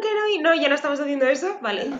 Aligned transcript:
que 0.00 0.14
no, 0.14 0.28
y 0.28 0.38
no, 0.38 0.54
ya 0.54 0.68
no 0.68 0.74
estamos 0.74 1.00
haciendo 1.00 1.26
eso, 1.26 1.58
vale. 1.60 1.90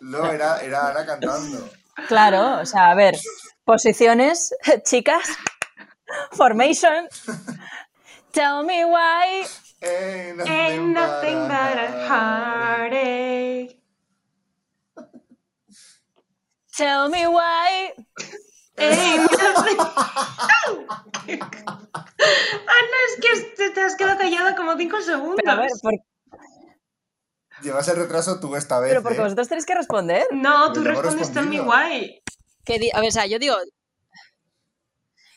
No, 0.00 0.30
era, 0.32 0.60
era 0.60 0.88
Ana 0.90 1.04
cantando. 1.06 1.70
Claro, 2.08 2.60
o 2.60 2.66
sea, 2.66 2.90
a 2.90 2.94
ver, 2.94 3.16
posiciones, 3.64 4.54
chicas, 4.84 5.28
formation. 6.32 7.08
Tell 8.32 8.64
me 8.64 8.84
why. 8.84 9.46
Ain't 9.80 10.36
nothing, 10.38 10.52
Ain't 10.52 10.92
nothing 10.94 11.38
but 11.48 11.78
a 11.78 12.08
heartache. 12.08 13.76
Tell 16.76 17.08
me 17.08 17.26
why. 17.28 17.92
Ain't 18.76 19.30
nothing. 19.30 19.78
Ana, 22.18 22.98
es 23.08 23.20
que 23.20 23.40
te, 23.56 23.70
te 23.70 23.80
has 23.82 23.94
quedado 23.96 24.18
callada 24.18 24.56
como 24.56 24.76
cinco 24.76 25.00
segundos. 25.00 25.36
Pero 25.36 25.52
a 25.52 25.56
ver, 25.56 25.70
por- 25.82 25.92
Llevas 27.64 27.88
el 27.88 27.96
retraso 27.96 28.38
tú 28.38 28.54
esta 28.56 28.78
vez. 28.78 28.90
pero 28.90 29.02
porque 29.02 29.18
¿eh? 29.18 29.22
vosotros 29.22 29.48
tenéis 29.48 29.66
que 29.66 29.74
responder. 29.74 30.26
No, 30.30 30.72
tú 30.72 30.82
Pues 30.82 30.92
hemos 30.98 31.02
respondes 31.04 31.32
tell 31.32 31.46
me 31.48 31.60
why. 31.60 32.22
Que 32.64 32.78
di- 32.78 32.90
a 32.94 33.00
ver, 33.00 33.08
o 33.08 33.12
sea, 33.12 33.26
yo 33.26 33.38
digo. 33.38 33.56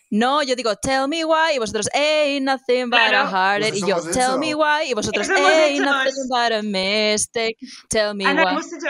No, 0.10 0.42
yo 0.42 0.56
digo 0.56 0.74
tell 0.78 1.08
me 1.10 1.26
why 1.26 1.56
y 1.56 1.60
vosotros 1.60 1.90
ain't 1.94 2.46
nothing 2.46 2.90
but 2.90 2.98
Claro. 2.98 3.18
a 3.28 3.30
heartache 3.56 3.72
Pues 3.72 3.84
y 3.84 3.88
yo 3.88 3.98
eso 3.98 4.10
tell 4.12 4.40
me 4.40 4.56
why 4.56 4.90
y 4.90 4.94
vosotros 4.94 5.28
Eso 5.30 5.34
ain't 5.46 5.84
nothing 5.84 6.28
but 6.30 6.52
a 6.54 6.62
mistake. 6.64 7.58
Tell 7.90 8.14
me 8.16 8.26
Ana, 8.26 8.44
why. 8.46 8.52
hemos 8.52 8.72
hecho, 8.72 8.88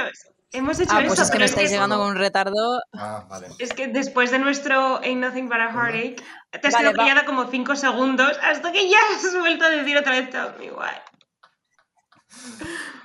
hemos 0.51 0.79
hecho 0.79 0.91
Ah, 0.93 0.99
eso, 0.99 1.07
pues 1.07 1.19
es 1.21 1.31
que 1.31 1.37
es 1.37 1.49
estáis 1.49 1.69
que- 1.69 1.73
llegando 1.73 1.97
con 1.97 2.07
un 2.09 2.15
retardo. 2.17 2.81
Ah, 2.93 3.25
vale. 3.27 3.47
Es 3.57 3.73
que 3.73 3.87
después 3.87 4.29
de 4.29 4.37
nuestro 4.37 4.97
Ain't 5.01 5.21
Nothing 5.21 5.49
But 5.49 5.57
a 5.57 5.71
Heartache, 5.71 6.17
te 6.61 6.67
has 6.67 6.73
Vale, 6.73 6.77
quedado 6.89 6.97
va. 6.97 7.03
callada 7.03 7.25
como 7.25 7.45
5 7.49 7.75
segundos 7.75 8.37
hasta 8.43 8.71
que 8.71 8.87
ya 8.87 8.97
has 9.15 9.35
vuelto 9.39 9.65
a 9.65 9.69
decir 9.69 9.97
otra 9.97 10.11
vez 10.11 10.29
Tell 10.29 10.53
me 10.59 10.69
why. 10.69 10.91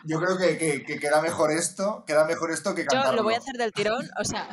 Yo 0.05 0.19
creo 0.21 0.37
que, 0.39 0.59
que- 0.59 0.85
que 0.85 0.99
queda 0.99 1.21
mejor 1.23 1.51
esto, 1.53 2.05
queda 2.07 2.25
mejor 2.25 2.51
esto 2.51 2.75
que 2.75 2.85
Yo 2.91 3.13
lo 3.13 3.23
voy 3.23 3.35
a 3.35 3.39
hacer 3.39 3.57
del 3.57 3.73
tirón, 3.73 4.09
o 4.19 4.25
sea. 4.25 4.49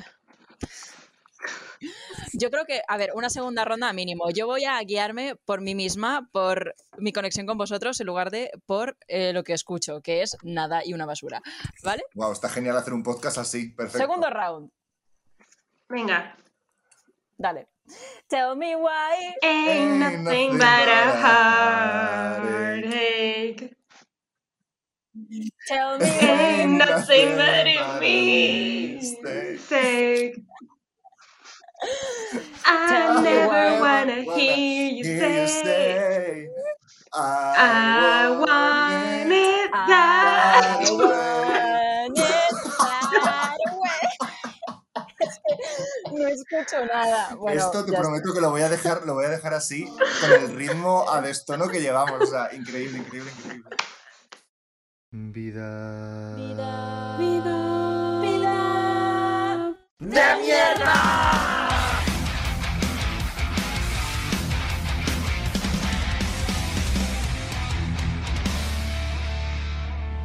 Yo 2.33 2.51
creo 2.51 2.65
que, 2.65 2.81
a 2.87 2.97
ver, 2.97 3.11
una 3.15 3.29
segunda 3.29 3.63
ronda 3.63 3.91
mínimo. 3.93 4.29
Yo 4.31 4.45
voy 4.47 4.65
a 4.65 4.79
guiarme 4.81 5.35
por 5.45 5.61
mí 5.61 5.73
misma, 5.75 6.27
por 6.31 6.75
mi 6.97 7.13
conexión 7.13 7.45
con 7.47 7.57
vosotros, 7.57 7.99
en 8.01 8.07
lugar 8.07 8.29
de 8.31 8.51
por 8.65 8.97
eh, 9.07 9.31
lo 9.33 9.43
que 9.43 9.53
escucho, 9.53 10.01
que 10.01 10.21
es 10.21 10.35
nada 10.43 10.81
y 10.85 10.93
una 10.93 11.05
basura. 11.05 11.41
¿Vale? 11.83 12.03
Wow, 12.15 12.33
está 12.33 12.49
genial 12.49 12.75
hacer 12.77 12.93
un 12.93 13.03
podcast 13.03 13.37
así, 13.37 13.69
perfecto. 13.69 13.99
Segundo 13.99 14.29
round. 14.29 14.69
Venga. 15.87 16.35
Dale. 17.37 17.69
Tell 18.27 18.55
me 18.57 18.75
why. 18.75 19.35
Ain't 19.41 19.67
Ain't 19.69 19.99
nothing 19.99 20.23
nothing 20.23 20.51
but 20.51 20.61
a 20.61 20.67
but 20.67 20.87
a 20.89 21.11
heartache. 22.83 23.75
Tell 25.69 25.99
me 25.99 26.05
Ain't 26.21 26.71
nothing 26.79 27.37
but 27.37 27.67
a 27.67 27.77
a 27.77 27.99
mistake. 28.99 30.35
I 32.65 33.21
me 33.21 33.23
never 33.23 33.79
wanna 33.81 34.21
hear 34.35 34.89
you 34.89 35.03
say 35.03 35.47
say, 35.47 36.47
I 37.13 38.29
want 38.31 39.31
it 39.31 39.71
I 39.73 39.87
that 39.87 40.89
that 40.89 40.89
want 40.89 42.17
way. 42.17 42.23
it 42.23 42.53
that 43.23 43.59
way. 43.79 44.07
Es 45.21 45.39
que 45.45 46.17
no 46.19 46.27
escucho 46.29 46.85
nada. 46.85 47.35
Bueno, 47.35 47.59
Esto 47.59 47.85
te 47.85 47.93
prometo 47.93 48.33
que 48.33 48.41
lo 48.41 48.49
voy 48.51 48.61
a 48.63 48.69
dejar, 48.69 49.05
lo 49.05 49.13
voy 49.13 49.25
a 49.25 49.29
dejar 49.29 49.53
así, 49.53 49.85
con 50.21 50.31
el 50.31 50.55
ritmo 50.55 51.05
a 51.09 51.21
destono 51.21 51.67
que 51.67 51.81
llevamos. 51.81 52.21
O 52.21 52.25
sea, 52.25 52.49
increíble, 52.53 52.99
increíble, 52.99 53.31
increíble. 53.37 53.78
Vida. 55.31 56.35
Vida, 56.35 57.17
vida, 57.19 58.21
vida. 58.21 59.75
¡De 59.99 60.41
mierda! 60.41 61.69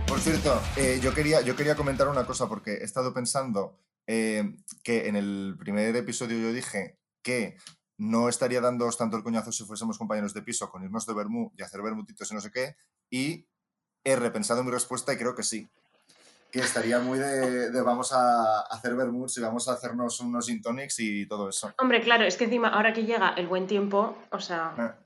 Por 0.06 0.20
cierto, 0.20 0.62
eh, 0.78 0.98
yo, 1.02 1.12
quería, 1.12 1.42
yo 1.42 1.54
quería 1.54 1.76
comentar 1.76 2.08
una 2.08 2.24
cosa 2.24 2.48
porque 2.48 2.72
he 2.72 2.84
estado 2.84 3.12
pensando 3.12 3.78
eh, 4.06 4.56
que 4.82 5.06
en 5.06 5.16
el 5.16 5.56
primer 5.58 5.94
episodio 5.96 6.38
yo 6.38 6.50
dije 6.50 6.98
que 7.22 7.58
no 7.98 8.30
estaría 8.30 8.62
dándoos 8.62 8.96
tanto 8.96 9.18
el 9.18 9.22
coñazo 9.22 9.52
si 9.52 9.64
fuésemos 9.64 9.98
compañeros 9.98 10.32
de 10.32 10.40
piso 10.40 10.70
con 10.70 10.82
irnos 10.82 11.04
de 11.04 11.12
vermú 11.12 11.52
y 11.58 11.62
hacer 11.62 11.82
vermutitos 11.82 12.30
y 12.30 12.34
no 12.34 12.40
sé 12.40 12.50
qué, 12.50 12.74
y 13.10 13.46
he 14.04 14.16
repensado 14.16 14.62
mi 14.62 14.70
respuesta 14.70 15.12
y 15.12 15.16
creo 15.16 15.34
que 15.34 15.42
sí. 15.42 15.68
Que 16.52 16.60
estaría 16.60 17.00
muy 17.00 17.18
de, 17.18 17.70
de 17.70 17.82
vamos 17.82 18.12
a 18.12 18.60
hacer 18.60 18.94
vermuts 18.94 19.36
y 19.38 19.40
vamos 19.40 19.66
a 19.68 19.72
hacernos 19.72 20.20
unos 20.20 20.46
gin 20.46 20.62
tonics 20.62 21.00
y 21.00 21.26
todo 21.26 21.48
eso. 21.48 21.72
Hombre, 21.78 22.00
claro, 22.00 22.24
es 22.24 22.36
que 22.36 22.44
encima, 22.44 22.68
ahora 22.68 22.92
que 22.92 23.04
llega 23.04 23.30
el 23.36 23.48
buen 23.48 23.66
tiempo, 23.66 24.16
o 24.30 24.38
sea, 24.40 24.74
Eh, 24.78 25.04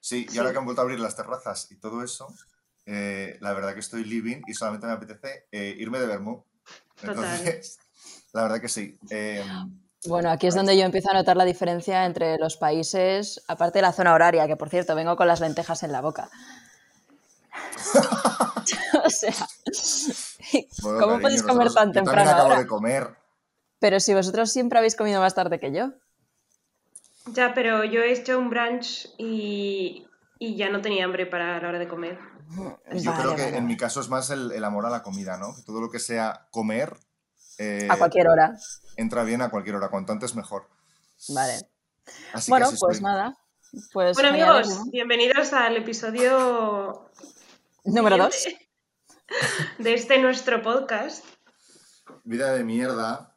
Sí, 0.00 0.26
y 0.28 0.32
Sí. 0.32 0.38
ahora 0.38 0.50
que 0.50 0.58
han 0.58 0.64
vuelto 0.64 0.80
a 0.80 0.84
abrir 0.84 0.98
las 0.98 1.14
terrazas 1.14 1.70
y 1.70 1.76
todo 1.76 2.02
eso, 2.02 2.26
eh, 2.86 3.36
la 3.40 3.52
verdad 3.52 3.72
que 3.74 3.78
estoy 3.78 4.02
living 4.04 4.42
y 4.48 4.54
solamente 4.54 4.88
me 4.88 4.94
apetece 4.94 5.46
eh, 5.52 5.76
irme 5.78 6.00
de 6.00 6.06
vermú. 6.06 6.44
Total. 7.00 7.10
Entonces, 7.10 7.78
la 8.32 8.42
verdad 8.42 8.60
que 8.60 8.68
sí. 8.68 8.98
Eh, 9.10 9.44
Bueno, 10.06 10.32
aquí 10.32 10.48
es 10.48 10.56
donde 10.56 10.76
yo 10.76 10.84
empiezo 10.84 11.10
a 11.10 11.14
notar 11.14 11.36
la 11.36 11.44
diferencia 11.44 12.04
entre 12.06 12.36
los 12.38 12.56
países, 12.56 13.40
aparte 13.46 13.78
de 13.78 13.82
la 13.82 13.92
zona 13.92 14.12
horaria, 14.12 14.48
que 14.48 14.56
por 14.56 14.68
cierto, 14.68 14.96
vengo 14.96 15.14
con 15.14 15.28
las 15.28 15.38
lentejas 15.38 15.84
en 15.84 15.92
la 15.92 16.00
boca. 16.00 16.28
o 19.04 19.10
sea, 19.10 19.34
bueno, 20.82 20.98
¿cómo 20.98 21.18
cariño, 21.18 21.20
podéis 21.20 21.42
comer 21.42 21.72
tan 21.72 21.92
yo 21.92 22.02
también 22.02 22.04
temprano 22.04 22.30
acabo 22.30 22.42
ahora? 22.42 22.58
de 22.58 22.66
comer. 22.66 23.16
Pero 23.78 24.00
si 24.00 24.14
vosotros 24.14 24.50
siempre 24.52 24.78
habéis 24.78 24.96
comido 24.96 25.20
más 25.20 25.34
tarde 25.34 25.58
que 25.60 25.72
yo. 25.72 25.92
ya, 27.26 27.54
pero 27.54 27.84
yo 27.84 28.00
he 28.02 28.12
hecho 28.12 28.38
un 28.38 28.50
brunch 28.50 29.08
y, 29.18 30.06
y 30.38 30.56
ya 30.56 30.70
no 30.70 30.80
tenía 30.80 31.04
hambre 31.04 31.26
para 31.26 31.60
la 31.60 31.68
hora 31.68 31.78
de 31.78 31.88
comer. 31.88 32.18
Yo 32.92 33.12
Vale, 33.12 33.22
creo 33.22 33.34
que 33.36 33.42
vale. 33.42 33.56
en 33.56 33.66
mi 33.66 33.76
caso 33.76 34.00
es 34.00 34.08
más 34.08 34.30
el, 34.30 34.52
el 34.52 34.64
amor 34.64 34.84
a 34.86 34.90
la 34.90 35.02
comida, 35.02 35.38
¿no? 35.38 35.54
Que 35.54 35.62
todo 35.62 35.80
lo 35.80 35.90
que 35.90 35.98
sea 35.98 36.48
comer 36.50 36.96
eh, 37.58 37.86
A 37.88 37.96
cualquier 37.96 38.28
hora. 38.28 38.56
entra 38.96 39.24
bien 39.24 39.42
a 39.42 39.50
cualquier 39.50 39.76
hora, 39.76 39.88
cuanto 39.90 40.12
antes 40.12 40.34
mejor. 40.34 40.68
Vale. 41.28 41.60
Así 42.32 42.50
bueno, 42.50 42.66
que 42.68 42.74
así 42.74 42.76
pues 42.78 42.96
estoy. 42.96 43.00
nada. 43.00 43.36
Pues 43.92 44.16
Bueno, 44.16 44.30
amigos, 44.30 44.68
¿no? 44.68 44.84
bienvenidos 44.90 45.52
al 45.54 45.76
episodio 45.76 47.10
Número 47.84 48.16
dos. 48.16 48.46
de 49.78 49.94
este 49.94 50.18
nuestro 50.18 50.62
podcast. 50.62 51.24
Vida 52.24 52.52
de 52.52 52.64
mierda. 52.64 53.36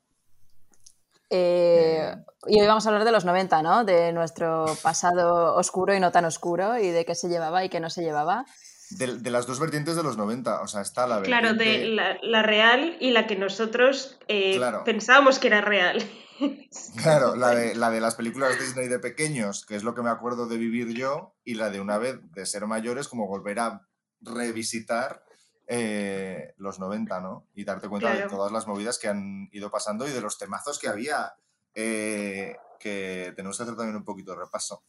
Eh, 1.29 2.13
y 2.47 2.61
hoy 2.61 2.67
vamos 2.67 2.85
a 2.85 2.89
hablar 2.89 3.05
de 3.05 3.11
los 3.11 3.25
90, 3.25 3.61
¿no? 3.63 3.83
De 3.83 4.11
nuestro 4.13 4.65
pasado 4.83 5.55
oscuro 5.55 5.95
y 5.95 5.99
no 5.99 6.11
tan 6.11 6.25
oscuro 6.25 6.77
y 6.77 6.89
de 6.89 7.05
qué 7.05 7.15
se 7.15 7.27
llevaba 7.29 7.63
y 7.63 7.69
qué 7.69 7.79
no 7.79 7.89
se 7.89 8.03
llevaba. 8.03 8.45
De, 8.91 9.17
de 9.17 9.31
las 9.31 9.47
dos 9.47 9.59
vertientes 9.59 9.95
de 9.95 10.03
los 10.03 10.17
90. 10.17 10.61
O 10.61 10.67
sea, 10.67 10.81
está 10.81 11.07
la 11.07 11.21
Claro, 11.23 11.53
de 11.53 11.65
vertiente- 11.65 11.87
la, 11.95 12.17
la 12.21 12.43
real 12.43 12.97
y 12.99 13.11
la 13.11 13.25
que 13.25 13.35
nosotros 13.35 14.19
eh, 14.27 14.57
Claro. 14.57 14.83
pensábamos 14.83 15.39
que 15.39 15.47
era 15.47 15.61
real. 15.61 16.03
Claro, 17.01 17.37
la 17.37 17.51
de, 17.55 17.75
la 17.75 17.89
de 17.91 18.01
las 18.01 18.15
películas 18.15 18.59
Disney 18.59 18.89
de 18.89 18.99
pequeños, 18.99 19.65
que 19.65 19.77
es 19.77 19.83
lo 19.83 19.95
que 19.95 20.01
me 20.01 20.09
acuerdo 20.09 20.47
de 20.47 20.57
vivir 20.57 20.89
yo, 20.93 21.33
y 21.45 21.53
la 21.53 21.69
de 21.69 21.79
una 21.79 21.97
vez 21.97 22.17
de 22.33 22.45
ser 22.45 22.67
mayores, 22.67 23.07
como 23.07 23.25
volver 23.25 23.57
a 23.59 23.87
revisitar 24.25 25.23
eh, 25.67 26.53
los 26.57 26.79
90, 26.79 27.19
¿no? 27.21 27.47
Y 27.55 27.63
darte 27.63 27.87
cuenta 27.89 28.13
de 28.13 28.27
todas 28.27 28.51
las 28.51 28.67
movidas 28.67 28.99
que 28.99 29.07
han 29.07 29.49
ido 29.51 29.71
pasando 29.71 30.07
y 30.07 30.11
de 30.11 30.21
los 30.21 30.37
temazos 30.37 30.77
que 30.79 30.87
había, 30.87 31.33
eh, 31.73 32.55
que 32.79 33.33
tenemos 33.35 33.57
que 33.57 33.63
hacer 33.63 33.75
también 33.75 33.95
un 33.95 34.03
poquito 34.05 34.31
de 34.33 34.39
repaso. 34.39 34.83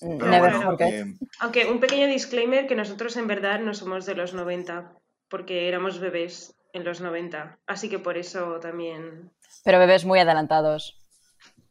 Pero 0.00 0.26
Never 0.26 0.52
bueno, 0.52 0.62
forget. 0.62 0.88
eh, 0.88 1.14
Aunque 1.40 1.66
un 1.66 1.80
pequeño 1.80 2.06
disclaimer 2.06 2.66
que 2.66 2.76
nosotros 2.76 3.16
en 3.16 3.26
verdad 3.26 3.60
no 3.60 3.74
somos 3.74 4.06
de 4.06 4.14
los 4.14 4.34
90, 4.34 4.92
porque 5.28 5.68
éramos 5.68 5.98
bebés 5.98 6.54
en 6.72 6.84
los 6.84 7.00
90. 7.00 7.58
Así 7.66 7.88
que 7.88 7.98
por 7.98 8.16
eso 8.16 8.60
también... 8.60 9.32
Pero 9.64 9.78
bebés 9.80 10.04
muy 10.04 10.20
adelantados. 10.20 10.96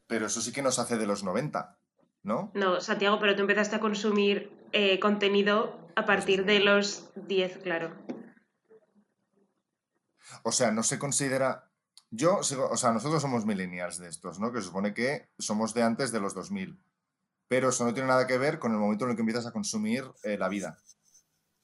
pero 0.08 0.26
eso 0.26 0.42
sí 0.42 0.52
que 0.52 0.62
nos 0.62 0.80
hace 0.80 0.98
de 0.98 1.06
los 1.08 1.24
90, 1.24 1.78
¿no? 2.24 2.52
No, 2.54 2.82
Santiago, 2.82 3.20
pero 3.20 3.36
tú 3.36 3.42
empezaste 3.42 3.78
a 3.78 3.80
consumir 3.80 4.52
eh, 4.74 5.00
contenido 5.00 5.79
a 6.00 6.06
partir 6.06 6.46
de 6.46 6.60
los 6.60 7.10
10, 7.16 7.60
claro. 7.60 7.96
O 10.44 10.52
sea, 10.52 10.72
no 10.72 10.84
se 10.84 11.00
considera. 11.00 11.70
Yo 12.12 12.42
sigo, 12.44 12.68
o 12.70 12.78
sea, 12.78 12.92
nosotros 12.92 13.22
somos 13.22 13.46
millennials 13.46 14.00
de 14.00 14.10
estos, 14.10 14.40
¿no? 14.40 14.52
Que 14.52 14.60
se 14.60 14.68
supone 14.68 14.94
que 14.94 15.30
somos 15.38 15.74
de 15.74 15.84
antes 15.84 16.12
de 16.12 16.20
los 16.20 16.34
2000. 16.34 16.80
Pero 17.48 17.70
eso 17.70 17.86
no 17.86 17.94
tiene 17.94 18.08
nada 18.08 18.28
que 18.28 18.38
ver 18.38 18.60
con 18.60 18.72
el 18.72 18.78
momento 18.78 19.06
en 19.06 19.12
el 19.12 19.16
que 19.16 19.22
empiezas 19.22 19.46
a 19.46 19.52
consumir 19.52 20.06
eh, 20.24 20.38
la 20.38 20.50
vida. 20.50 20.78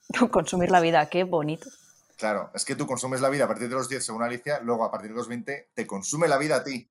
Consumir 0.32 0.72
la 0.72 0.82
vida, 0.82 1.08
qué 1.10 1.24
bonito. 1.24 1.70
Claro, 2.18 2.52
es 2.54 2.64
que 2.64 2.76
tú 2.76 2.88
consumes 2.88 3.22
la 3.22 3.30
vida 3.30 3.46
a 3.46 3.48
partir 3.48 3.68
de 3.70 3.76
los 3.76 3.90
10, 3.90 4.06
según 4.06 4.24
Alicia, 4.24 4.60
luego 4.62 4.86
a 4.86 4.92
partir 4.92 5.12
de 5.12 5.18
los 5.18 5.28
20 5.28 5.72
te 5.74 5.88
consume 5.88 6.28
la 6.28 6.38
vida 6.38 6.58
a 6.58 6.64
ti. 6.64 6.90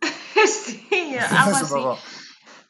sí, 0.46 1.16
algo 1.30 1.56
así. 1.56 2.02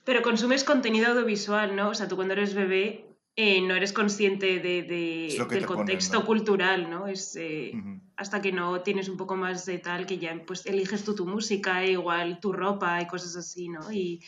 Pero 0.05 0.22
consumes 0.22 0.62
contenido 0.62 1.08
audiovisual, 1.08 1.75
¿no? 1.75 1.88
O 1.88 1.94
sea, 1.94 2.06
tú 2.06 2.14
cuando 2.14 2.34
eres 2.34 2.55
bebé 2.55 3.06
eh, 3.36 3.60
no 3.60 3.74
eres 3.74 3.92
consciente 3.92 4.58
de, 4.60 4.82
del 4.82 5.46
ponen, 5.46 5.64
contexto 5.64 6.20
¿no? 6.20 6.26
cultural, 6.26 6.88
¿no? 6.90 7.06
Es 7.06 7.36
eh, 7.36 7.72
hasta 8.16 8.40
que 8.40 8.50
no 8.50 8.80
tienes 8.80 9.08
un 9.10 9.16
poco 9.18 9.36
más 9.36 9.66
de 9.66 9.78
tal 9.78 10.06
que 10.06 10.18
ya 10.18 10.34
pues 10.46 10.64
eliges 10.64 11.04
tú 11.04 11.14
tu 11.14 11.26
música, 11.26 11.82
e 11.82 11.90
igual 11.92 12.40
tu 12.40 12.52
ropa 12.52 13.00
y 13.02 13.06
cosas 13.06 13.36
así, 13.36 13.68
¿no? 13.68 13.92
Y, 13.92 14.24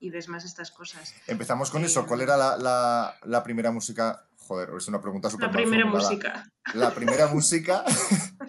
y 0.00 0.10
ves 0.10 0.28
más 0.28 0.44
estas 0.44 0.70
cosas. 0.72 1.14
Empezamos 1.28 1.70
con 1.70 1.82
Eh, 1.82 1.86
eso. 1.86 2.06
¿Cuál 2.06 2.22
era 2.22 2.36
la, 2.36 2.56
la- 2.56 3.14
la 3.24 3.42
primera 3.44 3.70
música? 3.70 4.26
Joder, 4.38 4.70
es 4.76 4.88
una 4.88 5.00
pregunta 5.00 5.30
súper 5.30 5.46
La 5.46 5.52
primera 5.52 5.82
formulada. 5.84 6.08
música. 6.10 6.52
La 6.74 6.90
primera 6.92 7.26
música 7.32 7.84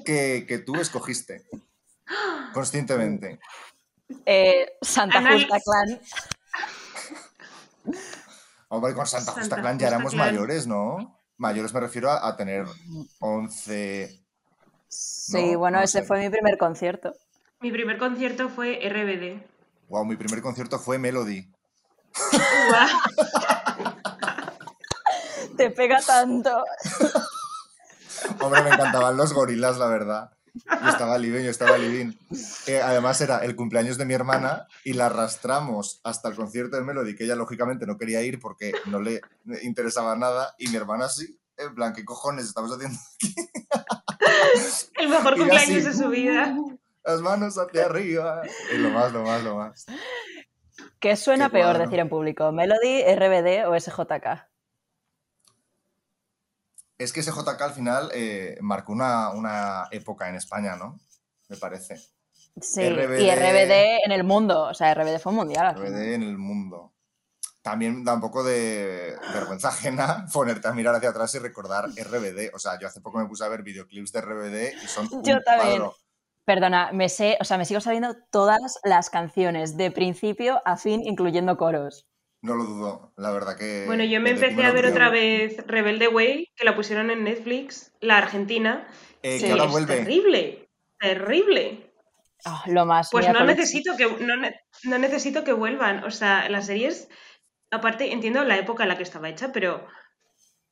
que, 0.04 0.46
que 0.48 0.58
tú 0.58 0.82
escogiste 0.82 1.44
conscientemente. 2.54 3.40
Eh, 4.26 4.66
Santa 4.82 5.20
Anal- 5.20 5.34
Justa 5.42 5.60
Clan. 5.60 6.00
Hombre, 8.74 8.94
con 8.94 9.06
Santa 9.06 9.34
Justa 9.34 9.58
Clan 9.58 9.78
ya 9.78 9.88
éramos 9.90 10.14
Clan. 10.14 10.28
mayores, 10.28 10.66
¿no? 10.66 11.20
Mayores 11.38 11.74
me 11.74 11.82
refiero 11.82 12.10
a, 12.10 12.26
a 12.26 12.38
tener 12.38 12.66
11. 13.20 14.18
Sí, 14.88 15.52
No, 15.54 15.60
bueno, 15.60 15.78
no 15.80 15.84
ese 15.84 16.00
sé. 16.00 16.06
fue 16.06 16.20
mi 16.20 16.30
primer 16.30 16.58
concierto. 16.58 17.14
Mi 17.60 17.70
primer 17.72 17.98
concierto 17.98 18.48
fue 18.50 18.80
RBD. 18.88 19.44
Wow, 19.90 20.06
mi 20.06 20.16
primer 20.16 20.42
concierto 20.42 20.80
fue 20.80 20.98
Melody. 20.98 21.52
Te 25.58 25.70
pega 25.72 26.00
tanto. 26.02 26.64
Hombre, 28.40 28.62
me 28.64 28.70
encantaban 28.70 29.18
los 29.18 29.34
gorilas, 29.34 29.78
la 29.78 29.88
verdad. 29.88 30.32
Yo 30.54 30.90
estaba 30.90 31.18
living, 31.18 31.44
yo 31.44 31.52
estaba 31.52 31.78
living. 31.78 32.14
Eh, 32.68 32.82
además 32.82 33.22
era 33.22 33.40
el 33.40 33.56
cumpleaños 33.56 33.98
de 33.98 34.06
mi 34.06 34.14
hermana 34.14 34.68
y 34.84 34.94
la 34.94 35.08
arrastramos 35.08 36.02
hasta 36.04 36.30
el 36.30 36.36
concierto 36.36 36.76
de 36.76 36.84
Melody, 36.84 37.16
que 37.16 37.24
ella 37.24 37.36
lógicamente 37.36 37.86
no 37.86 37.98
quería 37.98 38.22
ir 38.22 38.40
porque 38.40 38.74
no 38.86 39.00
le 39.02 39.22
interesaba 39.64 40.16
nada, 40.16 40.54
y 40.58 40.68
mi 40.68 40.76
hermana 40.76 41.10
sí. 41.10 41.38
En 41.58 41.76
plan, 41.76 41.94
¿qué 41.94 42.04
cojones 42.04 42.46
estamos 42.46 42.72
haciendo? 42.72 42.98
El 44.98 45.10
mejor 45.10 45.36
Y 45.36 45.40
cumpleaños 45.40 45.78
así, 45.78 45.82
de 45.82 45.94
su 45.94 46.10
vida. 46.10 46.56
Las 47.04 47.22
manos 47.22 47.58
hacia 47.58 47.86
arriba. 47.86 48.42
Y 48.74 48.78
lo 48.78 48.90
más, 48.90 49.12
lo 49.12 49.24
más, 49.24 49.44
lo 49.44 49.58
más. 49.58 49.86
¿Qué 51.00 51.16
suena 51.16 51.46
Qué 51.48 51.54
peor 51.54 51.66
cuadro. 51.66 51.84
decir 51.84 52.00
en 52.00 52.10
público? 52.10 52.52
¿Melody, 52.52 53.04
RBD 53.04 53.68
o 53.68 53.80
SJK? 53.80 54.51
Es 57.02 57.14
que 57.14 57.24
SJK 57.24 57.60
al 57.62 57.74
final 57.74 58.12
eh, 58.14 58.58
marcó 58.62 58.92
una, 58.92 59.30
una 59.32 59.88
época 59.90 60.30
en 60.30 60.36
España, 60.36 60.76
¿no? 60.76 61.00
Me 61.50 61.58
parece. 61.58 61.96
Sí, 62.62 62.88
RBD. 62.88 63.20
y 63.22 63.32
RBD 63.32 64.06
en 64.06 64.12
el 64.12 64.24
mundo. 64.24 64.64
O 64.64 64.74
sea, 64.74 64.94
RBD 64.94 65.20
fue 65.20 65.32
mundial. 65.32 65.76
RBD 65.76 66.14
en 66.14 66.24
el 66.24 66.38
mundo. 66.38 66.94
También 67.64 68.04
da 68.04 68.14
un 68.14 68.22
poco 68.22 68.44
de 68.44 69.16
vergüenza 69.34 69.70
ajena 69.70 70.26
ponerte 70.34 70.68
a 70.68 70.74
mirar 70.74 70.96
hacia 70.96 71.10
atrás 71.10 71.34
y 71.36 71.40
recordar 71.40 71.90
RBD. 71.90 72.54
O 72.54 72.60
sea, 72.60 72.78
yo 72.80 72.88
hace 72.88 73.02
poco 73.02 73.18
me 73.18 73.26
puse 73.26 73.46
a 73.46 73.48
ver 73.48 73.64
videoclips 73.64 74.12
de 74.12 74.22
RBD 74.22 74.84
y 74.84 74.88
son 74.88 75.08
un 75.12 75.24
Yo 75.24 75.42
también. 75.42 75.78
cuadro. 75.78 75.96
Perdona, 76.46 76.92
me 76.92 77.10
sé, 77.10 77.38
o 77.40 77.44
sea, 77.46 77.58
me 77.58 77.66
sigo 77.66 77.82
sabiendo 77.82 78.16
todas 78.32 78.80
las 78.84 79.10
canciones 79.10 79.78
de 79.78 79.92
principio 79.92 80.62
a 80.66 80.78
fin, 80.78 81.02
incluyendo 81.06 81.58
coros. 81.58 82.08
No 82.42 82.56
lo 82.56 82.64
dudo, 82.64 83.14
la 83.18 83.32
verdad 83.32 83.56
que... 83.58 83.84
Bueno, 83.86 84.04
yo 84.04 84.20
me 84.20 84.32
empecé 84.32 84.64
a 84.64 84.72
ver 84.72 84.88
otra 84.88 85.10
vez 85.10 85.58
Rebelde 85.68 86.08
Way, 86.08 86.52
que 86.56 86.66
la 86.66 86.76
pusieron 86.76 87.12
en 87.12 87.24
Netflix, 87.24 87.92
la 88.00 88.18
Argentina. 88.18 88.88
eh, 89.22 89.38
Sí, 89.40 89.46
que 89.46 89.52
ahora 89.52 89.66
es 89.66 89.72
vuelve. 89.72 89.96
terrible, 89.98 90.70
terrible. 91.00 91.94
Ah, 92.44 92.64
lo 92.66 92.88
más. 92.88 93.10
Pues 93.12 93.28
no 93.32 93.44
necesito 93.46 93.96
que 93.96 94.08
no, 94.08 94.34
no 94.84 94.98
necesito 94.98 95.44
que 95.44 95.54
vuelvan. 95.54 96.04
O 96.04 96.10
sea, 96.10 96.50
las 96.50 96.66
series, 96.66 97.08
aparte, 97.70 98.12
entiendo 98.12 98.44
la 98.44 98.58
época 98.58 98.84
en 98.84 98.90
la 98.90 98.98
que 98.98 99.04
estaba 99.04 99.30
hecha, 99.30 99.52
pero 99.52 99.86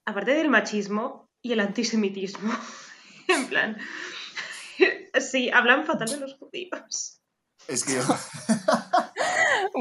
aparte 0.06 0.34
del 0.34 0.50
machismo 0.50 1.30
y 1.44 1.54
el 1.54 1.60
antisemitismo, 1.60 2.52
en 3.28 3.46
plan, 3.48 3.78
sí, 5.20 5.52
hablan 5.52 5.86
fatal 5.86 6.10
de 6.10 6.18
los 6.18 6.34
judíos. 6.40 7.22
Es 7.68 7.84
que 7.84 7.94
yo, 7.94 8.02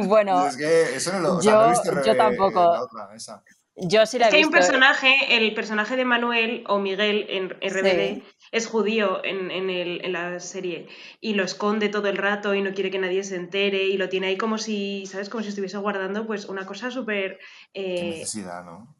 Bueno, 0.07 0.47
es 0.47 0.57
que 0.57 0.97
eso 0.97 1.13
no 1.13 1.21
lo... 1.21 1.35
o 1.37 1.43
sea, 1.43 1.53
no 1.53 1.61
he 1.61 1.65
yo- 1.65 1.71
visto 1.71 2.03
yo 2.05 2.17
tampoco. 2.17 2.61
la 2.61 2.83
otra, 2.83 3.09
esa. 3.15 3.43
yo 3.77 4.07
sí 4.07 4.19
la 4.19 4.27
Es 4.27 4.29
he 4.29 4.31
que 4.33 4.37
hay 4.39 4.45
un 4.45 4.51
personaje, 4.51 5.37
el 5.37 5.55
personaje 5.55 5.97
de 5.97 6.05
Manuel 6.05 6.65
o 6.69 6.79
Miguel 6.79 7.27
en 7.29 7.51
RBD 7.51 8.15
Sí. 8.17 8.25
es 8.53 8.67
judío 8.67 9.25
en, 9.25 9.51
en 9.51 9.71
el- 9.71 10.05
en 10.05 10.13
la 10.13 10.41
serie 10.41 10.89
y 11.21 11.35
lo 11.35 11.45
esconde 11.45 11.89
todo 11.89 12.09
el 12.09 12.17
rato 12.17 12.55
y 12.55 12.63
no 12.63 12.73
quiere 12.73 12.91
que 12.91 12.99
nadie 12.99 13.23
se 13.25 13.37
entere 13.37 13.85
y 13.85 13.97
lo 13.97 14.09
tiene 14.09 14.29
ahí 14.29 14.37
como 14.37 14.59
si, 14.59 15.07
¿sabes? 15.07 15.29
Como 15.29 15.43
si 15.43 15.51
estuviese 15.51 15.77
guardando 15.79 16.27
pues 16.27 16.47
una 16.47 16.65
cosa 16.67 16.91
súper... 16.91 17.39
Qué 17.73 18.01
eh, 18.09 18.11
necesidad, 18.19 18.65
¿no? 18.65 18.95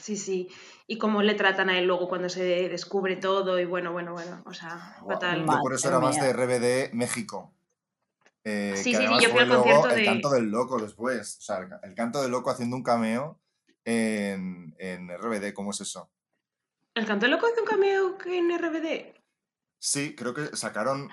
sí, 0.00 0.16
sí. 0.16 0.48
Y 0.88 0.98
cómo 0.98 1.22
le 1.22 1.34
tratan 1.34 1.68
a 1.70 1.78
él 1.78 1.84
luego 1.86 2.08
cuando 2.08 2.28
se 2.28 2.42
descubre 2.68 3.16
todo 3.16 3.58
y 3.58 3.64
bueno, 3.64 3.92
bueno, 3.92 4.12
bueno, 4.12 4.42
o 4.46 4.52
sea, 4.54 4.96
fatal. 5.08 5.44
Yo 5.44 5.58
por 5.60 5.74
eso 5.74 5.88
era 5.88 5.98
más 6.00 6.20
de 6.20 6.32
RBD 6.32 6.92
México. 6.94 7.52
Eh, 8.48 8.74
Sí, 8.76 8.92
que 8.92 8.98
sí, 8.98 9.06
sí, 9.08 9.22
yo 9.24 9.30
fui 9.30 9.40
al 9.40 9.98
el 9.98 10.04
canto 10.04 10.30
del 10.30 10.44
loco 10.50 10.78
después. 10.80 11.38
O 11.38 11.42
sea, 11.42 11.58
el, 11.58 11.68
ca- 11.68 11.80
el 11.82 11.94
canto 11.96 12.22
del 12.22 12.30
loco 12.30 12.48
haciendo 12.50 12.76
un 12.76 12.84
cameo 12.84 13.40
en, 13.84 14.72
en 14.78 15.10
RBD. 15.10 15.52
¿Cómo 15.52 15.72
es 15.72 15.80
eso? 15.80 16.12
¿El 16.94 17.06
canto 17.06 17.26
loco 17.26 17.46
hace 17.46 17.60
un 17.60 17.66
cameo 17.66 18.16
en 18.24 18.50
RBD? 18.56 19.14
Sí, 19.80 20.14
creo 20.14 20.32
que 20.32 20.56
sacaron. 20.56 21.10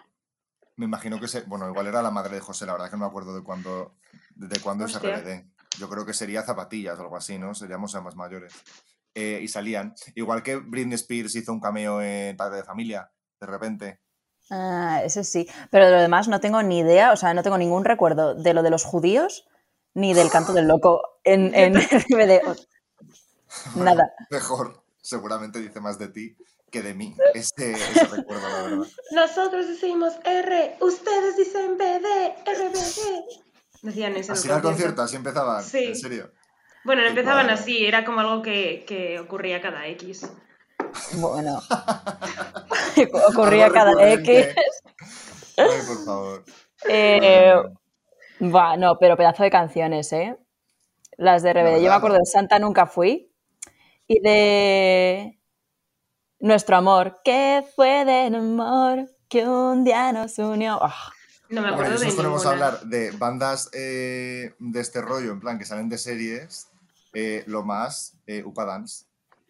Me 0.76 0.86
imagino 0.86 1.20
que 1.20 1.28
se. 1.28 1.42
Bueno, 1.42 1.68
igual 1.68 1.88
era 1.88 2.04
la 2.04 2.12
madre 2.12 2.36
de 2.36 2.42
José, 2.42 2.68
la 2.68 2.74
verdad 2.74 2.90
que 2.92 2.98
no 2.98 3.06
me 3.06 3.08
acuerdo 3.08 3.36
de 3.36 3.42
cuándo, 3.44 3.96
de 4.36 4.60
cuándo 4.60 4.86
es. 4.86 4.94
RBD. 5.00 5.46
Yo 5.80 5.90
creo 5.90 6.06
que 6.06 6.14
sería 6.14 6.44
zapatillas 6.44 7.00
o 7.00 7.02
algo 7.02 7.18
así, 7.18 7.40
¿no? 7.40 7.56
Seríamos 7.56 7.96
más 8.04 8.16
mayores. 8.16 8.54
Eh, 9.16 9.40
y 9.42 9.48
salían. 9.48 9.96
Igual 10.16 10.44
que 10.44 10.58
Britney 10.58 10.94
Spears 10.96 11.36
hizo 11.36 11.52
un 11.52 11.60
cameo 11.60 12.00
en 12.02 12.38
Padre 12.38 12.58
de 12.58 12.64
Familia, 12.64 13.12
de 13.40 13.48
repente. 13.48 14.02
Ah, 14.56 15.02
ese 15.04 15.24
sí. 15.24 15.50
Pero 15.72 15.88
de 15.88 15.92
lo 15.92 16.02
demás 16.02 16.28
no 16.28 16.40
tengo 16.40 16.62
ni 16.62 16.80
idea, 16.80 17.12
o 17.12 17.16
sea, 17.16 17.34
no 17.34 17.42
tengo 17.42 17.58
ningún 17.58 17.86
recuerdo 17.86 18.36
de 18.36 18.54
lo 18.54 18.62
de 18.62 18.70
los 18.70 18.84
judíos 18.84 19.48
ni 19.96 20.14
del 20.14 20.30
canto 20.30 20.54
del 20.54 20.68
loco 20.68 21.18
en, 21.24 21.56
en 21.56 21.74
RBD. 22.10 22.42
Nada. 23.76 24.14
Mejor, 24.30 24.84
seguramente 25.02 25.60
dice 25.60 25.80
más 25.80 25.98
de 25.98 26.10
ti 26.10 26.38
que 26.70 26.84
de 26.84 26.94
mí. 26.94 27.16
Ese, 27.34 27.72
ese 27.72 28.06
recuerdo, 28.06 28.48
la 28.48 28.62
verdad. 28.62 28.88
Nosotros 29.12 29.68
decimos 29.68 30.14
R, 30.24 30.78
ustedes 30.82 31.36
dicen 31.38 31.78
BD, 31.78 32.36
RBD. 32.46 33.24
Decían 33.82 34.16
eso. 34.16 34.34
Así 34.34 34.48
era 34.48 34.58
el 34.58 34.64
concierto, 34.64 35.02
así 35.02 35.16
empezaban. 35.16 35.64
Sí. 35.64 35.86
En 35.86 35.96
serio. 35.96 36.32
Bueno, 36.84 37.02
no 37.02 37.08
empezaban 37.08 37.50
así, 37.50 37.86
era 37.86 38.06
como 38.06 38.20
algo 38.20 38.44
que, 38.44 38.86
que 38.88 39.20
ocurría 39.20 39.62
cada 39.62 39.88
X. 39.88 40.30
Bueno. 41.14 41.62
Ocurría 43.30 43.72
cada. 43.72 43.92
X. 44.14 44.48
Ay, 45.58 45.82
por 45.88 46.06
favor. 46.06 46.44
Eh, 46.88 47.54
va, 48.42 48.78
no, 48.78 48.98
pero 49.00 49.18
pedazo 49.18 49.44
de 49.44 49.52
canciones, 49.52 50.12
¿eh? 50.14 50.38
Las 51.18 51.44
de 51.44 51.54
RBD. 51.54 51.82
Yo 51.82 51.90
me 51.90 51.96
acuerdo 51.96 52.18
de 52.18 52.26
Santa 52.26 52.60
Nunca 52.60 52.88
Fui 52.88 53.32
y 54.08 54.20
de 54.22 55.40
Nuestro 56.40 56.78
Amor. 56.78 57.22
¿Qué 57.24 57.66
fue 57.76 58.06
del 58.06 58.36
amor 58.36 59.10
que 59.30 59.48
un 59.48 59.84
día 59.84 60.12
nos 60.12 60.38
unió? 60.40 60.80
Ah, 60.82 61.12
No 61.50 61.62
me 61.62 61.70
acuerdo 61.70 61.98
si 61.98 62.06
de 62.06 62.06
nos 62.06 62.16
ponemos 62.16 62.46
a 62.46 62.52
ninguna. 62.52 62.68
hablar 62.68 62.82
de 62.82 63.12
bandas 63.12 63.70
eh, 63.74 64.56
de 64.60 64.80
este 64.82 65.02
rollo, 65.02 65.32
en 65.32 65.40
plan, 65.40 65.58
que 65.60 65.66
salen 65.66 65.90
de 65.90 65.98
series, 65.98 66.70
eh, 67.14 67.44
lo 67.48 67.64
más, 67.64 68.18
eh, 68.28 68.44
Upa 68.46 68.66
Dance. 68.66 69.06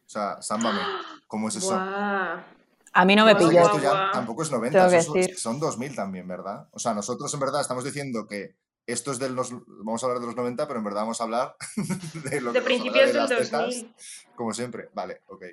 O 0.06 0.10
sea, 0.10 0.42
Sámbame. 0.42 0.82
¿Cómo 1.34 1.48
es 1.48 1.56
eso? 1.56 1.74
A 1.76 3.06
mí 3.06 3.16
no 3.16 3.26
me 3.26 3.36
pilló. 3.36 3.50
guau. 3.62 3.66
esto 3.66 3.80
ya 3.82 4.12
tampoco 4.12 4.44
es 4.44 4.52
90, 4.52 4.78
Tengo 4.78 4.92
que 4.92 4.98
eso 4.98 5.12
son- 5.12 5.20
decir. 5.22 5.38
son 5.40 5.60
2000 5.60 5.96
también, 5.96 6.28
¿verdad? 6.28 6.68
O 6.70 6.78
sea, 6.78 6.94
nosotros 6.94 7.34
en 7.34 7.40
verdad 7.40 7.60
estamos 7.62 7.84
diciendo 7.84 8.28
que 8.28 8.56
esto 8.86 9.12
es 9.12 9.18
de 9.18 9.30
los. 9.32 9.52
Vamos 9.66 10.04
a 10.04 10.06
hablar 10.06 10.20
de 10.22 10.28
los 10.28 10.36
90, 10.36 10.68
pero 10.68 10.78
en 10.78 10.86
verdad 10.86 11.02
vamos 11.02 11.20
a 11.20 11.24
hablar 11.24 11.56
de 12.32 12.40
lo 12.42 12.54
De 12.54 12.60
que 12.60 12.60
nos 12.60 12.64
principios 12.66 13.06
del 13.06 13.14
de 13.14 13.20
las 13.20 13.30
tetas, 13.30 13.50
2000. 13.52 13.96
como 14.36 14.54
siempre. 14.54 14.90
Vale, 14.94 15.22
ok. 15.28 15.44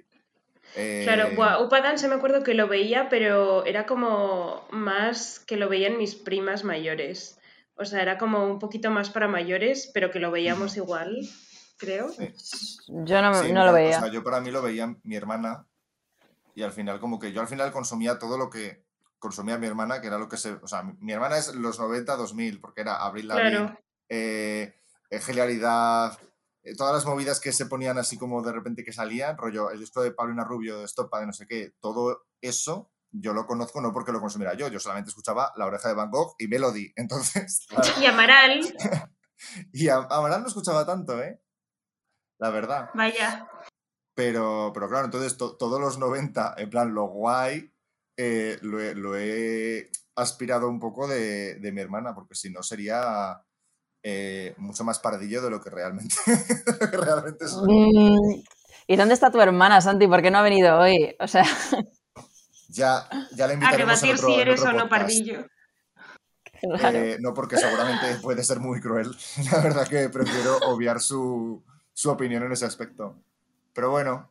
Eh, 0.76 1.00
Claro, 1.04 1.34
buah, 1.34 1.62
Upa 1.62 1.80
Dance 1.80 2.06
me 2.08 2.16
acuerdo 2.16 2.42
que 2.42 2.52
lo 2.52 2.68
veía, 2.68 3.08
pero 3.08 3.64
era 3.64 3.86
como 3.86 4.66
más 4.70 5.40
que 5.40 5.56
lo 5.56 5.70
veían 5.70 5.96
mis 5.96 6.14
primas 6.16 6.62
mayores. 6.64 7.38
O 7.74 7.86
sea, 7.86 8.02
era 8.02 8.18
como 8.18 8.44
un 8.46 8.58
poquito 8.58 8.90
más 8.90 9.08
para 9.08 9.28
mayores, 9.28 9.90
pero 9.94 10.10
que 10.10 10.20
lo 10.20 10.30
veíamos 10.30 10.76
igual, 10.76 11.26
creo. 11.78 12.10
sí. 12.10 12.28
Yo 12.88 13.22
no, 13.22 13.30
me- 13.30 13.40
Sí, 13.46 13.52
no 13.52 13.64
lo 13.64 13.72
veía. 13.72 13.96
O 13.96 14.00
sea, 14.00 14.10
yo 14.12 14.22
para 14.22 14.42
mí 14.42 14.50
lo 14.50 14.60
veía 14.60 14.94
mi 15.04 15.16
hermana 15.16 15.66
y 16.60 16.62
al 16.62 16.72
final 16.72 17.00
como 17.00 17.18
que 17.18 17.32
yo 17.32 17.40
al 17.40 17.48
final 17.48 17.72
consumía 17.72 18.18
todo 18.18 18.36
lo 18.36 18.50
que 18.50 18.84
consumía 19.18 19.58
mi 19.58 19.66
hermana, 19.66 20.00
que 20.00 20.06
era 20.08 20.18
lo 20.18 20.28
que 20.28 20.36
se... 20.36 20.52
O 20.52 20.66
sea, 20.66 20.82
mi, 20.82 21.12
hermana 21.12 21.38
es 21.38 21.54
los 21.54 21.78
90, 21.78 22.16
2000, 22.16 22.60
porque 22.60 22.82
era 22.82 23.04
Abril 23.04 23.28
Lavigne, 23.28 23.50
Claro. 23.50 23.78
eh, 24.08 24.74
eh, 25.10 25.20
Genialidad, 25.20 26.18
eh, 26.62 26.74
todas 26.76 26.94
las 26.94 27.06
movidas 27.06 27.40
que 27.40 27.52
se 27.52 27.66
ponían 27.66 27.98
así 27.98 28.18
como 28.18 28.42
de 28.42 28.52
repente 28.52 28.84
que 28.84 28.92
salían, 28.92 29.36
rollo, 29.36 29.70
el 29.70 29.80
disco 29.80 30.02
de 30.02 30.12
Paulina 30.12 30.44
Rubio, 30.44 30.78
de 30.78 30.84
Estopa, 30.84 31.20
de 31.20 31.26
no 31.26 31.32
sé 31.32 31.46
qué, 31.46 31.72
todo 31.80 32.26
eso 32.40 32.90
yo 33.12 33.32
lo 33.32 33.46
conozco 33.46 33.80
no 33.80 33.92
porque 33.92 34.12
lo 34.12 34.20
consumiera 34.20 34.54
yo, 34.54 34.68
yo 34.68 34.78
solamente 34.78 35.08
escuchaba 35.08 35.52
La 35.56 35.66
Oreja 35.66 35.88
de 35.88 35.94
Van 35.94 36.10
Gogh 36.10 36.34
y 36.38 36.46
Melody, 36.46 36.92
entonces... 36.96 37.66
Y 38.00 38.06
Amaral, 38.06 38.60
Y 39.72 39.88
a, 39.88 39.96
Amaral 40.10 40.42
no 40.42 40.48
escuchaba 40.48 40.84
tanto, 40.84 41.20
¿eh? 41.20 41.40
La 42.38 42.50
verdad. 42.50 42.90
vaya. 42.94 43.48
Pero, 44.14 44.70
pero 44.74 44.88
claro, 44.88 45.06
entonces 45.06 45.36
to- 45.36 45.56
todos 45.56 45.80
los 45.80 45.98
90, 45.98 46.54
en 46.58 46.70
plan, 46.70 46.92
lo 46.94 47.06
guay, 47.06 47.72
eh, 48.16 48.58
lo, 48.62 48.80
he, 48.80 48.94
lo 48.94 49.16
he 49.16 49.88
aspirado 50.16 50.68
un 50.68 50.78
poco 50.80 51.06
de, 51.08 51.54
de 51.54 51.72
mi 51.72 51.80
hermana, 51.80 52.14
porque 52.14 52.34
si 52.34 52.50
no 52.50 52.62
sería 52.62 53.40
eh, 54.02 54.54
mucho 54.58 54.84
más 54.84 54.98
pardillo 54.98 55.40
de 55.42 55.50
lo 55.50 55.60
que 55.60 55.70
realmente, 55.70 56.14
lo 56.80 56.90
que 56.90 56.96
realmente 56.96 57.48
soy. 57.48 57.66
Mm, 57.68 58.42
¿Y 58.86 58.96
dónde 58.96 59.14
está 59.14 59.30
tu 59.30 59.40
hermana, 59.40 59.80
Santi? 59.80 60.06
¿Por 60.08 60.20
qué 60.20 60.30
no 60.30 60.38
ha 60.38 60.42
venido 60.42 60.78
hoy? 60.78 61.16
O 61.20 61.28
sea, 61.28 61.44
Ya, 62.68 63.08
ya 63.32 63.46
la 63.46 63.52
A 63.52 63.54
invitaremos 63.54 64.02
en 64.02 64.08
rebatir 64.10 64.14
otro, 64.14 64.28
si 64.28 64.34
en 64.34 64.40
eres 64.40 64.60
otro 64.60 64.70
o 64.70 64.72
no 64.74 64.78
podcast. 64.88 65.00
pardillo. 65.02 65.46
claro. 66.78 66.98
Eh, 66.98 67.16
no, 67.20 67.34
porque 67.34 67.56
seguramente 67.56 68.16
puede 68.22 68.44
ser 68.44 68.60
muy 68.60 68.80
cruel. 68.80 69.10
La 69.52 69.60
verdad 69.62 69.88
que 69.88 70.08
prefiero 70.08 70.56
obviar 70.66 71.00
su, 71.00 71.64
su 71.92 72.10
opinión 72.10 72.42
en 72.44 72.52
ese 72.52 72.66
aspecto. 72.66 73.16
Pero 73.72 73.90
bueno, 73.90 74.28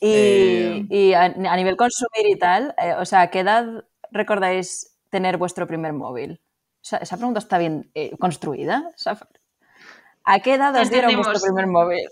Y, 0.00 0.12
eh, 0.12 0.86
y 0.88 1.12
a, 1.12 1.24
a 1.24 1.56
nivel 1.56 1.76
consumir 1.76 2.26
y 2.26 2.38
tal, 2.38 2.74
eh, 2.78 2.94
o 2.94 3.04
sea, 3.04 3.22
¿a 3.22 3.30
qué 3.30 3.40
edad 3.40 3.84
recordáis 4.10 4.96
tener 5.10 5.36
vuestro 5.36 5.66
primer 5.66 5.92
móvil? 5.92 6.40
O 6.80 6.84
sea, 6.88 6.98
esa 7.00 7.16
pregunta 7.16 7.40
está 7.40 7.58
bien 7.58 7.90
eh, 7.94 8.16
construida. 8.18 8.84
O 8.94 8.98
sea, 8.98 9.18
¿A 10.24 10.40
qué 10.40 10.54
edad 10.54 10.76
os 10.76 10.90
dieron 10.90 11.16
vuestro 11.16 11.40
primer 11.40 11.66
móvil? 11.66 12.06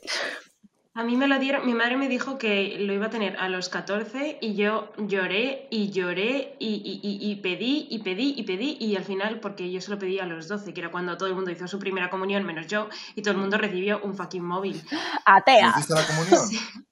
A 0.99 1.05
mí 1.05 1.15
me 1.17 1.29
lo 1.29 1.39
dieron, 1.39 1.67
mi 1.67 1.75
madre 1.75 1.99
me 1.99 2.09
dijo 2.09 2.39
que 2.39 2.79
lo 2.81 2.95
iba 2.95 3.07
a 3.07 3.11
tener 3.11 3.37
a 3.37 3.51
los 3.51 3.69
14 3.69 4.39
y 4.41 4.55
yo 4.55 4.91
lloré 4.97 5.69
y 5.71 5.91
lloré 5.91 6.57
y, 6.59 6.69
y- 6.69 7.01
y- 7.07 7.31
y 7.31 7.37
pedí 7.37 7.87
y 7.91 7.99
pedí 7.99 8.33
y 8.35 8.43
pedí 8.45 8.77
y 8.81 8.97
al 8.97 9.05
final, 9.05 9.39
porque 9.41 9.71
yo 9.71 9.83
se 9.83 9.91
lo 9.91 9.99
pedí 9.99 10.19
a 10.21 10.25
los 10.25 10.49
12, 10.49 10.73
que 10.73 10.81
era 10.81 10.91
cuando 10.91 11.19
todo 11.19 11.29
el 11.29 11.35
mundo 11.35 11.51
hizo 11.51 11.69
su 11.69 11.79
primera 11.79 12.09
comunión 12.09 12.45
menos 12.45 12.67
yo 12.67 12.89
y 13.15 13.21
todo 13.21 13.33
el 13.33 13.41
mundo 13.41 13.59
recibió 13.59 14.01
un 14.03 14.17
fucking 14.17 14.43
móvil. 14.43 14.83
¿no 14.91 14.99
¡Atea! 15.27 15.69
hiciste 15.77 15.95
la 15.95 16.07
comunión? 16.07 16.41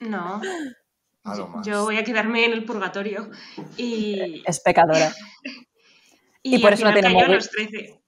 No, 0.00 0.40
A 1.24 1.36
lo 1.36 1.48
más. 1.48 1.66
yo 1.66 1.84
voy 1.84 1.98
a 1.98 2.04
quedarme 2.04 2.46
en 2.46 2.52
el 2.54 2.64
purgatorio. 2.64 3.30
Y, 3.76 4.42
Es 4.46 4.60
pecadora. 4.60 5.12
y, 6.42 6.56
y 6.56 6.58
por 6.60 6.72
eso 6.72 6.86
no 6.86 6.94
tiene 6.94 7.08
cayó 7.08 7.18
a 7.18 7.22
móvil. 7.24 7.36
los 7.36 7.50
13. 7.50 8.00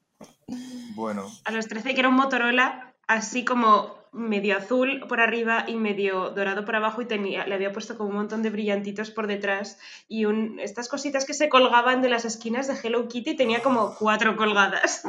Bueno, 0.94 1.30
A 1.44 1.50
los 1.52 1.68
13, 1.68 1.92
que 1.92 2.00
era 2.00 2.08
un 2.08 2.14
Motorola 2.14 2.94
así 3.06 3.44
como 3.44 4.01
medio 4.12 4.56
azul 4.58 5.04
por 5.08 5.20
arriba 5.20 5.64
y 5.66 5.74
medio 5.76 6.30
dorado 6.30 6.64
por 6.66 6.76
abajo 6.76 7.00
y 7.00 7.06
tenía, 7.06 7.46
le 7.46 7.54
había 7.54 7.72
puesto 7.72 7.96
como 7.96 8.10
un 8.10 8.16
montón 8.16 8.42
de 8.42 8.50
brillantitos 8.50 9.10
por 9.10 9.26
detrás 9.26 9.78
y 10.06 10.26
un, 10.26 10.60
estas 10.60 10.88
cositas 10.88 11.24
que 11.24 11.32
se 11.32 11.48
colgaban 11.48 12.02
de 12.02 12.10
las 12.10 12.26
esquinas 12.26 12.68
de 12.68 12.74
Hello 12.82 13.08
Kitty 13.08 13.34
tenía 13.36 13.62
como 13.62 13.94
cuatro 13.94 14.36
colgadas. 14.36 15.02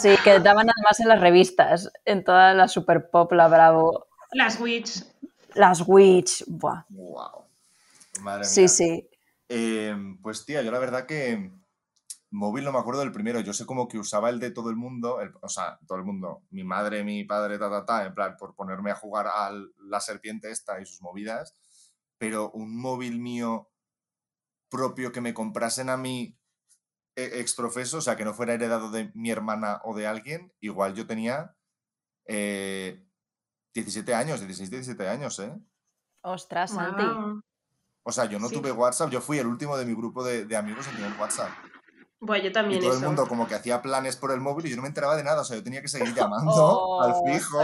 Sí, 0.00 0.10
que 0.22 0.38
daban 0.38 0.68
además 0.70 1.00
en 1.00 1.08
las 1.08 1.20
revistas, 1.20 1.90
en 2.04 2.22
todas 2.22 2.54
las 2.56 2.70
Super 2.72 3.10
Pop, 3.10 3.32
la 3.32 3.48
Bravo, 3.48 4.06
Las 4.32 4.60
Witch. 4.60 5.02
las 5.54 5.82
Witch. 5.86 6.44
Buah. 6.46 6.84
wow. 6.90 7.44
Madre 8.20 8.44
Sí, 8.44 8.60
mía. 8.60 8.68
sí. 8.68 9.08
Eh, 9.48 9.96
pues 10.22 10.46
tía, 10.46 10.62
yo 10.62 10.70
la 10.70 10.78
verdad 10.78 11.06
que 11.06 11.50
móvil 12.34 12.64
no 12.64 12.72
me 12.72 12.78
acuerdo 12.78 13.00
del 13.00 13.12
primero. 13.12 13.40
Yo 13.40 13.52
sé 13.52 13.64
como 13.66 13.88
que 13.88 13.98
usaba 13.98 14.28
el 14.30 14.40
de 14.40 14.50
todo 14.50 14.68
el 14.70 14.76
mundo, 14.76 15.20
el- 15.20 15.32
o 15.40 15.48
sea, 15.48 15.78
todo 15.86 15.98
el 15.98 16.04
mundo, 16.04 16.42
mi 16.50 16.64
madre, 16.64 17.04
mi 17.04 17.24
padre, 17.24 17.58
ta, 17.58 17.70
ta, 17.70 17.84
ta, 17.86 18.04
en 18.06 18.14
plan, 18.14 18.36
por 18.38 18.54
ponerme 18.54 18.90
a 18.90 18.96
jugar 18.96 19.26
a 19.28 19.50
la 19.78 20.00
serpiente 20.00 20.50
esta 20.50 20.80
y 20.80 20.86
sus 20.86 21.00
movidas. 21.02 21.54
Pero 22.18 22.50
un 22.50 22.76
móvil 22.76 23.20
mío 23.20 23.70
propio 24.68 25.12
que 25.12 25.20
me 25.20 25.34
comprasen 25.34 25.88
a 25.88 25.96
mí 25.96 26.36
eh, 27.16 27.38
exprofeso, 27.40 27.98
o 27.98 28.00
sea, 28.00 28.16
que 28.16 28.24
no 28.24 28.34
fuera 28.34 28.54
heredado 28.54 28.90
de 28.90 29.12
mi 29.14 29.30
hermana 29.30 29.80
o 29.84 29.94
de 29.94 30.06
alguien, 30.08 30.52
igual 30.60 30.94
yo 30.94 31.06
tenía 31.06 31.56
eh, 32.26 33.06
17 33.74 34.14
años, 34.14 34.40
16, 34.40 34.70
17 34.70 35.08
años, 35.08 35.38
¿eh? 35.38 35.54
Ostras, 36.22 36.72
Santi. 36.72 37.04
O 38.02 38.10
sea, 38.12 38.24
yo 38.26 38.38
no 38.38 38.48
Sí. 38.48 38.54
tuve 38.54 38.72
WhatsApp, 38.72 39.10
yo 39.10 39.20
fui 39.20 39.38
el 39.38 39.46
último 39.46 39.76
de 39.76 39.86
mi 39.86 39.94
grupo 39.94 40.24
de, 40.24 40.44
de 40.44 40.56
amigos 40.56 40.86
en 40.88 40.96
tener 40.96 41.12
WhatsApp. 41.20 41.50
Yo 42.26 42.78
Y 42.78 42.80
todo 42.80 42.90
eso. 42.90 42.98
el 43.00 43.06
mundo 43.06 43.26
como 43.26 43.46
que 43.46 43.54
hacía 43.54 43.82
planes 43.82 44.16
por 44.16 44.30
el 44.32 44.40
móvil 44.40 44.66
y 44.66 44.70
yo 44.70 44.76
no 44.76 44.82
me 44.82 44.88
enteraba 44.88 45.16
de 45.16 45.24
nada. 45.24 45.42
O 45.42 45.44
sea, 45.44 45.56
yo 45.56 45.62
tenía 45.62 45.80
que 45.82 45.88
seguir 45.88 46.14
llamando 46.14 46.52
Oh, 46.54 47.02
al 47.02 47.14
fijo. 47.32 47.60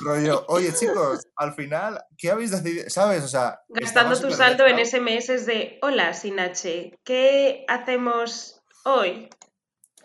Rollo, 0.00 0.44
oye 0.48 0.72
chicos, 0.74 1.26
al 1.36 1.54
final, 1.54 2.04
¿qué 2.18 2.30
habéis 2.30 2.50
decidido? 2.50 2.88
¿Sabes? 2.90 3.24
O 3.24 3.28
sea, 3.28 3.60
Gastando 3.68 4.18
tu 4.20 4.30
saldo 4.30 4.66
en. 4.66 4.84
SMS 4.84 5.46
de 5.46 5.78
Hola, 5.82 6.12
sin 6.14 6.38
H, 6.40 6.98
¿qué 7.04 7.64
hacemos 7.68 8.60
hoy? 8.84 9.28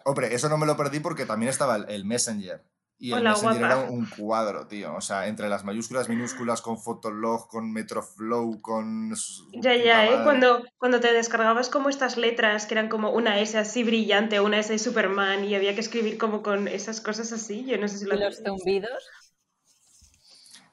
Hombre, 0.03 0.33
eso 0.33 0.49
no 0.49 0.57
me 0.57 0.65
lo 0.65 0.75
perdí 0.75 0.99
porque 0.99 1.25
también 1.25 1.49
estaba 1.49 1.75
el, 1.75 1.89
el 1.89 2.05
Messenger. 2.05 2.63
Y 3.03 3.13
el 3.13 3.21
Hola, 3.21 3.31
Messenger 3.31 3.65
guapa. 3.65 3.65
era 3.65 3.77
un 3.79 4.05
cuadro, 4.05 4.67
tío. 4.67 4.93
O 4.95 5.01
sea, 5.01 5.25
entre 5.27 5.49
las 5.49 5.63
mayúsculas, 5.65 6.07
minúsculas, 6.07 6.61
con 6.61 6.77
Fotolog, 6.79 7.47
con 7.47 7.71
Metroflow, 7.73 8.61
con... 8.61 9.11
Ya, 9.53 9.75
ya, 9.75 10.05
¿eh? 10.05 10.19
Cuando, 10.23 10.63
cuando 10.77 10.99
te 10.99 11.11
descargabas 11.11 11.69
como 11.69 11.89
estas 11.89 12.15
letras 12.17 12.67
que 12.67 12.75
eran 12.75 12.89
como 12.89 13.09
una 13.11 13.39
S 13.39 13.57
así 13.57 13.83
brillante, 13.83 14.39
una 14.39 14.59
S 14.59 14.71
de 14.71 14.77
Superman 14.77 15.43
y 15.43 15.55
había 15.55 15.73
que 15.73 15.81
escribir 15.81 16.19
como 16.19 16.43
con 16.43 16.67
esas 16.67 17.01
cosas 17.01 17.31
así, 17.31 17.65
yo 17.65 17.79
no 17.79 17.87
sé 17.87 17.97
si 17.97 18.05
¿Y 18.05 18.07
lo 18.07 18.17
los 18.17 18.37
zumbidos? 18.45 19.09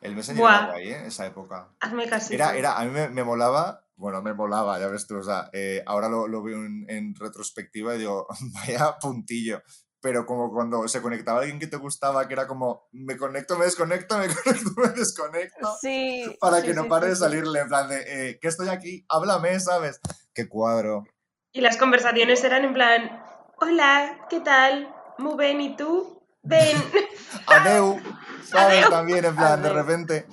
El 0.02 0.14
Messenger 0.14 0.42
Buah. 0.42 0.56
era 0.56 0.66
guay, 0.66 0.88
¿eh? 0.90 1.06
Esa 1.06 1.26
época. 1.26 1.74
Hazme 1.80 2.08
casito. 2.08 2.34
Era, 2.34 2.54
era, 2.58 2.78
a 2.78 2.84
mí 2.84 2.90
me, 2.90 3.08
me 3.08 3.24
molaba, 3.24 3.86
bueno, 3.96 4.20
me 4.22 4.34
molaba, 4.34 4.78
ya 4.78 4.88
ves 4.88 5.06
tú, 5.06 5.16
o 5.16 5.22
sea, 5.22 5.48
eh, 5.54 5.82
ahora 5.86 6.10
lo, 6.10 6.28
lo 6.28 6.42
veo 6.42 6.58
en, 6.64 6.84
en 6.88 7.14
retrospectiva 7.14 7.94
y 7.94 7.98
digo, 8.00 8.26
vaya 8.54 8.98
puntillo. 9.00 9.62
Pero 10.00 10.26
como 10.26 10.52
cuando 10.52 10.86
se 10.86 11.02
conectaba 11.02 11.40
alguien 11.40 11.58
que 11.58 11.66
te 11.66 11.76
gustaba, 11.76 12.28
que 12.28 12.34
era 12.34 12.46
como, 12.46 12.88
me 12.92 13.16
conecto, 13.16 13.58
me 13.58 13.64
desconecto, 13.64 14.16
me 14.18 14.26
conecto, 14.44 14.70
me 14.76 14.88
desconecto, 14.90 15.76
Sí. 15.80 16.36
para 16.40 16.60
sí, 16.60 16.66
que 16.66 16.74
no 16.74 16.84
sí, 16.84 16.88
pare 16.88 17.06
sí, 17.06 17.10
de 17.10 17.16
salirle, 17.16 17.60
en 17.60 17.68
plan 17.68 17.88
de, 17.88 18.30
eh, 18.30 18.38
que 18.40 18.48
estoy 18.48 18.68
aquí, 18.68 19.04
háblame, 19.08 19.58
¿sabes? 19.58 20.00
Qué 20.34 20.48
cuadro. 20.48 21.04
Y 21.52 21.60
las 21.60 21.76
conversaciones 21.76 22.44
eran 22.44 22.64
en 22.64 22.74
plan, 22.74 23.22
hola, 23.60 24.26
¿qué 24.30 24.40
tal? 24.40 24.94
Muy 25.18 25.36
bien, 25.36 25.60
¿y 25.60 25.76
tú? 25.76 26.22
Ven. 26.42 26.76
Adeu, 27.46 28.00
¿sabes? 28.44 28.78
Adeu. 28.78 28.90
También, 28.90 29.24
en 29.24 29.34
plan, 29.34 29.60
de 29.62 29.70
repente. 29.70 30.26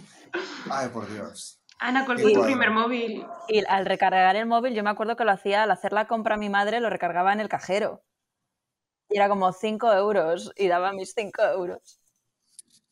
Ay, 0.70 0.90
por 0.90 1.12
Dios. 1.12 1.60
Ana, 1.80 2.06
¿cuál 2.06 2.20
fue 2.20 2.34
tu 2.34 2.44
primer 2.44 2.72
móvil? 2.72 3.26
Y 3.48 3.64
al 3.66 3.86
recargar 3.86 4.36
el 4.36 4.46
móvil, 4.46 4.74
yo 4.74 4.84
me 4.84 4.90
acuerdo 4.90 5.16
que 5.16 5.26
lo 5.26 5.32
hacía, 5.32 5.64
al 5.64 5.72
hacer 5.72 5.92
la 5.92 6.08
compra 6.08 6.36
a 6.36 6.38
mi 6.38 6.50
madre, 6.50 6.80
lo 6.80 6.90
recargaba 6.90 7.34
en 7.34 7.40
el 7.40 7.50
cajero. 7.50 8.04
Y 9.10 9.18
era 9.18 9.30
como 9.30 9.52
5 9.52 9.94
euros 9.94 10.52
y 10.56 10.68
daba 10.68 10.92
mis 10.94 11.14
5 11.14 11.42
euros. 11.44 12.00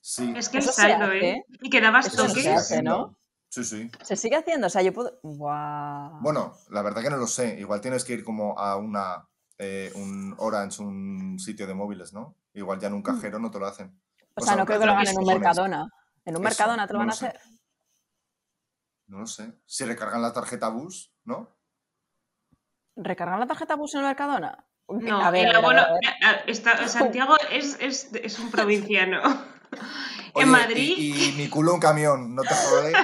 Sí. 0.01 0.33
Es 0.35 0.49
que 0.49 0.59
Eso 0.59 0.71
se 0.71 0.81
saldo. 0.81 1.11
¿eh? 1.13 1.43
Y 1.61 1.69
que 1.69 1.81
dabas 1.81 2.07
Eso 2.07 2.27
se 2.27 2.27
toques. 2.29 2.47
hace, 2.47 2.83
¿no? 2.83 3.17
Sí, 3.49 3.63
sí. 3.63 3.91
Se 4.01 4.15
sigue 4.15 4.35
haciendo, 4.35 4.67
o 4.67 4.69
sea, 4.69 4.81
yo 4.81 4.93
puedo. 4.93 5.19
¡Guau! 5.23 6.19
Bueno, 6.21 6.55
la 6.69 6.81
verdad 6.81 7.01
que 7.01 7.09
no 7.09 7.17
lo 7.17 7.27
sé. 7.27 7.59
Igual 7.59 7.81
tienes 7.81 8.03
que 8.03 8.13
ir 8.13 8.23
como 8.23 8.57
a 8.57 8.75
una 8.77 9.27
eh, 9.59 9.91
un 9.95 10.33
Orange, 10.39 10.81
un 10.81 11.37
sitio 11.39 11.67
de 11.67 11.73
móviles, 11.73 12.13
¿no? 12.13 12.35
Igual 12.53 12.79
ya 12.79 12.87
en 12.87 12.93
un 12.95 13.03
cajero 13.03 13.39
no 13.39 13.51
te 13.51 13.59
lo 13.59 13.67
hacen. 13.67 13.99
o 14.35 14.41
sea, 14.41 14.55
no 14.55 14.65
creo 14.65 14.79
que 14.79 14.85
lo 14.85 14.91
hagan 14.93 15.07
en 15.07 15.17
un 15.17 15.25
Mercadona. 15.25 15.87
En 16.25 16.35
un 16.35 16.41
Eso, 16.41 16.49
Mercadona 16.49 16.87
te 16.87 16.93
lo 16.93 16.99
no 16.99 17.05
van 17.05 17.09
a 17.09 17.13
sé. 17.13 17.27
hacer. 17.27 17.41
No 19.07 19.19
lo 19.19 19.27
sé. 19.27 19.53
Si 19.65 19.85
recargan 19.85 20.21
la 20.21 20.33
tarjeta 20.33 20.69
bus, 20.69 21.13
¿no? 21.23 21.55
¿Recargan 22.95 23.39
la 23.39 23.47
tarjeta 23.47 23.75
bus 23.75 23.93
en 23.93 24.01
el 24.01 24.07
Mercadona? 24.07 24.65
No, 24.89 25.21
a 25.21 25.31
ver, 25.31 25.41
el 25.41 25.47
ver, 25.47 25.55
a 25.55 25.59
abono. 25.59 25.75
ver, 25.75 25.85
a 25.87 25.93
ver. 25.93 26.03
a- 26.23 26.29
a- 26.29 26.43
está- 26.47 26.87
Santiago 26.87 27.35
es, 27.51 27.77
es, 27.79 28.09
es 28.13 28.39
un 28.39 28.51
provinciano. 28.51 29.21
Oye, 30.35 30.43
en 30.45 30.49
Madrid. 30.49 30.93
Y, 30.97 31.29
y 31.29 31.31
mi 31.33 31.47
culo 31.47 31.73
un 31.75 31.79
camión, 31.79 32.35
no 32.35 32.41
te 32.43 32.53
jode. 32.53 32.93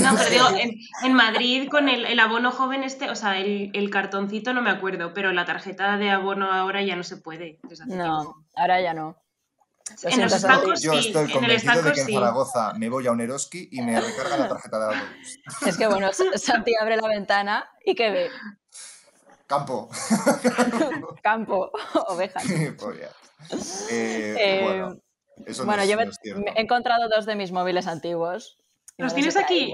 No, 0.00 0.14
pero 0.16 0.30
digo, 0.30 0.48
en, 0.60 0.78
en 1.02 1.12
Madrid 1.14 1.68
con 1.70 1.88
el, 1.88 2.04
el 2.06 2.20
abono 2.20 2.52
joven 2.52 2.84
este, 2.84 3.10
o 3.10 3.16
sea, 3.16 3.38
el, 3.38 3.70
el 3.74 3.90
cartoncito 3.90 4.52
no 4.52 4.62
me 4.62 4.70
acuerdo, 4.70 5.12
pero 5.14 5.32
la 5.32 5.44
tarjeta 5.44 5.96
de 5.96 6.10
abono 6.10 6.52
ahora 6.52 6.82
ya 6.82 6.94
no 6.96 7.02
se 7.02 7.16
puede. 7.16 7.58
desde 7.62 7.84
hace 7.84 7.92
tiempo. 7.94 8.06
No, 8.06 8.44
ahora 8.54 8.80
ya 8.80 8.94
no. 8.94 9.16
Lo 10.02 10.10
En 10.10 10.20
los 10.22 10.32
estancos 10.32 10.82
Yo 10.82 10.92
sí, 10.92 11.08
estoy 11.08 11.22
en 11.22 11.28
el 11.28 11.32
convencido 11.32 11.72
de 11.72 11.78
estanco 11.78 11.94
que 11.94 12.00
en 12.00 12.06
sí. 12.06 12.12
Zaragoza 12.14 12.72
me 12.74 12.88
voy 12.88 13.06
a 13.06 13.12
un 13.12 13.20
Eroski 13.20 13.68
y 13.72 13.82
me 13.82 14.00
recarga 14.00 14.36
la 14.36 14.48
tarjeta 14.48 14.78
del 14.88 14.98
autobús. 14.98 15.38
Es 15.66 15.76
que 15.76 15.86
bueno, 15.86 16.10
Santi 16.12 16.72
abre 16.80 16.96
la 16.96 17.08
ventana 17.08 17.68
y 17.84 17.94
que 17.94 18.10
ve 18.10 18.30
Campo. 19.46 19.88
campo, 21.22 21.70
ovejas. 22.08 22.44
Pollas. 22.78 23.14
Eh, 23.90 24.34
Eh, 24.38 24.62
bueno, 24.64 24.96
eso 25.46 25.62
no 25.62 25.66
Bueno, 25.66 25.82
es- 25.82 25.88
yo 25.88 25.96
me, 25.96 26.04
no 26.06 26.10
es 26.10 26.18
cierto. 26.22 26.40
me- 26.42 26.50
he 26.56 26.60
encontrado 26.62 27.08
dos 27.08 27.26
de 27.26 27.36
mis 27.36 27.52
móviles 27.52 27.86
antiguos. 27.86 28.58
¿Los 28.98 29.14
tienes 29.14 29.36
aquí? 29.36 29.72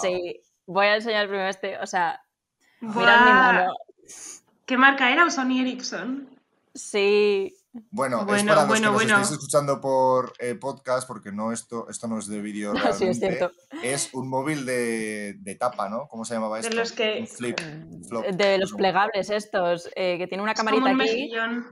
Sí, 0.00 0.40
voy 0.66 0.86
a 0.86 0.94
enseñar 0.96 1.26
primero 1.28 1.48
este, 1.48 1.76
o 1.78 1.86
sea, 1.86 2.22
mirad 2.80 3.24
mi 3.26 3.32
mano. 3.32 3.74
¿Qué 4.64 4.76
marca 4.76 5.10
era? 5.10 5.24
¿O 5.26 5.30
Sony 5.30 5.60
Ericsson? 5.60 6.28
Sí, 6.74 7.56
Bueno, 7.90 8.20
es 8.20 8.26
Bueno, 8.26 8.48
para 8.48 8.60
los 8.62 8.68
bueno, 8.68 8.98
que 8.98 9.06
nos 9.06 9.20
bueno. 9.20 9.22
escuchando 9.22 9.80
por 9.80 10.32
eh, 10.40 10.54
podcast, 10.56 11.06
porque 11.06 11.30
no 11.30 11.52
esto, 11.52 11.88
esto 11.88 12.08
no 12.08 12.18
es 12.18 12.26
de 12.26 12.40
vídeo 12.40 12.72
sí, 12.74 12.80
realmente. 12.80 13.10
es 13.10 13.18
cierto. 13.18 13.52
Es 13.82 14.12
un 14.14 14.28
móvil 14.28 14.66
de, 14.66 15.34
de 15.38 15.54
tapa, 15.54 15.88
¿no? 15.88 16.08
¿Cómo 16.08 16.24
se 16.24 16.34
llamaba 16.34 16.56
De 16.56 16.62
esto? 16.62 16.76
los 16.76 16.92
que- 16.92 17.18
Un 17.20 17.26
flip. 17.28 17.60
flop, 18.08 18.26
De 18.26 18.58
los 18.58 18.72
plegables 18.72 19.30
estos, 19.30 19.88
eh, 19.94 20.18
que 20.18 20.26
tiene 20.26 20.42
una 20.42 20.54
camarita 20.54 20.82
un 20.84 20.88
aquí. 21.00 21.10
mejillón. 21.10 21.66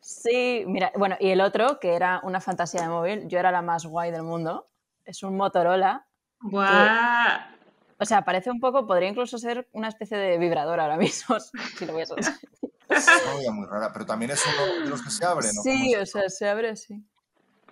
Sí, 0.00 0.64
mira, 0.66 0.90
bueno, 0.96 1.16
y 1.20 1.28
el 1.28 1.40
otro, 1.42 1.78
que 1.78 1.94
era 1.94 2.20
una 2.24 2.40
fantasía 2.40 2.80
de 2.82 2.88
móvil, 2.88 3.28
yo 3.28 3.38
era 3.38 3.52
la 3.52 3.62
más 3.62 3.84
guay 3.86 4.10
del 4.10 4.22
mundo, 4.22 4.66
es 5.04 5.22
un 5.22 5.36
Motorola 5.36 6.06
Buah. 6.40 7.50
O 7.98 8.04
sea, 8.06 8.24
parece 8.24 8.50
un 8.50 8.60
poco, 8.60 8.86
podría 8.86 9.10
incluso 9.10 9.36
ser 9.36 9.68
una 9.72 9.88
especie 9.88 10.16
de 10.16 10.38
vibrador 10.38 10.80
ahora 10.80 10.96
mismo, 10.96 11.36
si 11.78 11.84
lo 11.86 11.94
ves. 11.94 12.08
Es 12.90 13.06
una 13.42 13.50
muy 13.52 13.66
rara, 13.66 13.92
pero 13.92 14.04
también 14.06 14.30
es 14.32 14.42
uno 14.46 14.84
de 14.84 14.90
los 14.90 15.02
que 15.02 15.10
se 15.10 15.24
abren, 15.24 15.50
¿no? 15.54 15.62
Sí, 15.62 15.92
¿Cómo 15.92 16.02
o 16.02 16.06
sea, 16.06 16.28
se 16.28 16.48
abre 16.48 16.70
así. 16.70 17.02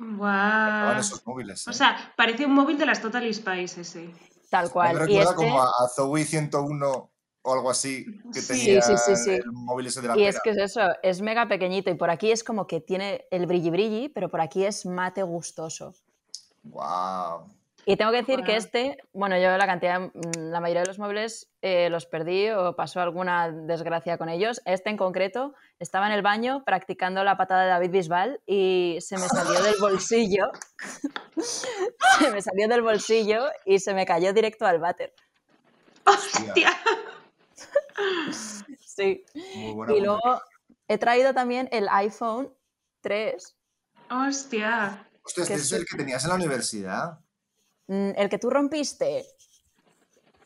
Van 0.01 0.99
esos 0.99 1.27
móviles, 1.27 1.67
¿eh? 1.67 1.71
O 1.71 1.73
sea, 1.73 2.13
parece 2.17 2.47
un 2.47 2.55
móvil 2.55 2.79
de 2.79 2.87
las 2.87 3.01
Total 3.03 3.23
Spice 3.35 3.81
ese. 3.81 4.11
Tal 4.49 4.71
cual. 4.71 4.95
me 4.95 5.01
Y 5.03 5.07
recuerda 5.07 5.31
este, 5.31 5.35
como 5.35 5.61
a, 5.61 5.67
a 5.67 5.89
Zoe 5.95 6.25
101 6.25 7.11
o 7.43 7.53
algo 7.53 7.71
así, 7.71 8.05
que 8.33 8.41
Sí. 8.41 8.49
tenía 8.49 8.83
Sí, 8.83 8.97
sí, 8.97 9.15
sí, 9.17 9.17
sí. 9.25 9.31
el 9.33 9.53
móvil 9.53 9.87
ese 9.89 10.01
de 10.01 10.09
la 10.09 10.15
y 10.15 10.19
pera. 10.19 10.31
es 10.31 10.41
que 10.43 10.51
es 10.51 10.57
eso, 10.59 10.81
es 11.03 11.21
mega 11.21 11.49
pequeñito 11.49 11.91
y 11.91 11.95
por 11.95 12.11
aquí 12.11 12.31
es 12.31 12.45
como 12.45 12.67
que 12.67 12.81
tiene 12.81 13.27
el 13.31 13.47
brilli 13.47 13.71
brilli, 13.71 14.09
pero 14.09 14.29
por 14.29 14.41
aquí 14.41 14.65
es 14.65 14.87
mate 14.87 15.23
gustoso. 15.23 15.95
Wow. 16.63 17.49
Y 17.89 17.97
tengo 17.97 18.11
que 18.11 18.19
decir 18.19 18.43
que 18.45 18.55
este, 18.55 18.99
bueno, 19.15 19.39
yo 19.39 19.57
la 19.57 19.65
cantidad, 19.65 19.99
mm, 19.99 20.51
la 20.51 20.61
mayoría 20.61 20.83
de 20.83 20.89
los 20.89 20.99
móviles 20.99 21.49
eh, 21.63 21.89
los 21.89 22.05
perdí 22.05 22.51
o 22.51 22.77
pasó 22.77 23.01
alguna 23.01 23.51
desgracia 23.51 24.19
con 24.19 24.29
ellos. 24.29 24.61
Este 24.67 24.91
en 24.91 24.99
concreto 24.99 25.55
estaba 25.79 26.07
en 26.07 26.13
el 26.13 26.21
baño 26.21 26.65
practicando 26.67 27.25
la 27.25 27.39
patada 27.39 27.63
de 27.63 27.69
David 27.71 27.91
Bisbal 27.91 28.41
y 28.45 28.99
se 29.01 29.17
me 29.17 29.27
salió 29.27 29.63
del 29.63 29.77
bolsillo. 29.81 30.51
se 31.39 32.31
me 32.31 32.43
salió 32.43 32.69
del 32.69 32.83
bolsillo 32.83 33.47
y 33.65 33.79
se 33.79 33.95
me 33.95 34.05
cayó 34.05 34.35
directo 34.35 34.67
al 34.67 34.81
váter. 34.81 35.15
¡Hostia! 36.05 36.71
Sí. 38.83 39.25
Muy 39.57 39.73
buena. 39.73 39.95
Y 39.95 40.01
luego 40.01 40.43
he 40.89 40.99
traído 40.99 41.33
también 41.33 41.71
el 41.73 41.89
iPhone 41.89 42.53
3, 43.01 43.57
¡Hostia! 44.11 45.09
Hostia, 45.23 45.43
este 45.43 45.55
es 45.55 45.69
sí. 45.71 45.75
el 45.75 45.87
que 45.87 45.97
tenías 45.97 46.23
en 46.25 46.29
la 46.29 46.37
universidad. 46.37 47.21
Mm, 47.89 48.11
el 48.17 48.29
que 48.29 48.39
tú 48.39 48.49
rompiste. 48.51 49.25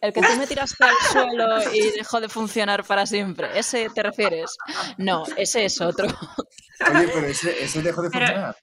El 0.01 0.13
que 0.13 0.21
tú 0.21 0.29
me 0.37 0.47
tiraste 0.49 0.85
al 0.85 0.95
suelo 1.13 1.73
y 1.73 1.91
dejó 1.91 2.21
de 2.21 2.29
funcionar 2.29 2.85
para 2.85 3.07
siempre. 3.07 3.57
¿Ese 3.57 3.89
te 3.91 4.03
refieres? 4.03 4.57
No, 4.97 5.23
ese 5.37 5.65
es 5.67 5.81
otro. 5.81 6.07
Oye, 6.09 7.09
pero 7.15 7.27
ese, 7.27 7.63
ese 7.63 7.83
dejó 7.83 8.03
de 8.03 8.11
Pero- 8.11 8.27
funcionar. 8.27 8.57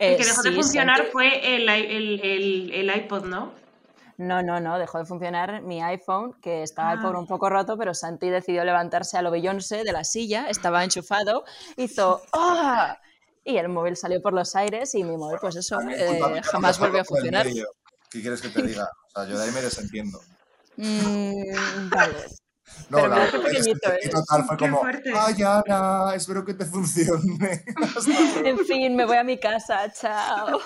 El 0.00 0.12
Eh, 0.14 0.16
que 0.16 0.24
dejó 0.24 0.42
de 0.42 0.50
sí, 0.50 0.54
funcionar 0.54 1.06
fue 1.12 1.56
el, 1.56 1.68
el, 1.68 2.20
el, 2.22 2.70
el 2.72 2.96
iPod, 2.96 3.24
¿no? 3.24 3.52
No, 4.16 4.42
no, 4.42 4.60
no, 4.60 4.78
dejó 4.78 4.98
de 4.98 5.04
funcionar 5.04 5.60
mi 5.62 5.82
iPhone, 5.82 6.34
que 6.40 6.62
estaba 6.62 6.92
el 6.92 7.00
Ah. 7.00 7.02
pobre 7.02 7.18
un 7.18 7.26
poco 7.26 7.50
roto, 7.50 7.76
pero 7.76 7.92
Santi 7.94 8.30
decidió 8.30 8.64
levantarse 8.64 9.18
a 9.18 9.22
lo 9.22 9.30
Beyoncé 9.32 9.82
de 9.82 9.92
la 9.92 10.04
silla, 10.04 10.46
estaba 10.48 10.84
enchufado, 10.84 11.44
hizo 11.76 12.22
¡Ah! 12.32 12.96
Y 13.44 13.56
el 13.58 13.68
móvil 13.68 13.96
salió 13.96 14.20
por 14.22 14.34
los 14.34 14.54
aires 14.54 14.94
y 14.94 15.02
mi 15.02 15.16
móvil, 15.16 15.38
pues 15.40 15.56
eso, 15.56 15.80
eh, 15.80 16.20
jamás 16.44 16.78
volvió 16.78 16.98
a 16.98 17.00
el 17.00 17.06
funcionar. 17.06 17.46
medio. 17.46 17.66
¿Qué 18.10 18.20
quieres 18.20 18.40
que 18.40 18.48
te 18.48 18.62
diga? 18.62 18.88
O 19.14 19.20
sea, 19.20 19.30
yo 19.30 19.38
de 19.38 19.44
ahí 19.46 19.50
me 19.52 19.62
desentiendo. 19.62 20.20
Mm, 20.76 21.88
vale. 21.90 22.24
No, 22.90 22.98
Pero 22.98 23.08
la 23.08 23.16
verdad 23.16 23.42
es 23.50 23.66
que 23.66 24.08
total 24.10 24.44
fue 24.46 24.56
como, 24.58 24.80
fuerte. 24.80 25.10
ay 25.16 25.42
Ana, 25.42 26.14
espero 26.14 26.44
que 26.44 26.54
te 26.54 26.66
funcione. 26.66 27.64
Hasta 27.96 28.10
luego". 28.10 28.46
En 28.46 28.58
fin, 28.66 28.94
me 28.94 29.06
voy 29.06 29.16
a 29.16 29.24
mi 29.24 29.40
casa, 29.40 29.90
chao. 29.92 30.60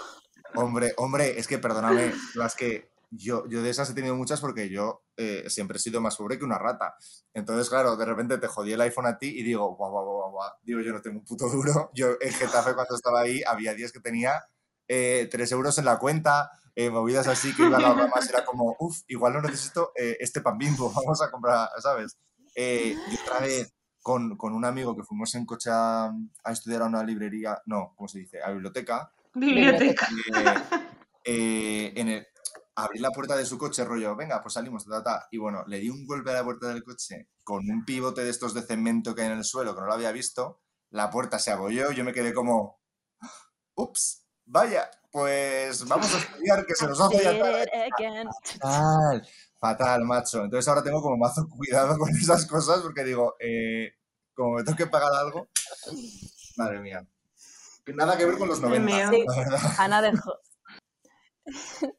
Hombre, 0.54 0.92
hombre, 0.96 1.38
es 1.38 1.46
que 1.46 1.58
perdóname, 1.58 2.12
las 2.34 2.56
que 2.56 2.90
yo, 3.10 3.46
yo 3.48 3.62
de 3.62 3.70
esas 3.70 3.88
he 3.90 3.94
tenido 3.94 4.16
muchas 4.16 4.40
porque 4.40 4.68
yo 4.68 5.04
eh, 5.16 5.44
siempre 5.48 5.76
he 5.76 5.80
sido 5.80 6.00
más 6.00 6.16
pobre 6.16 6.38
que 6.38 6.44
una 6.44 6.58
rata. 6.58 6.96
Entonces, 7.32 7.68
claro, 7.68 7.96
de 7.96 8.04
repente 8.04 8.38
te 8.38 8.48
jodí 8.48 8.72
el 8.72 8.80
iPhone 8.80 9.06
a 9.06 9.18
ti 9.18 9.28
y 9.28 9.42
digo, 9.42 9.76
guau, 9.76 9.90
guau, 9.90 10.04
guau, 10.04 10.30
guau, 10.32 10.50
digo, 10.62 10.80
yo 10.80 10.92
no 10.92 11.00
tengo 11.00 11.18
un 11.20 11.24
puto 11.24 11.48
duro. 11.48 11.90
Yo 11.94 12.16
en 12.20 12.32
Getafe 12.32 12.74
cuando 12.74 12.96
estaba 12.96 13.20
ahí 13.20 13.42
había 13.46 13.72
días 13.74 13.92
que 13.92 14.00
tenía 14.00 14.32
eh, 14.88 15.28
3 15.30 15.52
euros 15.52 15.78
en 15.78 15.84
la 15.84 15.98
cuenta, 15.98 16.50
eh, 16.74 16.90
movidas 16.90 17.28
así 17.28 17.54
que 17.54 17.62
iban 17.62 17.82
a 17.84 17.88
ahorrar 17.88 18.10
más. 18.10 18.28
Era 18.28 18.44
como, 18.44 18.76
uff, 18.78 19.00
igual 19.08 19.34
no 19.34 19.42
necesito 19.42 19.92
eh, 19.96 20.16
este 20.20 20.40
pan 20.40 20.58
bimbo, 20.58 20.90
vamos 20.94 21.22
a 21.22 21.30
comprar, 21.30 21.68
¿sabes? 21.78 22.18
Eh, 22.54 22.96
y 23.10 23.14
otra 23.16 23.40
vez 23.40 23.72
con, 24.00 24.36
con 24.36 24.52
un 24.52 24.64
amigo 24.64 24.96
que 24.96 25.04
fuimos 25.04 25.34
en 25.34 25.46
coche 25.46 25.70
a, 25.72 26.12
a 26.44 26.52
estudiar 26.52 26.82
a 26.82 26.86
una 26.86 27.02
librería, 27.02 27.60
no, 27.66 27.94
¿cómo 27.96 28.08
se 28.08 28.18
dice? 28.18 28.40
A 28.40 28.48
la 28.48 28.54
biblioteca. 28.54 29.12
Biblioteca. 29.34 30.08
En 31.24 32.08
el, 32.08 32.26
abrí 32.74 32.98
la 32.98 33.10
puerta 33.10 33.36
de 33.36 33.46
su 33.46 33.58
coche, 33.58 33.84
rollo, 33.84 34.16
venga, 34.16 34.40
pues 34.42 34.54
salimos, 34.54 34.84
ta, 34.84 34.90
ta, 34.90 35.02
ta. 35.02 35.28
Y 35.30 35.38
bueno, 35.38 35.64
le 35.66 35.78
di 35.78 35.88
un 35.88 36.06
golpe 36.06 36.30
a 36.30 36.34
la 36.34 36.44
puerta 36.44 36.68
del 36.68 36.82
coche 36.82 37.28
con 37.44 37.68
un 37.70 37.84
pivote 37.84 38.24
de 38.24 38.30
estos 38.30 38.54
de 38.54 38.62
cemento 38.62 39.14
que 39.14 39.22
hay 39.22 39.28
en 39.28 39.38
el 39.38 39.44
suelo, 39.44 39.74
que 39.74 39.80
no 39.80 39.86
lo 39.86 39.94
había 39.94 40.12
visto. 40.12 40.60
La 40.90 41.10
puerta 41.10 41.38
se 41.38 41.50
abolló 41.50 41.92
yo 41.92 42.04
me 42.04 42.12
quedé 42.12 42.34
como, 42.34 42.80
ups, 43.74 44.26
vaya, 44.44 44.90
pues 45.12 45.86
vamos 45.86 46.12
a 46.14 46.18
estudiar, 46.18 46.64
que 46.64 46.74
se 46.74 46.86
nos 46.86 47.00
hace. 47.00 47.18
Fatal, 48.58 49.28
fatal, 49.60 50.04
macho. 50.04 50.42
Entonces 50.42 50.66
ahora 50.66 50.82
tengo 50.82 51.02
como 51.02 51.18
mazo 51.18 51.46
cuidado 51.48 51.98
con 51.98 52.08
esas 52.10 52.46
cosas 52.46 52.80
porque 52.80 53.04
digo, 53.04 53.36
eh, 53.38 53.92
como 54.34 54.56
me 54.56 54.64
tengo 54.64 54.76
que 54.76 54.86
pagar 54.86 55.12
algo, 55.12 55.48
madre 56.56 56.80
mía. 56.80 57.06
Nada 57.86 58.16
que 58.16 58.24
ver 58.24 58.38
con 58.38 58.48
los 58.48 58.60
90, 58.60 58.80
mío. 58.84 59.08
Sí. 59.10 59.24
la 59.28 59.36
verdad. 59.36 59.60
Ana 59.78 60.02
dejó. 60.02 60.34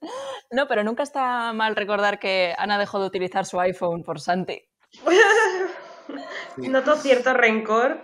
No, 0.51 0.67
pero 0.67 0.83
nunca 0.83 1.03
está 1.03 1.51
mal 1.51 1.75
recordar 1.75 2.19
que 2.19 2.53
Ana 2.57 2.77
dejó 2.77 2.99
de 2.99 3.07
utilizar 3.07 3.45
su 3.45 3.59
iPhone 3.59 4.03
por 4.03 4.21
Santi. 4.21 4.61
Sí. 4.91 5.01
Noto 6.69 6.95
cierto 6.95 7.33
rencor. 7.33 8.01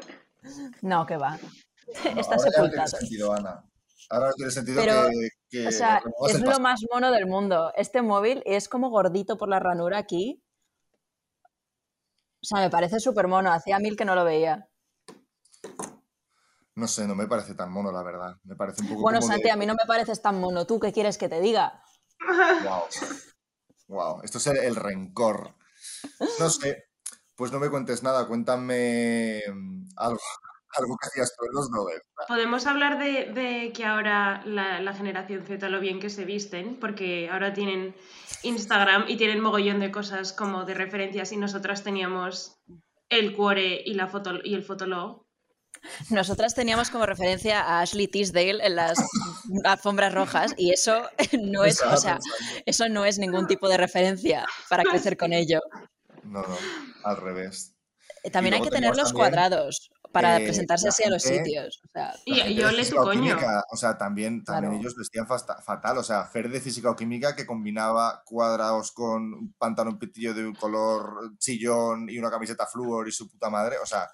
No, 0.82 1.06
que 1.06 1.16
va. 1.16 1.38
No, 1.38 2.20
Está 2.20 2.40
sepultado. 2.40 2.88
sentido, 2.88 3.34
Ana. 3.34 3.64
Ahora 4.10 4.32
tiene 4.34 4.52
sentido 4.52 4.82
Pero, 4.82 5.10
que, 5.10 5.30
que 5.50 5.68
O 5.68 5.72
sea, 5.72 6.02
es 6.28 6.42
lo 6.42 6.60
más 6.60 6.82
mono 6.92 7.12
del 7.12 7.26
mundo. 7.28 7.72
Este 7.76 8.02
móvil 8.02 8.42
es 8.46 8.70
como 8.70 8.90
gordito 8.90 9.38
por 9.38 9.50
la 9.50 9.60
ranura 9.60 9.98
aquí. 9.98 10.44
O 12.42 12.46
sea, 12.46 12.60
me 12.60 12.70
parece 12.70 13.00
súper 13.00 13.28
mono. 13.28 13.52
Hacía 13.52 13.80
mil 13.80 13.98
que 13.98 14.06
no 14.06 14.16
lo 14.16 14.24
veía. 14.24 14.68
No 16.76 16.88
sé, 16.88 17.08
no 17.08 17.16
me 17.16 17.28
parece 17.28 17.56
tan 17.56 17.72
mono, 17.72 17.92
la 17.92 18.04
verdad. 18.04 18.38
Me 18.44 18.56
parece 18.56 18.82
un 18.82 18.90
poco 18.90 19.02
Bueno, 19.02 19.20
como 19.20 19.32
Santi, 19.32 19.44
de... 19.44 19.52
a 19.52 19.58
mí 19.58 19.66
no 19.66 19.74
me 19.74 19.86
pareces 19.86 20.22
tan 20.22 20.40
mono. 20.40 20.66
¿Tú 20.66 20.80
qué 20.80 20.94
quieres 20.94 21.18
que 21.18 21.28
te 21.28 21.42
diga? 21.42 21.84
Wow. 22.64 22.84
Wow, 23.88 24.22
esto 24.24 24.38
es 24.38 24.48
el, 24.48 24.58
el 24.58 24.76
rencor. 24.76 25.56
No 26.40 26.50
sé, 26.50 26.90
pues 27.36 27.52
no 27.52 27.60
me 27.60 27.70
cuentes 27.70 28.04
nada, 28.04 28.28
cuéntame 28.28 29.42
mm, 29.52 29.86
algo, 29.96 30.20
algo 30.78 30.98
que 30.98 31.08
hacías 31.08 31.34
tú 31.36 31.46
en 31.46 31.54
los 31.54 31.70
90. 31.70 32.04
Podemos 32.28 32.68
hablar 32.68 33.00
de, 33.00 33.32
de 33.34 33.74
que 33.74 33.86
ahora 33.86 34.44
la, 34.46 34.82
la 34.82 34.94
generación 34.94 35.44
Z 35.44 35.68
lo 35.70 35.80
bien 35.80 36.00
que 36.00 36.10
se 36.10 36.26
visten, 36.26 36.80
porque 36.80 37.30
ahora 37.30 37.54
tienen 37.54 37.96
Instagram 38.44 39.06
y 39.08 39.18
tienen 39.18 39.42
mogollón 39.42 39.80
de 39.80 39.92
cosas 39.92 40.34
como 40.34 40.66
de 40.66 40.74
referencias 40.74 41.32
y 41.32 41.38
nosotras 41.38 41.84
teníamos 41.84 42.58
el 43.10 43.36
cuore 43.36 43.82
y 43.86 43.94
la 43.96 44.08
foto 44.08 44.40
y 44.44 44.54
el 44.54 44.64
fotolog. 44.64 45.26
Nosotras 46.10 46.56
teníamos 46.56 46.90
como 46.90 47.06
referencia 47.06 47.62
a 47.62 47.82
Ashley 47.82 48.08
Tisdale 48.08 48.66
en 48.66 48.76
las 48.76 49.00
alfombras 49.64 50.14
rojas 50.14 50.54
y 50.58 50.72
eso 50.72 51.04
no 51.42 51.64
es, 51.64 51.82
o 51.82 51.98
sea, 51.98 52.20
eso 52.66 52.90
no 52.90 53.06
es 53.06 53.18
ningún 53.18 53.48
tipo 53.48 53.70
de 53.70 53.78
referencia 53.78 54.46
para 54.70 54.84
crecer 54.84 55.18
con 55.18 55.34
ello. 55.34 55.62
No, 56.24 56.42
no, 56.42 56.58
al 57.04 57.18
revés. 57.18 57.76
También 58.32 58.56
hay 58.56 58.62
que 58.62 58.70
tener 58.70 58.90
los 58.90 59.10
también, 59.10 59.16
cuadrados 59.16 59.90
para 60.12 60.38
eh, 60.40 60.44
presentarse 60.46 60.88
así 60.88 61.04
a 61.04 61.10
los 61.10 61.24
gente- 61.24 61.44
sitios. 61.46 61.82
O 61.86 61.90
sea, 61.92 62.14
Y 62.26 62.36
gente 62.36 62.56
yo 62.56 62.68
de 62.68 62.74
le 62.74 62.90
coño. 62.90 63.12
química, 63.12 63.64
O 63.72 63.78
sea, 63.78 63.98
también, 63.98 64.44
también 64.44 64.72
Claro. 64.72 64.82
ellos 64.82 64.96
vestían 64.96 65.28
fatal. 65.28 65.98
O 65.98 66.04
sea, 66.04 66.26
Fer 66.26 66.50
de 66.50 66.60
física 66.62 66.90
o 66.90 66.96
química 66.96 67.36
que 67.36 67.46
combinaba 67.46 68.24
cuadrados 68.26 68.92
con 68.92 69.34
un 69.34 69.54
pantalón 69.58 70.00
pitillo 70.00 70.34
de 70.34 70.46
un 70.46 70.56
color 70.56 71.38
chillón 71.38 72.10
y 72.10 72.18
una 72.18 72.30
camiseta 72.32 72.66
flúor 72.66 73.08
y 73.08 73.12
su 73.12 73.30
puta 73.30 73.50
madre. 73.50 73.78
O 73.82 73.86
sea, 73.86 74.10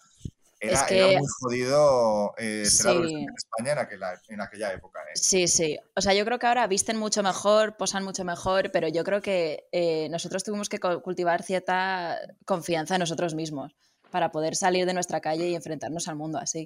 era, 0.60 0.74
Es 0.82 0.84
que- 0.84 0.98
era 1.12 1.20
muy 1.20 1.28
jodido 1.40 2.34
eh, 2.38 2.66
ser 2.66 2.94
Sí. 3.06 3.14
en 3.14 3.28
España 3.36 3.72
en 3.74 3.78
aquella, 3.80 4.22
en 4.30 4.42
aquella 4.42 4.74
época. 4.74 5.00
¿eh? 5.02 5.12
Sí, 5.16 5.48
sí. 5.48 5.78
O 5.96 6.02
sea, 6.02 6.14
yo 6.14 6.26
creo 6.26 6.40
que 6.40 6.48
ahora 6.48 6.66
visten 6.68 6.98
mucho 6.98 7.22
mejor, 7.24 7.76
posan 7.78 8.04
mucho 8.04 8.24
mejor, 8.24 8.72
pero 8.72 8.88
yo 8.88 9.04
creo 9.04 9.22
que 9.22 9.68
eh, 9.72 10.08
nosotros 10.10 10.44
tuvimos 10.44 10.70
que 10.70 10.80
cultivar 10.80 11.44
cierta 11.44 12.18
confianza 12.46 12.96
en 12.96 13.00
nosotros 13.02 13.36
mismos 13.36 13.76
para 14.12 14.32
poder 14.32 14.56
salir 14.56 14.86
de 14.86 14.94
nuestra 14.94 15.20
calle 15.22 15.48
y 15.48 15.56
enfrentarnos 15.56 16.08
al 16.08 16.16
mundo 16.16 16.38
así. 16.38 16.66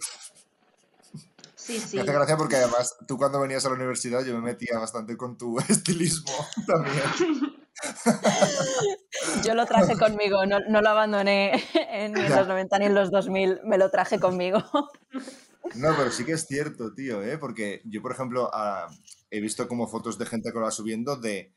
Sí, 1.56 1.80
sí. 1.80 1.98
Me 1.98 2.04
hace 2.04 2.14
gracia 2.14 2.38
porque 2.38 2.56
además 2.56 2.96
tú 3.08 3.18
cuando 3.18 3.40
venías 3.40 3.66
a 3.66 3.70
la 3.70 3.76
universidad 3.76 4.24
yo 4.24 4.34
me 4.34 4.42
metía 4.42 4.78
bastante 4.80 5.18
con 5.18 5.38
tu 5.38 5.60
estilismo 5.70 6.32
también. 6.66 7.04
Yo 9.44 9.54
lo 9.54 9.66
traje 9.66 9.98
conmigo, 9.98 10.46
no, 10.46 10.60
no 10.68 10.82
lo 10.82 10.90
abandoné 10.90 11.64
en- 11.74 12.14
los 12.14 12.48
90 12.48 12.80
ni 12.80 12.86
en 12.88 12.96
los 12.96 13.10
2000, 13.12 13.62
me 13.64 13.78
lo 13.78 13.90
traje 13.90 14.20
conmigo. 14.20 14.64
No, 15.76 15.96
pero 15.96 16.12
sí 16.12 16.26
que 16.26 16.34
es 16.34 16.46
cierto, 16.46 16.94
tío, 16.94 17.22
¿eh? 17.24 17.38
Porque 17.38 17.82
yo, 17.86 18.02
por 18.02 18.12
ejemplo, 18.12 18.50
ah, 18.54 18.88
he 19.30 19.40
visto 19.40 19.68
como 19.68 19.88
fotos 19.88 20.18
de 20.18 20.26
gente 20.26 20.52
que 20.52 20.58
lo 20.60 20.66
va 20.66 20.72
subiendo 20.72 21.16
de 21.16 21.54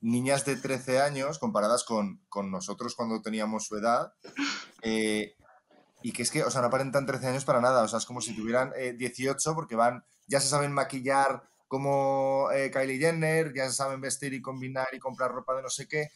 niñas 0.00 0.44
de 0.44 0.56
13 0.56 1.00
años 1.00 1.38
comparadas 1.38 1.84
con, 1.84 2.20
con 2.28 2.50
nosotros 2.50 2.94
cuando 2.96 3.22
teníamos 3.22 3.66
su 3.66 3.76
edad. 3.76 4.14
Eh, 4.82 5.34
y 6.02 6.12
que 6.12 6.22
es 6.22 6.30
que, 6.30 6.42
o 6.42 6.50
sea, 6.50 6.60
no 6.60 6.66
aparentan 6.66 7.06
13 7.06 7.28
años 7.28 7.44
para 7.44 7.60
nada. 7.60 7.82
O 7.82 7.88
sea, 7.88 7.98
es 7.98 8.04
como 8.06 8.20
si 8.20 8.34
tuvieran 8.34 8.72
eh, 8.76 8.92
18 8.96 9.54
porque 9.54 9.76
van, 9.76 10.04
ya 10.26 10.40
se 10.40 10.48
saben 10.48 10.72
maquillar 10.72 11.42
como 11.68 12.48
eh, 12.52 12.70
Kylie 12.70 12.98
Jenner, 12.98 13.52
ya 13.54 13.66
se 13.66 13.72
saben 13.72 14.00
vestir 14.00 14.34
y 14.34 14.42
combinar 14.42 14.88
y 14.92 14.98
comprar 14.98 15.30
ropa 15.30 15.54
de 15.54 15.62
no 15.62 15.68
sé 15.70 15.86
qué. 15.88 16.08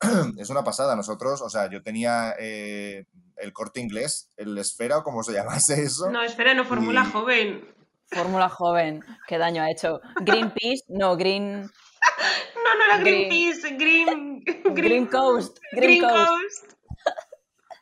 es 0.38 0.50
una 0.50 0.62
pasada. 0.62 0.94
Nosotros, 0.94 1.40
o 1.42 1.50
sea, 1.50 1.68
yo 1.70 1.82
tenía 1.82 2.34
eh, 2.38 3.06
el 3.36 3.52
corte 3.52 3.80
inglés, 3.80 4.30
el 4.36 4.56
esfera 4.58 4.98
o 4.98 5.02
como 5.02 5.22
se 5.22 5.32
llamase 5.34 5.82
eso. 5.82 6.10
No, 6.10 6.22
espera, 6.22 6.54
no, 6.54 6.64
Fórmula 6.64 7.04
Y- 7.08 7.12
Joven. 7.12 7.74
Fórmula 8.12 8.48
joven, 8.48 9.04
qué 9.28 9.38
daño 9.38 9.62
ha 9.62 9.70
hecho. 9.70 10.00
Greenpeace, 10.22 10.82
no, 10.88 11.16
Green, 11.16 11.60
No, 12.56 12.74
no 12.76 12.84
era 12.86 12.98
Green- 12.98 13.28
Greenpeace, 13.28 13.76
Green... 13.76 14.44
Green 14.74 15.06
Coast. 15.06 15.58
Green 15.70 16.00
Green 16.00 16.02
Coast. 16.02 16.26
Coast. 16.28 16.72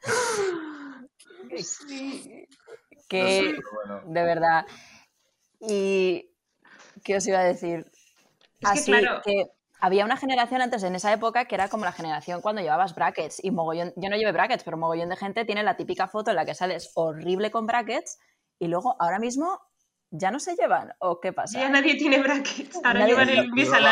Sí. 0.03 0.13
No 1.51 1.59
sé, 1.59 2.49
Que, 3.09 3.57
bueno. 3.87 4.03
de 4.07 4.23
verdad. 4.23 4.67
Y, 5.61 6.31
¿qué 7.05 7.17
os 7.17 7.27
iba 7.27 7.39
a 7.41 7.45
decir? 7.45 7.91
Es 7.91 8.61
que, 8.61 8.67
Así 8.69 8.91
claro- 8.93 9.23
que 9.25 9.47
había 9.81 10.05
una 10.05 10.17
generación 10.17 10.61
antes 10.61 10.83
en 10.83 10.95
esa 10.95 11.13
época 11.13 11.47
que 11.47 11.55
era 11.55 11.69
como 11.69 11.85
la 11.85 11.93
generación 11.93 12.41
cuando 12.43 12.61
llevabas 12.63 12.95
brackets 12.95 13.43
y 13.43 13.51
mogollón, 13.51 13.93
yo 13.97 14.11
no 14.11 14.17
llevé 14.17 14.33
brackets, 14.33 14.65
pero 14.65 14.77
mogollón 14.77 15.09
de 15.09 15.17
gente 15.17 15.45
tiene 15.45 15.63
la 15.63 15.77
típica 15.77 16.07
foto 16.09 16.31
en 16.31 16.37
la 16.37 16.45
que 16.45 16.55
sales 16.55 16.91
horrible 16.95 17.51
con 17.51 17.67
brackets 17.67 18.19
y 18.59 18.67
luego 18.67 18.97
ahora 19.01 19.19
mismo 19.19 19.61
ya 20.11 20.31
no 20.31 20.41
se 20.41 20.55
llevan 20.57 20.93
o 21.01 21.21
qué 21.21 21.33
pasa. 21.33 21.61
Ya 21.61 21.69
nadie 21.69 21.95
tiene 21.97 22.19
brackets. 22.21 22.77
Ahora 22.85 23.01
Nadie- 23.01 23.07
llevan 23.09 23.29
el 23.31 23.37
Yo 23.37 23.43
llevaba, 23.43 23.49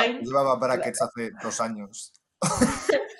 Invisalign. 0.06 0.20
llevaba 0.24 0.56
brackets 0.56 1.02
hace 1.02 1.30
dos 1.42 1.60
años. 1.60 2.12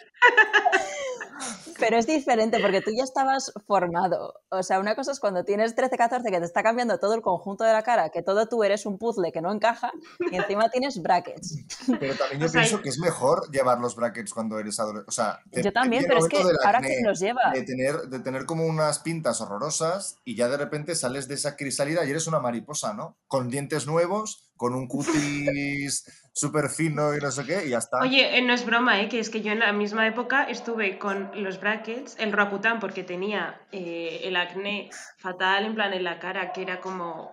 Pero 1.78 1.98
es 1.98 2.06
diferente 2.06 2.58
porque 2.60 2.80
tú 2.80 2.90
ya 2.96 3.04
estabas 3.04 3.52
formado. 3.66 4.34
O 4.48 4.62
sea, 4.62 4.80
una 4.80 4.94
cosa 4.94 5.12
es 5.12 5.20
cuando 5.20 5.44
tienes 5.44 5.74
13, 5.74 5.96
14 5.96 6.30
que 6.30 6.38
te 6.38 6.44
está 6.46 6.62
cambiando 6.62 6.98
todo 6.98 7.14
el 7.14 7.22
conjunto 7.22 7.64
de 7.64 7.72
la 7.72 7.82
cara, 7.82 8.10
que 8.10 8.22
todo 8.22 8.46
tú 8.48 8.62
eres 8.64 8.86
un 8.86 8.98
puzzle 8.98 9.32
que 9.32 9.40
no 9.40 9.52
encaja 9.52 9.92
y 10.30 10.36
encima 10.36 10.68
tienes 10.70 11.00
brackets. 11.02 11.58
Pero 12.00 12.14
también 12.14 12.40
yo 12.40 12.46
O 12.46 12.48
sea, 12.48 12.62
pienso 12.62 12.80
que 12.82 12.88
es 12.88 12.98
mejor 12.98 13.50
llevar 13.50 13.78
los 13.78 13.94
brackets 13.96 14.32
cuando 14.32 14.58
eres 14.58 14.78
adolescente. 14.80 15.08
O 15.08 15.12
sea, 15.12 15.40
te- 15.50 15.62
Yo 15.62 15.72
también, 15.72 16.04
pero 16.06 16.18
es 16.20 16.28
que 16.28 16.38
ahora 16.38 16.78
acné, 16.78 16.88
quién 16.88 17.04
los 17.06 17.20
lleva. 17.20 17.50
de 17.52 17.62
tener, 17.62 17.96
de 18.08 18.18
tener 18.20 18.46
como 18.46 18.64
unas 18.66 18.98
pintas 19.00 19.40
horrorosas 19.40 20.18
y 20.24 20.36
ya 20.36 20.48
de 20.48 20.56
repente 20.56 20.94
sales 20.94 21.28
de 21.28 21.34
esa 21.34 21.56
crisálida 21.56 22.04
y 22.04 22.10
eres 22.10 22.26
una 22.26 22.40
mariposa, 22.40 22.94
¿no? 22.94 23.16
Con 23.28 23.50
dientes 23.50 23.86
nuevos, 23.86 24.48
con 24.56 24.74
un 24.74 24.86
cutis 24.88 26.04
súper 26.32 26.68
fino 26.68 27.14
y 27.14 27.18
no 27.18 27.30
sé 27.30 27.44
qué, 27.44 27.66
y 27.66 27.70
ya 27.70 27.78
está. 27.78 28.00
Oye, 28.00 28.36
eh, 28.36 28.42
no 28.42 28.52
es 28.52 28.66
broma, 28.66 29.00
¿eh? 29.00 29.08
que 29.08 29.18
es 29.18 29.30
que 29.30 29.40
yo 29.40 29.52
en 29.52 29.60
la 29.60 29.72
misma 29.72 30.06
época 30.06 30.44
estuve 30.44 30.98
con 30.98 31.30
los 31.34 31.58
brackets, 31.60 32.16
el 32.18 32.32
Rakután, 32.32 32.78
porque 32.78 33.04
tenía 33.04 33.60
eh, 33.72 34.20
el 34.24 34.36
acné 34.36 34.90
fatal, 35.16 35.64
en 35.64 35.74
plan 35.74 35.94
en 35.94 36.04
la 36.04 36.18
cara, 36.18 36.52
que 36.52 36.62
era 36.62 36.80
como 36.80 37.32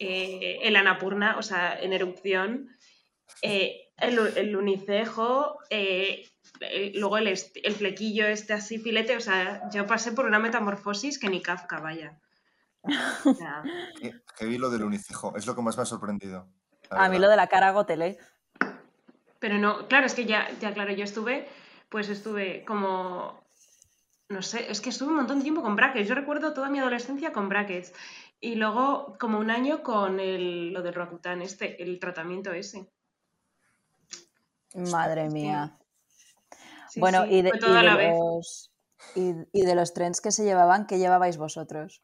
eh, 0.00 0.58
el 0.62 0.74
anapurna, 0.74 1.36
o 1.38 1.42
sea, 1.42 1.78
en 1.80 1.92
erupción, 1.92 2.68
el, 3.42 3.80
el 4.36 4.56
unicejo, 4.56 5.58
luego 6.94 7.18
el, 7.18 7.28
el 7.28 7.74
flequillo 7.74 8.26
este 8.26 8.52
así 8.52 8.78
filete, 8.78 9.16
o 9.16 9.20
sea, 9.20 9.68
yo 9.72 9.86
pasé 9.86 10.12
por 10.12 10.26
una 10.26 10.38
metamorfosis 10.38 11.18
que 11.18 11.28
ni 11.28 11.40
Kafka, 11.40 11.80
vaya. 11.80 12.18
Sea, 12.82 13.62
Qué 14.00 14.12
heavy 14.36 14.58
lo 14.58 14.70
del 14.70 14.84
unicejo, 14.84 15.36
es 15.36 15.46
lo 15.46 15.54
que 15.54 15.62
más 15.62 15.76
me 15.76 15.82
ha 15.82 15.86
sorprendido. 15.86 16.48
A 16.90 17.08
mí 17.08 17.18
lo 17.18 17.28
de 17.28 17.36
la 17.36 17.46
cara 17.46 17.70
gotelé. 17.70 18.18
Pero 19.38 19.58
no, 19.58 19.88
claro, 19.88 20.06
es 20.06 20.14
que 20.14 20.24
ya, 20.24 20.48
ya, 20.60 20.72
claro, 20.72 20.92
yo 20.92 21.04
estuve, 21.04 21.48
pues 21.88 22.08
estuve 22.08 22.64
como, 22.64 23.44
no 24.28 24.42
sé, 24.42 24.70
es 24.70 24.80
que 24.80 24.90
estuve 24.90 25.10
un 25.10 25.16
montón 25.16 25.38
de 25.38 25.42
tiempo 25.42 25.62
con 25.62 25.76
brackets. 25.76 26.08
Yo 26.08 26.14
recuerdo 26.14 26.54
toda 26.54 26.68
mi 26.68 26.78
adolescencia 26.78 27.32
con 27.32 27.48
brackets. 27.48 27.92
Y 28.40 28.56
luego 28.56 29.16
como 29.18 29.38
un 29.38 29.50
año 29.50 29.82
con 29.82 30.18
el, 30.20 30.72
lo 30.72 30.82
del 30.82 30.94
Roacutan, 30.94 31.42
este, 31.42 31.82
el 31.82 31.98
tratamiento 32.00 32.52
ese. 32.52 32.90
Madre 34.74 35.28
mía. 35.28 35.78
Sí, 36.88 37.00
bueno, 37.00 37.24
sí, 37.24 37.34
y, 37.36 37.42
de, 37.42 37.50
y 37.50 37.60
los, 37.60 38.72
y, 39.14 39.34
y 39.52 39.64
de 39.64 39.74
los 39.74 39.94
trends 39.94 40.20
que 40.20 40.32
se 40.32 40.44
llevaban, 40.44 40.86
¿qué 40.86 40.98
llevabais 40.98 41.36
vosotros? 41.36 42.02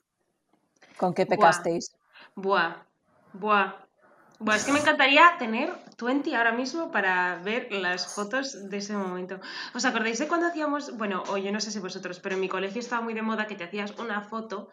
¿Con 0.98 1.14
qué 1.14 1.24
pecasteis? 1.26 1.92
Buah, 2.34 2.76
buah. 3.32 3.74
Buah, 4.40 4.54
es 4.56 4.64
que 4.64 4.72
me 4.72 4.78
encantaría 4.78 5.34
tener 5.38 5.68
20 6.00 6.36
ahora 6.36 6.52
mismo 6.52 6.92
para 6.92 7.40
ver 7.42 7.72
las 7.72 8.14
fotos 8.14 8.70
de 8.70 8.76
ese 8.76 8.94
momento. 8.96 9.40
¿Os 9.74 9.84
acordáis 9.84 10.18
de 10.20 10.28
cuando 10.28 10.46
hacíamos, 10.46 10.96
bueno, 10.96 11.24
o 11.28 11.38
yo 11.38 11.50
no 11.50 11.58
sé 11.60 11.72
si 11.72 11.80
vosotros, 11.80 12.20
pero 12.20 12.36
en 12.36 12.40
mi 12.40 12.48
colegio 12.48 12.80
estaba 12.80 13.02
muy 13.02 13.14
de 13.14 13.22
moda 13.22 13.48
que 13.48 13.56
te 13.56 13.64
hacías 13.64 13.98
una 13.98 14.20
foto 14.22 14.70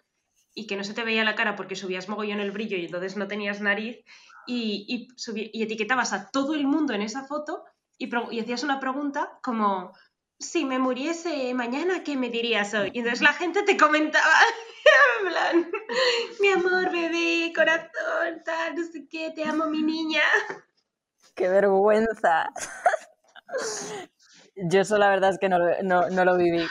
y 0.54 0.68
que 0.68 0.76
no 0.78 0.84
se 0.84 0.94
te 0.94 1.04
veía 1.04 1.24
la 1.24 1.34
cara 1.34 1.56
porque 1.56 1.76
subías 1.76 2.08
mogollón 2.10 2.40
el 2.42 2.52
brillo 2.52 2.78
y 2.78 2.86
entonces 2.86 3.18
no 3.18 3.28
tenías 3.28 3.60
nariz 3.60 3.98
y, 4.46 4.86
y, 4.88 5.08
subi- 5.18 5.50
y 5.52 5.64
etiquetabas 5.64 6.14
a 6.14 6.30
todo 6.30 6.54
el 6.54 6.68
mundo 6.68 6.94
en 6.94 7.02
esa 7.02 7.26
foto 7.26 7.64
y, 7.98 8.08
y 8.32 8.40
hacías 8.40 8.62
una 8.64 8.80
pregunta 8.80 9.40
como, 9.42 9.94
si 10.40 10.66
me 10.66 10.80
muriese 10.80 11.54
mañana, 11.54 12.04
¿qué 12.04 12.16
me 12.18 12.30
dirías 12.30 12.74
hoy? 12.74 12.92
Y 12.94 13.00
entonces 13.00 13.22
la 13.22 13.34
gente 13.34 13.64
te 13.64 13.78
comentaba, 13.78 14.34
en 15.22 15.28
plan, 15.28 15.72
mi 16.40 16.50
amor, 16.50 16.92
bebé, 16.92 17.52
corazón, 17.56 18.42
tal, 18.44 18.76
no 18.76 18.84
sé 18.84 19.08
qué, 19.10 19.32
te 19.32 19.44
amo, 19.46 19.66
mi 19.68 19.82
niña. 19.82 20.24
¡Qué 21.36 21.50
vergüenza! 21.50 22.50
Yo 24.56 24.82
eso 24.82 24.98
la 24.98 25.10
verdad 25.10 25.32
es 25.32 25.40
que 25.40 25.50
no 25.50 25.60
lo, 25.60 25.84
no- 25.84 26.10
no 26.10 26.26
lo 26.26 26.38
viví. 26.38 26.66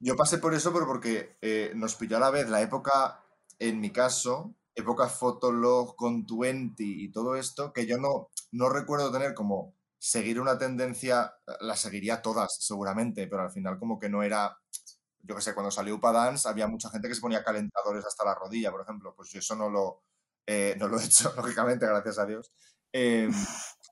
Yo 0.00 0.16
pasé 0.16 0.38
por 0.38 0.54
eso, 0.54 0.72
pero 0.72 0.86
porque 0.86 1.36
eh, 1.40 1.72
nos 1.76 1.94
pilló 1.94 2.16
a 2.16 2.20
la 2.20 2.30
vez 2.30 2.48
la 2.48 2.60
época, 2.60 3.24
en 3.60 3.80
mi 3.80 3.90
caso, 3.90 4.54
época 4.74 5.08
Fotolog 5.08 5.94
con 5.94 6.26
20 6.26 6.82
y 6.82 7.12
todo 7.12 7.36
esto, 7.36 7.72
que 7.72 7.86
yo 7.86 7.98
no, 7.98 8.30
no 8.50 8.68
recuerdo 8.68 9.12
tener 9.12 9.34
como 9.34 9.74
seguir 10.02 10.40
una 10.40 10.58
tendencia, 10.58 11.32
la 11.60 11.76
seguiría 11.76 12.22
todas 12.22 12.56
seguramente, 12.58 13.28
pero 13.28 13.42
al 13.42 13.52
final 13.52 13.78
como 13.78 14.00
que 14.00 14.08
no 14.08 14.24
era, 14.24 14.58
yo 15.20 15.36
qué 15.36 15.40
sé, 15.40 15.54
cuando 15.54 15.70
salió 15.70 15.94
Upadance 15.94 16.48
había 16.48 16.66
mucha 16.66 16.90
gente 16.90 17.06
que 17.06 17.14
se 17.14 17.20
ponía 17.20 17.44
calentadores 17.44 18.04
hasta 18.04 18.24
la 18.24 18.34
rodilla, 18.34 18.72
por 18.72 18.80
ejemplo, 18.80 19.14
pues 19.16 19.30
yo 19.30 19.38
eso 19.38 19.54
no 19.54 19.70
lo, 19.70 20.02
eh, 20.44 20.74
no 20.76 20.88
lo 20.88 20.98
he 20.98 21.04
hecho, 21.04 21.32
lógicamente, 21.36 21.86
gracias 21.86 22.18
a 22.18 22.26
Dios. 22.26 22.52
Eh, 22.92 23.30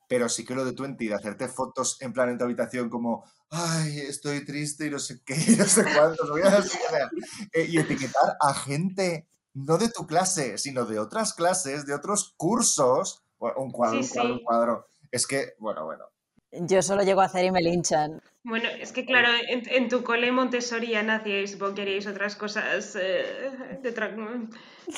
pero 0.09 0.29
sí 0.29 0.45
que 0.45 0.57
lo 0.57 0.65
de 0.65 0.73
20, 0.73 1.05
de 1.05 1.15
hacerte 1.15 1.47
fotos 1.47 1.97
en 2.03 2.13
plan 2.13 2.29
en 2.29 2.39
tu 2.39 2.45
habitación 2.45 2.91
como, 2.91 3.25
ay, 3.51 4.01
estoy 4.01 4.45
triste 4.45 4.89
y 4.89 4.91
no 4.91 4.99
sé 4.99 5.23
qué, 5.25 5.35
y 5.47 5.55
no 5.55 5.65
sé 5.65 5.85
cuántos, 5.85 6.29
voy 6.29 6.43
a 6.43 6.59
o 6.59 6.63
sea, 6.63 7.09
eh, 7.53 7.67
y 7.69 7.79
etiquetar 7.79 8.37
a 8.41 8.53
gente, 8.53 9.29
no 9.55 9.79
de 9.79 9.91
tu 9.91 10.09
clase, 10.09 10.59
sino 10.59 10.87
de 10.87 10.99
otras 10.99 11.35
clases, 11.35 11.87
de 11.87 11.95
otros 11.95 12.35
cursos, 12.37 13.23
un 13.39 13.71
cuadro, 13.71 14.03
Sí, 14.03 14.09
un 14.09 14.15
cuadro, 14.15 14.35
un 14.35 14.43
cuadro. 14.43 14.90
Es 15.11 15.27
que, 15.27 15.55
bueno, 15.59 15.85
bueno. 15.85 16.05
Yo 16.53 16.83
solo 16.83 17.03
llego 17.03 17.21
a 17.21 17.27
hacer 17.27 17.45
y 17.45 17.51
me 17.51 17.61
linchan. 17.61 18.21
Bueno, 18.43 18.69
es 18.69 18.93
que 18.93 19.05
claro, 19.05 19.29
en, 19.49 19.63
en 19.71 19.89
tu 19.89 20.03
cole 20.03 20.33
Montessori 20.33 20.89
ya 20.89 21.03
nacíais, 21.03 21.53
supongo 21.53 21.75
que 21.75 21.83
haríais 21.83 22.07
otras 22.07 22.35
cosas 22.35 22.97
eh, 22.97 23.79
de 23.83 23.93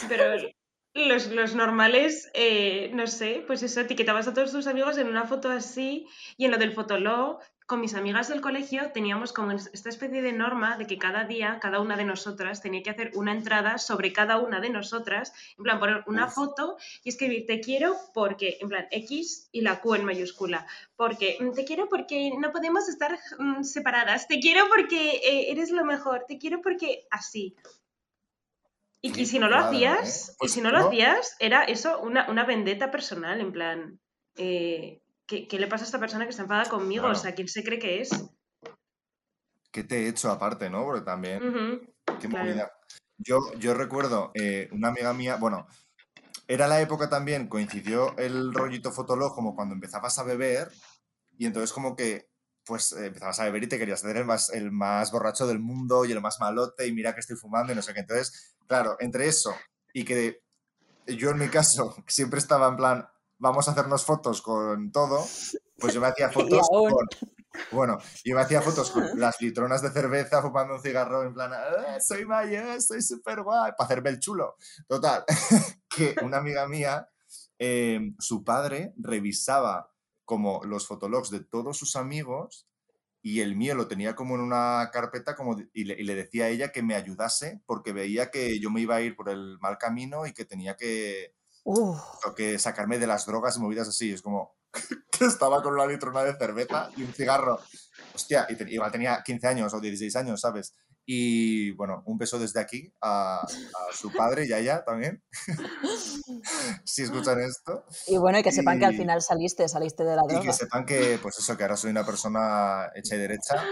Pero 0.09 0.25
los, 0.95 1.29
los 1.29 1.55
normales, 1.55 2.31
eh, 2.35 2.91
no 2.95 3.07
sé, 3.07 3.43
pues 3.47 3.63
eso, 3.63 3.81
etiquetabas 3.81 4.29
a 4.29 4.35
todos 4.35 4.53
tus 4.53 4.67
amigos 4.67 4.99
en 4.99 5.09
una 5.09 5.27
foto 5.27 5.51
así 5.51 6.07
y 6.37 6.45
en 6.45 6.53
lo 6.53 6.59
del 6.59 6.73
fotolog, 6.73 7.41
con 7.67 7.81
mis 7.81 7.95
amigas 7.95 8.29
del 8.29 8.41
colegio 8.41 8.91
teníamos 8.93 9.33
como 9.33 9.53
esta 9.53 9.89
especie 9.89 10.23
de 10.23 10.33
norma 10.33 10.77
de 10.77 10.87
que 10.87 10.99
cada 10.99 11.25
día, 11.25 11.59
cada 11.61 11.81
una 11.81 11.97
de 11.97 12.05
nosotras 12.05 12.61
tenía 12.63 12.83
que 12.83 12.91
hacer 12.91 13.11
una 13.15 13.33
entrada 13.33 13.79
sobre 13.79 14.13
cada 14.13 14.39
una 14.39 14.61
de 14.61 14.71
nosotras, 14.71 15.33
en 15.57 15.65
plan 15.65 15.81
poner 15.81 16.05
una 16.07 16.27
Uf. 16.27 16.35
foto 16.35 16.77
y 17.05 17.09
escribir 17.11 17.47
te 17.47 17.61
quiero 17.61 17.97
porque, 18.15 18.59
en 18.61 18.69
plan 18.69 18.87
X 18.91 19.49
y 19.53 19.61
la 19.63 19.81
Q 19.81 19.95
en 19.97 20.05
mayúscula, 20.05 20.67
porque 20.97 21.37
mm, 21.41 21.53
te 21.53 21.65
quiero 21.65 21.89
porque 21.89 22.33
no 22.39 22.53
podemos 22.53 22.89
estar 22.89 23.19
mm, 23.39 23.63
separadas, 23.63 24.27
te 24.29 24.41
quiero 24.41 24.69
porque 24.69 25.17
eh, 25.17 25.51
eres 25.53 25.71
lo 25.71 25.85
mejor, 25.85 26.25
te 26.29 26.39
quiero 26.39 26.61
porque 26.63 27.07
así. 27.11 27.57
Y, 29.01 29.21
y 29.23 29.27
si 29.27 29.39
no 29.39 29.49
lo 29.49 29.57
cuadro, 29.57 29.93
¿eh? 29.93 29.99
hacías, 29.99 30.37
Pues 30.39 30.53
y 30.53 30.55
si 30.55 30.61
no 30.61 30.71
lo 30.71 30.79
no. 30.79 30.89
hacías, 30.89 31.37
era 31.41 31.65
eso, 31.65 32.01
una, 32.01 32.31
una 32.31 32.45
vendetta 32.45 32.91
personal, 32.91 33.41
en 33.41 33.53
plan, 33.53 34.01
eh, 34.37 35.02
¿qué, 35.33 35.49
qué 35.49 35.59
le 35.59 35.67
pasa 35.67 35.85
a 35.85 35.87
esta 35.87 35.99
persona 35.99 36.25
que 36.25 36.31
está 36.31 36.43
enfadada 36.43 36.69
conmigo? 36.69 37.05
Claro. 37.05 37.19
O 37.19 37.21
sea, 37.21 37.35
¿quién 37.35 37.49
se 37.49 37.65
cree 37.65 37.79
que 37.79 38.03
es? 38.03 38.11
¿Qué 39.71 39.83
te 39.83 40.03
he 40.03 40.09
hecho 40.09 40.31
aparte, 40.31 40.69
no? 40.69 40.85
Porque 40.85 41.01
también... 41.01 41.41
Qué 42.21 42.29
claro. 42.29 42.45
movida. 42.45 42.73
Yo, 43.17 43.39
yo 43.59 43.73
recuerdo 43.73 44.31
eh, 44.35 44.69
una 44.73 44.89
amiga 44.89 45.15
mía, 45.15 45.37
bueno, 45.37 45.67
era 46.47 46.69
la 46.69 46.81
época 46.83 47.09
también, 47.09 47.49
coincidió 47.49 48.15
el 48.19 48.53
rollito 48.53 48.93
fotolog 48.93 49.35
como 49.35 49.55
cuando 49.55 49.75
empezabas 49.75 50.19
a 50.19 50.25
beber 50.25 50.71
y 51.39 51.47
entonces 51.47 51.73
como 51.73 51.97
que 51.97 52.29
pues 52.65 52.93
eh, 52.93 53.07
empezabas 53.07 53.41
a 53.41 53.45
beber 53.45 53.65
y 53.65 53.69
te 53.69 53.79
querías 53.79 54.05
hacer 54.05 54.19
el 54.19 54.27
más, 54.27 54.51
el 54.51 54.71
más 54.71 55.11
borracho 55.13 55.47
del 55.47 55.61
mundo 55.61 56.05
y 56.05 56.13
el 56.13 56.21
más 56.21 56.41
malote 56.41 56.87
y 56.87 56.93
mira 56.93 57.15
que 57.15 57.21
estoy 57.21 57.37
fumando 57.37 57.73
y 57.73 57.77
no 57.77 57.83
sé 57.83 57.95
qué. 57.95 58.01
Entonces, 58.01 58.55
claro, 58.67 58.97
entre 59.01 59.27
eso 59.29 59.55
y 59.95 60.05
que 60.05 60.43
yo 61.07 61.31
en 61.31 61.39
mi 61.39 61.49
caso 61.49 61.95
siempre 62.07 62.39
estaba 62.39 62.69
en 62.69 62.77
plan, 62.77 63.09
vamos 63.43 63.67
a 63.67 63.73
hacernos 63.73 64.05
fotos 64.05 64.41
con 64.41 64.93
todo, 64.93 65.27
pues 65.79 65.93
yo 65.93 66.01
me 66.01 66.07
hacía 66.07 66.31
fotos 66.33 66.67
con... 66.71 66.95
Bueno, 67.73 67.99
yo 68.25 68.37
me 68.37 68.41
hacía 68.41 68.63
fotos 68.63 68.91
con 68.93 69.03
las 69.21 69.41
litronas 69.43 69.83
de 69.83 69.91
cerveza 69.91 70.41
fumando 70.41 70.75
un 70.75 70.81
cigarro 70.81 71.25
en 71.25 71.35
plan, 71.35 71.53
"Ah, 71.53 72.01
soy 72.01 72.25
mayor, 72.25 72.81
soy 72.81 73.03
súper 73.03 73.43
guay, 73.43 73.73
para 73.77 73.87
hacerme 73.87 74.11
el 74.11 74.21
chulo. 74.21 74.57
Total, 74.87 75.25
que 75.89 76.15
una 76.23 76.39
amiga 76.39 76.67
mía 76.69 77.09
eh, 77.59 78.13
su 78.21 78.45
padre 78.45 78.95
revisaba 78.97 79.93
como 80.25 80.63
los 80.65 80.87
fotologs 80.87 81.31
de 81.31 81.41
todos 81.41 81.77
sus 81.77 81.97
amigos 81.97 82.69
y 83.23 83.41
el 83.41 83.57
mío 83.57 83.75
lo 83.75 83.89
tenía 83.89 84.15
como 84.15 84.37
en 84.37 84.41
una 84.41 84.89
carpeta 84.93 85.35
como 85.35 85.57
y, 85.73 85.85
le, 85.85 85.95
y, 85.95 86.05
le, 86.05 86.15
decía 86.15 86.45
a 86.45 86.49
ella 86.49 86.73
que 86.73 86.83
me 86.83 86.95
ayudase 86.95 87.61
porque 87.67 87.93
veía 87.93 88.31
que 88.31 88.61
yo 88.61 88.71
me 88.71 88.81
iba 88.81 88.97
a 88.97 89.03
ir 89.03 89.17
por 89.17 89.29
el 89.29 89.59
mal 89.61 89.79
camino 89.79 90.27
y 90.27 90.33
que 90.33 90.45
tenía 90.45 90.77
que, 90.77 91.35
uh. 91.65 91.97
que 92.37 92.59
sacarme 92.59 92.99
de 92.99 93.07
las 93.07 93.27
drogas 93.27 93.57
y 93.57 93.61
movidas 93.61 93.89
así. 93.89 94.13
Es 94.13 94.23
como 94.23 94.57
que 95.11 95.25
estaba 95.25 95.63
con 95.63 95.75
una 95.75 95.87
litrona 95.87 96.23
de 96.23 96.37
cerveza 96.37 96.91
y 96.97 97.03
un 97.03 97.13
cigarro. 97.13 97.61
Hostia, 98.15 98.47
y 98.49 98.57
te, 98.57 98.71
igual 98.71 98.93
tenía 98.93 99.23
15 99.25 99.47
años 99.47 99.75
o 99.75 99.81
16 99.81 100.17
años, 100.17 100.41
¿sabes? 100.41 100.75
Y 101.05 101.73
bueno, 101.73 102.03
un 102.07 102.17
beso 102.17 102.39
desde 102.39 102.61
aquí 102.61 102.93
a, 103.01 103.41
a 103.41 103.93
su 103.93 104.13
padre 104.13 104.47
y 104.47 104.53
a 104.53 104.59
ella 104.59 104.85
también, 104.85 105.21
si 106.85 107.03
escuchan 107.03 107.41
esto. 107.41 107.85
Y 108.07 108.19
bueno, 108.19 108.39
y 108.39 108.43
que 108.45 108.53
sepan 108.53 108.77
y, 108.77 108.81
que 108.81 108.87
al 108.87 108.97
final 108.97 109.21
saliste, 109.21 109.69
saliste 109.69 110.05
de 110.05 110.15
la 110.15 110.23
droga. 110.23 110.41
Y 110.41 110.47
que 110.47 110.53
sepan 110.53 110.87
que, 110.87 111.19
pues 111.21 111.39
eso, 111.39 111.57
que 111.57 111.65
ahora 111.65 111.77
soy 111.77 111.91
una 111.91 112.07
persona 112.07 112.89
hecha 112.95 113.17
y 113.17 113.19
derecha, 113.19 113.65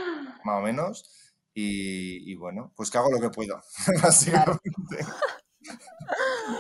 más 0.44 0.58
o 0.58 0.62
menos. 0.62 1.08
Y, 1.54 2.30
y 2.30 2.34
bueno, 2.34 2.72
pues 2.76 2.90
que 2.90 2.98
hago 2.98 3.12
lo 3.12 3.20
que 3.20 3.30
puedo, 3.30 3.62
básicamente. 4.02 4.60
Claro. 4.98 5.14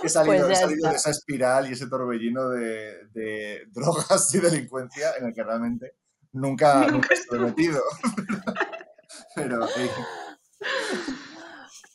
He 0.02 0.08
salido, 0.08 0.46
pues 0.46 0.58
he 0.58 0.62
salido 0.62 0.88
de 0.88 0.96
esa 0.96 1.10
espiral 1.10 1.68
y 1.68 1.72
ese 1.72 1.88
torbellino 1.88 2.48
de, 2.48 3.06
de, 3.12 3.62
drogas 3.72 4.34
y 4.34 4.38
delincuencia 4.38 5.16
en 5.18 5.26
el 5.26 5.34
que 5.34 5.42
realmente 5.42 5.96
nunca, 6.32 6.86
nunca 6.90 7.14
estuve 7.14 7.40
metido. 7.40 7.82
Pero, 9.34 9.64
eh, 9.64 9.90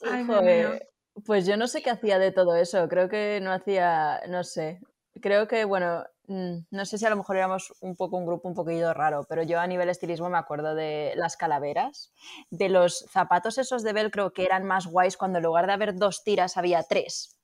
Ay, 0.04 0.26
Joder, 0.26 0.90
pues 1.26 1.46
yo 1.46 1.58
no 1.58 1.68
sé 1.68 1.82
qué 1.82 1.90
hacía 1.90 2.20
de 2.20 2.32
todo 2.32 2.56
eso. 2.56 2.88
Creo 2.88 3.10
que 3.10 3.40
no 3.42 3.52
hacía, 3.52 4.22
no 4.28 4.44
sé. 4.44 4.80
Creo 5.22 5.48
que, 5.48 5.66
bueno, 5.66 6.04
mm, 6.28 6.58
no 6.72 6.86
sé 6.86 6.98
si 6.98 7.06
a 7.06 7.10
lo 7.10 7.16
mejor 7.16 7.38
éramos 7.38 7.74
un 7.82 7.96
poco 7.96 8.18
un 8.18 8.26
grupo 8.26 8.48
un 8.48 8.56
poquillo 8.56 8.94
raro, 8.94 9.26
pero 9.28 9.44
yo 9.44 9.60
a 9.60 9.68
nivel 9.68 9.90
estilismo 9.90 10.30
me 10.30 10.38
acuerdo 10.38 10.76
de 10.76 11.14
las 11.16 11.38
calaveras, 11.38 12.12
de 12.50 12.70
los 12.70 13.06
zapatos 13.12 13.58
esos 13.58 13.84
de 13.84 13.94
velcro 13.94 14.32
que 14.32 14.46
eran 14.46 14.66
más 14.66 14.88
guays 14.88 15.18
cuando 15.18 15.40
en 15.40 15.46
lugar 15.46 15.68
de 15.68 15.74
haber 15.74 15.96
dos 15.96 16.24
tiras 16.24 16.58
había 16.58 16.84
tres. 16.84 17.38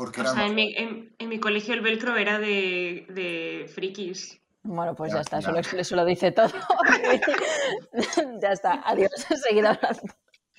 Porque 0.00 0.22
o 0.22 0.32
sea, 0.32 0.46
en 0.46 0.54
mi, 0.54 0.74
en, 0.78 1.14
en 1.18 1.28
mi, 1.28 1.38
colegio 1.38 1.74
el 1.74 1.82
velcro 1.82 2.16
era 2.16 2.38
de, 2.38 3.04
de 3.10 3.70
frikis. 3.70 4.40
Bueno, 4.62 4.94
pues 4.94 5.12
ya, 5.12 5.16
ya 5.16 5.20
está, 5.20 5.38
Eso, 5.40 5.52
lo, 5.52 5.58
eso, 5.58 5.94
lo, 5.94 6.06
dice 6.06 6.32
todo. 6.32 6.48
ya 8.40 8.52
está, 8.52 8.80
adiós, 8.86 9.10
seguir 9.46 9.66
hablando. 9.66 10.00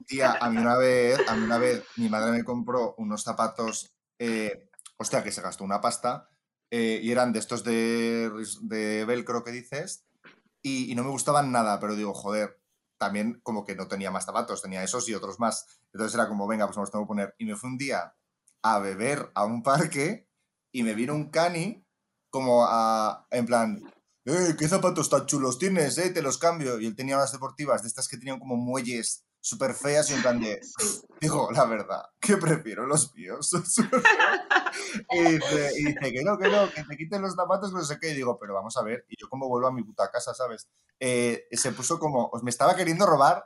Tía, 0.05 0.37
a 0.39 0.47
mí 0.51 0.59
una 0.59 0.77
vez, 0.77 1.27
a 1.27 1.35
mí 1.35 1.43
una 1.43 1.57
vez 1.57 1.83
mi 1.95 2.07
madre 2.07 2.33
me 2.33 2.43
compró 2.43 2.93
unos 2.99 3.23
zapatos, 3.23 3.95
eh, 4.19 4.69
hostia, 4.97 5.23
que 5.23 5.31
se 5.31 5.41
gastó 5.41 5.63
una 5.63 5.81
pasta, 5.81 6.29
eh, 6.69 6.99
y 7.01 7.11
eran 7.11 7.33
de 7.33 7.39
estos 7.39 7.63
de, 7.63 8.29
de 8.61 9.05
velcro 9.05 9.43
que 9.43 9.49
dices, 9.49 10.05
y, 10.61 10.91
y, 10.91 10.93
no 10.93 11.03
me 11.03 11.09
gustaban 11.09 11.51
nada, 11.51 11.79
pero 11.79 11.95
digo, 11.95 12.13
joder, 12.13 12.61
también 12.99 13.39
como 13.41 13.65
que 13.65 13.75
no 13.75 13.87
tenía 13.87 14.11
más 14.11 14.25
zapatos, 14.25 14.61
tenía 14.61 14.83
esos 14.83 15.09
y 15.09 15.15
otros 15.15 15.39
más. 15.39 15.65
Entonces 15.93 16.13
era 16.13 16.27
como, 16.27 16.47
venga, 16.47 16.67
pues 16.67 16.77
me 16.77 16.81
los 16.81 16.91
tengo 16.91 17.05
que 17.05 17.07
poner. 17.07 17.35
Y 17.39 17.45
me 17.45 17.55
fui 17.55 17.71
un 17.71 17.79
día 17.79 18.13
a 18.63 18.79
beber 18.79 19.31
a 19.35 19.45
un 19.45 19.63
parque 19.63 20.27
y 20.71 20.83
me 20.83 20.93
vino 20.93 21.13
un 21.13 21.29
cani 21.29 21.85
como 22.29 22.65
a, 22.65 23.27
en 23.31 23.45
plan, 23.45 23.81
¡eh, 24.25 24.55
qué 24.57 24.67
zapatos 24.67 25.09
tan 25.09 25.25
chulos 25.25 25.59
tienes, 25.59 25.97
eh, 25.97 26.11
te 26.11 26.21
los 26.21 26.37
cambio! 26.37 26.79
Y 26.79 26.85
él 26.85 26.95
tenía 26.95 27.17
unas 27.17 27.31
deportivas, 27.31 27.81
de 27.81 27.89
estas 27.89 28.07
que 28.07 28.17
tenían 28.17 28.39
como 28.39 28.55
muelles 28.55 29.25
súper 29.41 29.73
feas 29.73 30.09
y 30.09 30.13
en 30.13 30.21
plan 30.21 30.39
de, 30.39 30.61
digo, 31.19 31.49
la 31.51 31.65
verdad, 31.65 32.03
que 32.19 32.37
prefiero 32.37 32.85
los 32.85 33.13
míos, 33.15 33.51
y, 35.11 35.19
dice, 35.19 35.71
y 35.77 35.85
dice, 35.85 36.11
que 36.11 36.23
no, 36.23 36.37
que 36.37 36.47
no, 36.47 36.69
que 36.71 36.83
te 36.83 36.95
quiten 36.95 37.23
los 37.23 37.35
zapatos, 37.35 37.73
no 37.73 37.83
sé 37.83 37.97
qué, 37.99 38.11
y 38.11 38.15
digo, 38.15 38.37
pero 38.39 38.53
vamos 38.53 38.77
a 38.77 38.83
ver, 38.83 39.03
y 39.09 39.19
yo 39.19 39.27
como 39.27 39.49
vuelvo 39.49 39.67
a 39.67 39.73
mi 39.73 39.83
puta 39.83 40.09
casa, 40.11 40.33
¿sabes? 40.35 40.67
Eh, 40.99 41.47
se 41.51 41.71
puso 41.71 41.99
como, 41.99 42.31
me 42.43 42.51
estaba 42.51 42.75
queriendo 42.75 43.07
robar 43.07 43.43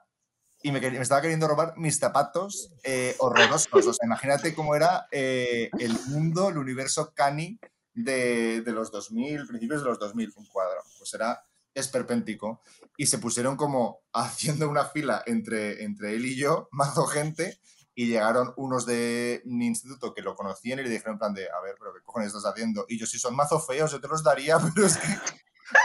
y 0.65 0.71
me, 0.71 0.81
me, 0.81 0.97
estaba 0.97 1.21
queriendo 1.21 1.47
robar 1.47 1.77
mis 1.77 1.99
zapatos 1.99 2.71
eh, 2.83 3.15
horrorosos. 3.19 3.85
O 3.85 3.93
sea, 3.93 4.07
imagínate 4.07 4.55
cómo 4.55 4.73
era 4.73 5.07
eh, 5.11 5.69
el 5.77 5.93
mundo, 6.07 6.49
el 6.49 6.57
universo 6.57 7.13
cani 7.13 7.59
de, 7.93 8.61
de, 8.61 8.71
los 8.71 8.91
2000, 8.91 9.45
principios 9.45 9.83
de 9.83 9.89
los 9.89 9.99
2000, 9.99 10.33
un 10.35 10.45
cuadro. 10.47 10.81
Pues 10.97 11.13
era 11.13 11.45
esperpéntico. 11.75 12.63
Y 12.97 13.05
se 13.05 13.19
pusieron 13.19 13.57
como 13.57 13.99
haciendo 14.13 14.67
una 14.67 14.85
fila 14.85 15.21
entre, 15.27 15.83
entre 15.83 16.15
él 16.15 16.25
y 16.25 16.35
yo, 16.35 16.67
mazo 16.71 17.05
gente, 17.05 17.59
y 17.93 18.07
llegaron 18.07 18.51
unos 18.57 18.87
de 18.87 19.43
mi 19.45 19.67
instituto 19.67 20.15
que 20.15 20.23
lo 20.23 20.33
conocían 20.33 20.79
y 20.79 20.83
le 20.83 20.89
dijeron 20.89 21.13
en 21.13 21.19
plan 21.19 21.33
de, 21.35 21.43
a 21.43 21.61
ver, 21.61 21.75
pero 21.77 21.93
¿qué 21.93 22.01
cojones 22.03 22.29
estás 22.29 22.51
haciendo? 22.51 22.87
Y 22.89 22.97
yo, 22.97 23.05
si 23.05 23.19
son 23.19 23.35
mazo 23.35 23.59
feos, 23.59 23.91
yo 23.91 24.01
te 24.01 24.07
los 24.07 24.23
daría, 24.23 24.57
pero 24.73 24.87
es 24.87 24.97
que, 24.97 25.07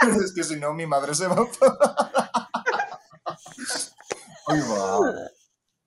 pero 0.01 0.15
es 0.25 0.33
que 0.33 0.43
si 0.43 0.55
no, 0.55 0.73
mi 0.73 0.87
madre 0.87 1.13
se 1.13 1.27
va 1.27 1.35
a... 1.35 2.51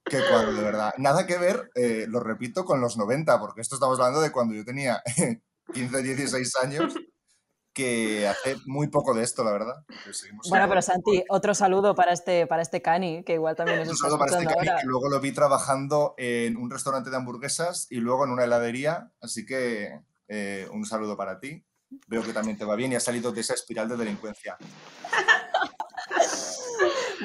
Qué 0.05 0.19
cuadro, 0.29 0.53
de 0.53 0.63
verdad. 0.63 0.93
Nada 0.99 1.27
que 1.27 1.39
ver, 1.39 1.71
eh, 1.75 2.07
lo 2.09 2.21
repito, 2.21 2.65
con 2.65 2.81
los 2.81 2.97
90, 2.97 3.41
porque 3.41 3.63
esto 3.63 3.77
estamos 3.77 3.99
hablando 3.99 4.21
de 4.21 4.33
cuando 4.33 4.55
yo 4.55 4.65
tenía 4.65 5.03
15, 5.75 6.03
16 6.03 6.53
años, 6.63 6.95
que 7.73 8.29
hace 8.29 8.57
muy 8.67 8.89
poco 8.89 9.15
de 9.15 9.25
esto, 9.25 9.43
la 9.43 9.51
verdad. 9.51 9.85
Bueno, 10.49 10.69
pero 10.69 10.83
Santi, 10.83 11.25
otro 11.29 11.55
saludo 11.55 11.95
para 11.95 12.13
este, 12.13 12.47
para 12.47 12.63
este 12.63 12.83
Cani, 12.83 13.25
que 13.25 13.35
igual 13.35 13.57
también 13.57 13.81
es 13.81 13.89
Un 13.89 13.97
saludo 13.97 14.19
para 14.19 14.33
este 14.33 14.45
Cani, 14.45 14.69
ahora. 14.69 14.81
que 14.81 14.87
luego 14.87 15.09
lo 15.09 15.21
vi 15.21 15.33
trabajando 15.33 16.15
en 16.19 16.57
un 16.57 16.71
restaurante 16.71 17.11
de 17.11 17.17
hamburguesas 17.17 17.87
y 17.91 17.97
luego 17.97 18.25
en 18.25 18.31
una 18.31 18.45
heladería, 18.45 19.11
así 19.21 19.45
que 19.47 20.01
eh, 20.29 20.69
un 20.71 20.85
saludo 20.87 21.17
para 21.17 21.41
ti. 21.41 21.65
Veo 22.09 22.23
que 22.23 22.33
también 22.33 22.59
te 22.59 22.65
va 22.65 22.77
bien 22.77 22.93
y 22.93 22.97
has 22.97 23.05
salido 23.05 23.33
de 23.33 23.41
esa 23.41 23.55
espiral 23.55 23.89
de 23.89 23.97
delincuencia. 23.97 24.57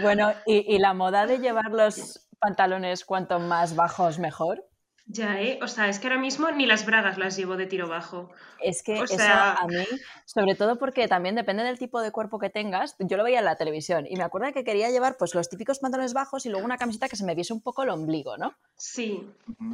Bueno, 0.02 0.34
¿y, 0.46 0.76
¿y 0.76 0.80
la 0.80 0.94
moda 0.94 1.26
de 1.26 1.40
llevar 1.40 1.72
los 1.72 2.28
pantalones 2.40 3.06
cuanto 3.06 3.40
más 3.40 3.76
bajos 3.76 4.20
mejor? 4.20 4.66
Ya, 5.12 5.42
¿eh? 5.42 5.58
O 5.64 5.68
sea, 5.68 5.90
es 5.90 5.98
que 5.98 6.06
ahora 6.06 6.20
mismo 6.20 6.52
ni 6.52 6.68
las 6.68 6.86
bragas 6.86 7.18
las 7.18 7.36
llevo 7.36 7.58
de 7.58 7.66
tiro 7.66 7.90
bajo. 7.90 8.30
Es 8.62 8.84
que 8.84 9.02
o 9.02 9.06
eso 9.06 9.18
sea... 9.18 9.54
a 9.54 9.66
mí, 9.66 9.84
sobre 10.26 10.54
todo 10.54 10.78
porque 10.78 11.08
también 11.08 11.34
depende 11.34 11.64
del 11.64 11.80
tipo 11.80 12.00
de 12.00 12.12
cuerpo 12.12 12.38
que 12.38 12.52
tengas, 12.52 12.96
yo 13.00 13.18
lo 13.18 13.24
veía 13.24 13.40
en 13.40 13.46
la 13.46 13.56
televisión 13.56 14.06
y 14.08 14.18
me 14.18 14.24
acuerdo 14.24 14.54
que 14.54 14.64
quería 14.64 14.92
llevar 14.92 15.18
pues 15.18 15.34
los 15.34 15.50
típicos 15.50 15.80
pantalones 15.80 16.14
bajos 16.14 16.46
y 16.46 16.50
luego 16.50 16.64
una 16.64 16.78
camiseta 16.78 17.10
que 17.10 17.16
se 17.16 17.26
me 17.26 17.34
viese 17.34 17.54
un 17.54 17.62
poco 17.62 17.82
el 17.82 17.90
ombligo, 17.90 18.38
¿no? 18.38 18.54
Sí. 18.76 19.28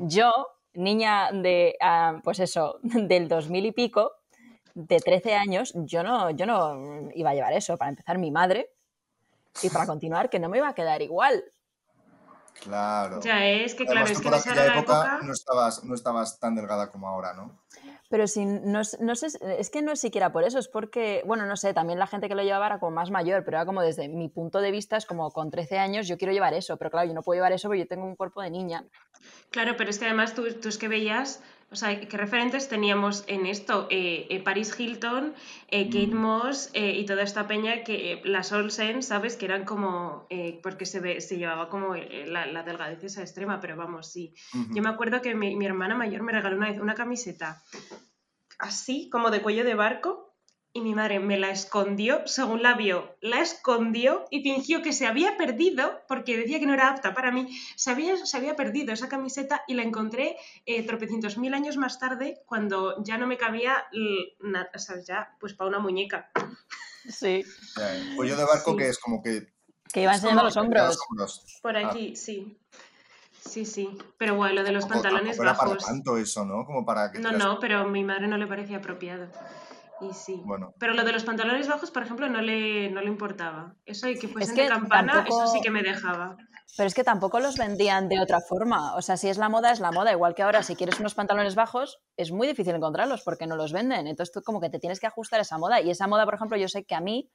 Yo, 0.04 0.32
niña 0.74 1.30
de, 1.34 1.76
uh, 1.82 2.22
pues 2.22 2.40
eso, 2.40 2.80
del 2.84 3.28
2000 3.28 3.66
y 3.66 3.72
pico, 3.74 4.14
de 4.74 5.00
13 5.00 5.36
años, 5.36 5.74
yo 5.76 6.02
no, 6.02 6.30
yo 6.30 6.46
no 6.46 7.10
iba 7.14 7.32
a 7.32 7.34
llevar 7.34 7.52
eso. 7.52 7.78
Para 7.78 7.90
empezar, 7.90 8.18
mi 8.20 8.32
madre 8.32 8.75
y 9.62 9.70
para 9.70 9.86
continuar, 9.86 10.30
que 10.30 10.40
no 10.40 10.50
me 10.50 10.58
iba 10.58 10.70
a 10.70 10.76
quedar 10.76 11.02
igual. 11.02 11.44
Claro. 12.62 13.20
Ya 13.22 13.46
es 13.46 13.76
que, 13.76 13.86
claro, 13.86 14.02
Además, 14.02 14.12
es 14.12 14.18
que 14.18 14.24
por 14.24 14.34
en 14.34 14.40
aquella 14.40 14.66
esa 14.66 14.78
época, 14.78 14.98
época... 14.98 15.20
No, 15.24 15.34
estabas, 15.34 15.84
no 15.84 15.96
estabas 15.96 16.40
tan 16.40 16.56
delgada 16.56 16.90
como 16.90 17.08
ahora, 17.08 17.34
¿no? 17.34 17.60
Pero 18.10 18.28
si 18.28 18.46
no, 18.46 18.82
no, 19.00 19.16
sé, 19.16 19.28
es 19.58 19.70
que 19.70 19.82
no 19.82 19.92
es 19.92 20.00
siquiera 20.00 20.32
por 20.32 20.44
eso, 20.44 20.60
es 20.60 20.68
porque, 20.68 21.24
bueno, 21.26 21.48
no 21.48 21.58
sé, 21.58 21.74
también 21.74 21.98
la 21.98 22.06
gente 22.08 22.28
que 22.28 22.36
lo 22.36 22.44
llevaba 22.44 22.68
era 22.68 22.80
como 22.80 22.92
más 22.92 23.10
mayor, 23.10 23.44
pero 23.44 23.58
era 23.58 23.66
como 23.66 23.82
desde 23.82 24.08
mi 24.08 24.30
punto 24.30 24.62
de 24.62 24.72
vista, 24.72 24.96
es 24.96 25.06
como 25.06 25.32
con 25.32 25.50
13 25.50 25.80
años 25.80 26.08
yo 26.08 26.18
quiero 26.18 26.32
llevar 26.32 26.54
eso, 26.54 26.78
pero 26.78 26.92
claro, 26.92 27.08
yo 27.08 27.14
no 27.16 27.24
puedo 27.24 27.38
llevar 27.38 27.52
eso 27.52 27.68
porque 27.68 27.80
yo 27.80 27.88
tengo 27.88 28.06
un 28.06 28.16
cuerpo 28.16 28.42
de 28.42 28.52
niña. 28.52 28.86
Claro, 29.50 29.76
pero 29.76 29.90
es 29.90 29.98
que 29.98 30.06
además 30.06 30.36
tú, 30.36 30.44
tú 30.54 30.70
es 30.70 30.78
que 30.78 30.88
veías, 30.88 31.42
o 31.72 31.76
sea, 31.76 32.00
¿qué 32.00 32.18
referentes 32.18 32.70
teníamos 32.70 33.24
en 33.28 33.46
esto? 33.46 33.88
Eh, 33.90 34.28
eh, 34.30 34.42
Paris 34.44 34.80
Hilton, 34.80 35.34
eh, 35.68 35.86
Kate 35.86 36.08
Mm. 36.08 36.18
Moss 36.18 36.70
y 36.74 37.06
toda 37.06 37.24
esta 37.24 37.48
peña, 37.48 37.84
que 37.84 38.22
las 38.24 38.52
Olsen, 38.52 39.04
¿sabes? 39.04 39.36
Que 39.36 39.46
eran 39.46 39.66
como, 39.66 40.28
porque 40.64 40.86
se, 40.86 41.00
ve, 41.00 41.22
se 41.22 41.38
llevaba 41.38 41.70
como 41.70 41.96
la, 41.96 42.46
la 42.46 42.64
delgadez 42.64 43.04
esa 43.04 43.22
extrema, 43.22 43.60
pero 43.60 43.76
vamos, 43.76 44.12
sí. 44.12 44.34
Yo 44.72 44.82
me 44.82 44.90
acuerdo 44.90 45.22
que 45.22 45.36
mi, 45.36 45.56
mi 45.56 45.66
hermana 45.66 45.96
mayor 45.96 46.22
me 46.22 46.32
regaló 46.32 46.56
una 46.56 46.70
vez 46.70 46.80
una 46.80 46.96
camiseta 46.96 47.62
así, 48.60 49.10
como 49.10 49.32
de 49.32 49.42
cuello 49.42 49.64
de 49.64 49.76
barco, 49.76 50.25
y 50.76 50.82
mi 50.82 50.94
madre 50.94 51.20
me 51.22 51.40
la 51.40 51.52
escondió, 51.52 52.28
según 52.28 52.62
la 52.62 52.74
vio, 52.74 53.16
la 53.22 53.40
escondió 53.40 54.26
y 54.30 54.44
fingió 54.44 54.82
que 54.82 54.92
se 54.92 55.08
había 55.08 55.38
perdido, 55.38 56.02
porque 56.10 56.36
decía 56.36 56.60
que 56.60 56.66
no 56.66 56.74
era 56.74 56.90
apta 56.90 57.14
para 57.14 57.32
mí, 57.32 57.48
se 57.78 57.92
había, 57.92 58.18
se 58.26 58.36
había 58.36 58.58
perdido 58.58 58.92
esa 58.92 59.08
camiseta 59.08 59.64
y 59.68 59.76
la 59.76 59.84
encontré 59.84 60.36
eh, 60.66 60.84
tropecientos 60.86 61.38
mil 61.38 61.54
años 61.54 61.78
más 61.78 61.98
tarde, 61.98 62.42
cuando 62.46 63.02
ya 63.06 63.18
no 63.18 63.26
me 63.26 63.38
cabía, 63.38 63.86
l- 63.94 64.36
na- 64.42 64.68
o 64.76 64.78
sea, 64.78 64.98
ya, 65.02 65.34
pues 65.40 65.54
para 65.54 65.70
una 65.70 65.80
muñeca. 65.80 66.30
Sí. 67.08 67.46
Cuello 68.18 68.36
de 68.36 68.44
barco 68.44 68.72
Sí. 68.72 68.78
que 68.78 68.90
es 68.90 69.00
como 69.00 69.24
que... 69.24 69.48
Que 69.94 70.02
iba 70.02 70.14
enseñando 70.14 70.44
los 70.44 70.58
hombros. 70.58 70.98
hombros. 71.10 71.60
Por 71.62 71.78
Ah. 71.78 71.88
aquí, 71.90 72.18
sí. 72.18 72.58
Sí, 73.40 73.64
sí. 73.64 73.98
Pero 74.18 74.36
bueno, 74.36 74.56
lo 74.56 74.64
de 74.66 74.74
los 74.74 74.84
Tampoco- 74.84 75.04
pantalones 75.04 75.38
tampoco 75.38 75.44
era 75.52 75.58
para 75.58 75.70
bajos. 75.70 75.86
tanto 75.86 76.18
eso, 76.18 76.44
¿no? 76.44 76.66
Como 76.66 76.84
para 76.86 77.12
que... 77.14 77.20
No, 77.20 77.32
las- 77.32 77.40
no, 77.42 77.60
pero 77.62 77.80
a 77.80 77.86
mi 77.86 78.04
madre 78.04 78.28
no 78.28 78.36
le 78.38 78.46
parecía 78.48 78.78
apropiado. 78.78 79.30
Y 80.02 80.14
sí. 80.14 80.42
Bueno, 80.46 80.74
Pero 80.80 80.94
lo 80.94 81.04
de 81.04 81.14
los 81.14 81.24
pantalones 81.24 81.68
bajos, 81.68 81.90
por 81.92 82.04
ejemplo, 82.04 82.28
no 82.28 82.42
le, 82.42 82.90
no 82.92 83.02
le 83.02 83.08
importaba. 83.08 83.76
Eso 83.86 84.10
y 84.10 84.20
que 84.20 84.28
fuesen 84.28 84.56
que 84.56 84.64
de 84.64 84.68
campana, 84.70 85.14
tampoco- 85.14 85.44
eso 85.44 85.54
sí 85.54 85.62
que 85.62 85.72
me 85.72 85.84
dejaba. 85.84 86.36
Pero 86.78 86.88
es 86.88 86.94
que 86.94 87.06
tampoco 87.06 87.40
los 87.40 87.56
vendían 87.58 88.10
de 88.10 88.20
otra 88.20 88.42
forma. 88.42 88.96
O 88.96 89.02
sea, 89.02 89.16
si 89.16 89.30
es 89.30 89.38
la 89.38 89.48
moda, 89.48 89.72
es 89.72 89.80
la 89.80 89.92
moda. 89.94 90.12
Igual 90.12 90.36
que 90.36 90.44
ahora, 90.44 90.64
si 90.64 90.76
quieres 90.76 91.00
unos 91.00 91.14
pantalones 91.14 91.56
bajos, 91.56 92.00
es 92.18 92.32
muy 92.32 92.48
difícil 92.48 92.76
encontrarlos 92.76 93.22
porque 93.24 93.48
no 93.48 93.56
los 93.56 93.72
venden. 93.72 94.08
Entonces 94.08 94.34
tú 94.34 94.42
como 94.42 94.60
que 94.60 94.70
te 94.70 94.80
tienes 94.80 95.00
que 95.00 95.08
ajustar 95.08 95.40
a 95.40 95.44
esa 95.44 95.58
moda. 95.58 95.80
Y 95.80 95.90
esa 95.92 96.08
moda, 96.08 96.26
por 96.26 96.34
ejemplo, 96.36 96.58
yo 96.58 96.68
sé 96.68 96.84
que 96.84 96.96
a 96.96 97.00
mí 97.00 97.32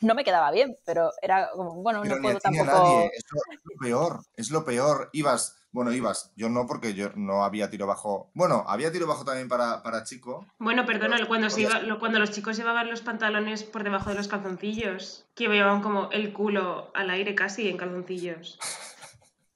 no 0.00 0.14
me 0.14 0.24
quedaba 0.24 0.50
bien, 0.50 0.76
pero 0.84 1.10
era 1.22 1.50
como, 1.52 1.82
bueno, 1.82 2.02
Pero 2.02 2.16
no 2.16 2.20
ni 2.20 2.26
a 2.28 2.30
puedo 2.32 2.40
ti 2.40 2.48
ni 2.50 2.58
a 2.58 2.64
tampoco... 2.66 2.88
nadie. 2.94 3.10
Es 3.14 3.24
lo, 3.30 3.40
es 3.54 3.60
lo 3.64 3.78
peor. 3.80 4.20
Es 4.36 4.50
lo 4.50 4.64
peor. 4.66 5.08
Ibas. 5.14 5.56
Bueno, 5.74 5.92
ibas. 5.92 6.30
Yo 6.36 6.48
no, 6.48 6.68
porque 6.68 6.94
yo 6.94 7.10
no 7.16 7.42
había 7.44 7.68
tiro 7.68 7.88
bajo. 7.88 8.30
Bueno, 8.32 8.64
había 8.68 8.92
tiro 8.92 9.08
bajo 9.08 9.24
también 9.24 9.48
para, 9.48 9.82
para 9.82 10.04
chico. 10.04 10.46
Bueno, 10.60 10.86
perdona, 10.86 11.26
cuando, 11.26 11.50
se 11.50 11.62
iba- 11.62 11.80
lo- 11.80 11.98
cuando 11.98 12.20
los 12.20 12.30
chicos 12.30 12.56
llevaban 12.56 12.88
los 12.88 13.00
pantalones 13.00 13.64
por 13.64 13.82
debajo 13.82 14.10
de 14.10 14.14
los 14.14 14.28
calzoncillos, 14.28 15.26
que 15.34 15.48
llevaban 15.48 15.82
como 15.82 16.10
el 16.12 16.32
culo 16.32 16.92
al 16.94 17.10
aire 17.10 17.34
casi 17.34 17.68
en 17.68 17.76
calzoncillos. 17.76 18.56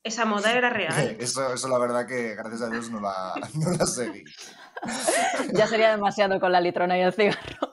Esa 0.03 0.25
moda 0.25 0.53
era 0.53 0.71
real. 0.71 1.17
Eso, 1.21 1.53
eso 1.55 1.69
la 1.69 1.79
verdad 1.79 2.05
que 2.07 2.35
gracias 2.35 2.63
a 2.63 2.69
Dios 2.71 2.91
no 2.91 2.99
la, 3.01 3.35
no 3.55 3.71
la 3.71 3.87
seguí. 3.87 4.25
Ya 5.53 5.69
sería 5.69 5.91
demasiado 5.91 6.41
con 6.41 6.51
la 6.51 6.61
litrona 6.61 6.99
y 6.99 7.03
el 7.03 7.13
cigarro. 7.13 7.68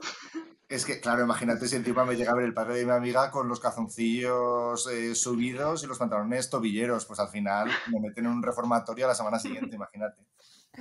Es 0.75 0.85
que, 0.85 0.99
claro, 0.99 1.23
imagínate 1.23 1.67
si 1.67 1.75
encima 1.77 2.03
me 2.05 2.15
llega 2.15 2.31
a 2.31 2.35
ver 2.35 2.45
el 2.45 2.53
padre 2.53 2.75
de 2.75 2.85
mi 2.85 2.91
amiga 2.91 3.31
con 3.31 3.47
los 3.47 3.59
calzoncillos 3.59 4.87
eh, 4.87 5.15
subidos 5.15 5.83
y 5.83 5.87
los 5.87 5.97
pantalones 5.97 6.49
tobilleros. 6.49 7.05
Pues 7.05 7.19
al 7.19 7.29
final 7.29 7.69
me 7.91 7.99
meten 7.99 8.25
en 8.25 8.31
un 8.31 8.43
reformatorio 8.43 9.05
a 9.05 9.09
la 9.09 9.15
semana 9.15 9.39
siguiente, 9.39 9.75
imagínate. 9.75 10.21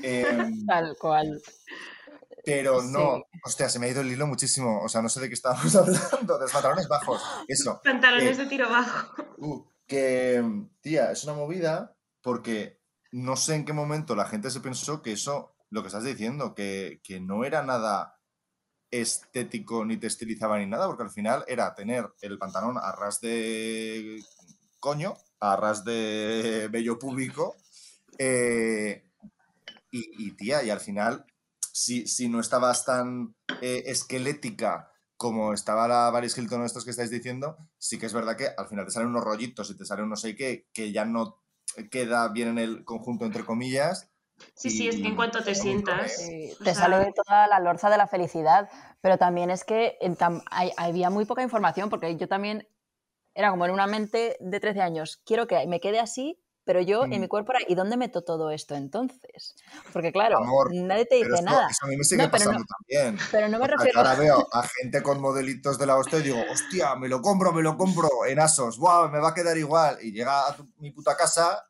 Em, 0.02 0.64
Tal 0.66 0.96
cual. 0.98 1.40
pero 2.44 2.82
no, 2.82 3.16
Sí. 3.32 3.38
hostia, 3.44 3.68
se 3.68 3.78
me 3.78 3.86
ha 3.86 3.90
ido 3.90 4.00
el 4.00 4.10
hilo 4.10 4.26
muchísimo. 4.26 4.82
O 4.82 4.88
sea, 4.88 5.00
no 5.00 5.08
sé 5.08 5.20
de 5.20 5.28
qué 5.28 5.34
estábamos 5.34 5.74
hablando, 5.76 6.34
de 6.38 6.40
los 6.42 6.52
pantalones 6.52 6.88
bajos. 6.88 7.22
Eso. 7.48 7.80
Pantalones 7.84 8.38
Eh, 8.38 8.42
de 8.42 8.48
tiro 8.48 8.68
bajo. 8.68 9.22
Uh, 9.38 9.64
que, 9.86 10.42
tía, 10.80 11.12
es 11.12 11.24
una 11.24 11.34
movida 11.34 11.96
porque 12.20 12.80
no 13.12 13.36
sé 13.36 13.54
en 13.54 13.64
qué 13.64 13.72
momento 13.72 14.16
la 14.16 14.26
gente 14.26 14.50
se 14.50 14.60
pensó 14.60 15.02
que 15.02 15.12
eso, 15.12 15.54
lo 15.70 15.82
que 15.82 15.88
estás 15.88 16.04
diciendo, 16.04 16.54
que, 16.54 17.00
que 17.04 17.20
no 17.20 17.44
era 17.44 17.62
nada 17.62 18.13
estético 19.00 19.84
ni 19.84 19.96
te 19.96 20.06
estilizaba 20.06 20.58
ni 20.58 20.66
nada, 20.66 20.86
porque 20.86 21.02
al 21.02 21.10
final 21.10 21.44
era 21.48 21.74
tener 21.74 22.08
el 22.20 22.38
pantalón 22.38 22.78
a 22.78 22.92
ras 22.92 23.20
de 23.20 24.22
coño, 24.78 25.14
a 25.40 25.56
ras 25.56 25.84
de 25.84 26.68
vello 26.70 26.98
público, 26.98 27.56
eh, 28.18 29.02
y, 29.90 30.32
tía, 30.32 30.64
y 30.64 30.70
al 30.70 30.80
final, 30.80 31.24
si, 31.72 32.06
si 32.08 32.28
no 32.28 32.40
estabas 32.40 32.84
tan 32.84 33.36
eh, 33.60 33.84
esquelética 33.86 34.90
como 35.16 35.52
estaba 35.52 35.86
la 35.86 36.10
Paris 36.12 36.36
Hilton 36.36 36.64
estos 36.64 36.84
que 36.84 36.90
estáis 36.90 37.10
diciendo, 37.10 37.56
sí 37.78 37.98
que 37.98 38.06
es 38.06 38.12
verdad 38.12 38.36
que 38.36 38.48
al 38.56 38.66
final 38.66 38.84
te 38.84 38.90
salen 38.90 39.10
unos 39.10 39.22
rollitos 39.22 39.70
y 39.70 39.76
te 39.76 39.84
sale 39.84 40.02
un 40.02 40.10
no 40.10 40.16
sé 40.16 40.34
qué 40.34 40.66
que 40.72 40.90
ya 40.90 41.04
no 41.04 41.40
queda 41.90 42.28
bien 42.28 42.48
en 42.48 42.58
el 42.58 42.84
conjunto 42.84 43.24
entre 43.24 43.44
comillas. 43.44 44.10
Sí, 44.54 44.70
sí, 44.70 44.88
es 44.88 44.96
que 44.96 45.06
en 45.08 45.16
cuanto 45.16 45.42
te 45.42 45.54
sientas. 45.54 46.16
Sí, 46.16 46.52
o 46.52 46.64
te 46.64 46.74
sea, 46.74 46.84
sale 46.84 47.12
toda 47.12 47.46
la 47.48 47.60
lorza 47.60 47.90
de 47.90 47.96
la 47.98 48.06
felicidad, 48.06 48.68
pero 49.00 49.18
también 49.18 49.50
es 49.50 49.64
que 49.64 49.96
en 50.00 50.16
tam- 50.16 50.42
hay- 50.50 50.72
había 50.76 51.10
muy 51.10 51.24
poca 51.24 51.42
información 51.42 51.90
porque 51.90 52.16
yo 52.16 52.28
también 52.28 52.68
era 53.34 53.50
como 53.50 53.64
en 53.66 53.72
una 53.72 53.86
mente 53.86 54.36
de 54.40 54.60
13 54.60 54.80
años, 54.80 55.20
quiero 55.26 55.46
que 55.46 55.66
me 55.66 55.80
quede 55.80 55.98
así, 56.00 56.40
pero 56.64 56.80
yo 56.80 57.04
en 57.04 57.18
Mm. 57.18 57.20
mi 57.20 57.28
cuerpo 57.28 57.52
era, 57.52 57.60
¿y 57.68 57.74
dónde 57.74 57.96
meto 57.96 58.22
todo 58.22 58.50
esto 58.50 58.74
entonces? 58.74 59.54
Porque 59.92 60.12
claro, 60.12 60.38
Amor, 60.38 60.70
nadie 60.72 61.04
te 61.04 61.16
Pero 61.16 61.30
dice 61.30 61.34
esto, 61.40 61.50
nada, 61.50 61.66
eso 61.68 61.84
a 61.84 61.88
mí 61.88 61.96
me 61.96 62.04
sigue 62.04 62.22
No, 62.22 62.30
pero 62.30 62.44
pasando 62.44 62.58
no- 62.60 62.64
también. 62.78 63.18
pero 63.30 63.48
no 63.48 63.58
me 63.58 63.66
refiero... 63.66 63.98
ahora 63.98 64.14
veo 64.38 64.48
a 64.52 64.62
gente 64.62 65.02
con 65.02 65.20
modelitos 65.20 65.78
de 65.78 65.86
la 65.86 65.96
hostia 65.96 66.20
y 66.20 66.22
digo, 66.22 66.42
hostia, 66.50 66.94
me 66.96 67.08
lo 67.08 67.20
compro, 67.20 67.52
me 67.52 67.62
lo 67.62 67.76
compro 67.76 68.08
en 68.26 68.38
Asos, 68.38 68.78
¡buah! 68.78 69.08
Me 69.10 69.18
va 69.18 69.30
a 69.30 69.34
quedar 69.34 69.58
igual. 69.58 69.98
Y 70.00 70.12
llega 70.12 70.48
a 70.48 70.56
tu- 70.56 70.68
mi 70.78 70.90
puta 70.92 71.16
casa 71.16 71.66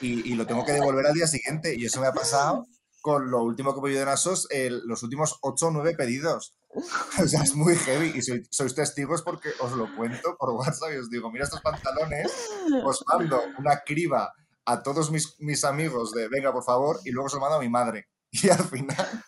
y, 0.00 0.30
y 0.32 0.34
lo 0.34 0.46
tengo 0.46 0.64
que 0.64 0.72
devolver 0.72 1.06
al 1.06 1.14
día 1.14 1.26
siguiente. 1.26 1.74
Y 1.76 1.84
eso 1.86 2.00
me 2.00 2.06
ha 2.06 2.12
pasado 2.12 2.66
con 3.00 3.30
lo 3.30 3.42
último 3.42 3.72
que 3.74 3.80
he 3.80 3.82
pedido 3.84 4.02
en 4.02 4.08
Asos, 4.08 4.46
el- 4.50 4.82
los 4.86 5.02
últimos 5.02 5.38
8 5.42 5.68
o 5.68 5.70
9 5.70 5.94
pedidos. 5.96 6.54
O 7.24 7.26
sea, 7.26 7.42
es 7.42 7.54
muy 7.54 7.74
heavy 7.76 8.12
y 8.14 8.22
soy- 8.22 8.46
sois 8.50 8.74
testigos 8.74 9.22
porque 9.22 9.50
os 9.60 9.72
lo 9.72 9.94
cuento 9.96 10.36
por 10.38 10.50
WhatsApp 10.50 10.92
y 10.94 10.96
os 10.98 11.08
digo, 11.10 11.30
mira 11.32 11.44
estos 11.44 11.60
pantalones, 11.62 12.30
os 12.84 13.04
mando 13.06 13.40
una 13.58 13.80
criba 13.84 14.32
a 14.66 14.82
todos 14.82 15.10
mis, 15.10 15.34
mis 15.38 15.64
amigos 15.64 16.12
de 16.12 16.28
venga, 16.28 16.52
por 16.52 16.62
favor, 16.64 17.00
y 17.04 17.10
luego 17.10 17.28
se 17.30 17.36
lo 17.36 17.40
mando 17.40 17.56
a 17.56 17.60
mi 17.60 17.68
madre. 17.70 18.08
Y 18.30 18.50
al 18.50 18.62
final, 18.64 19.24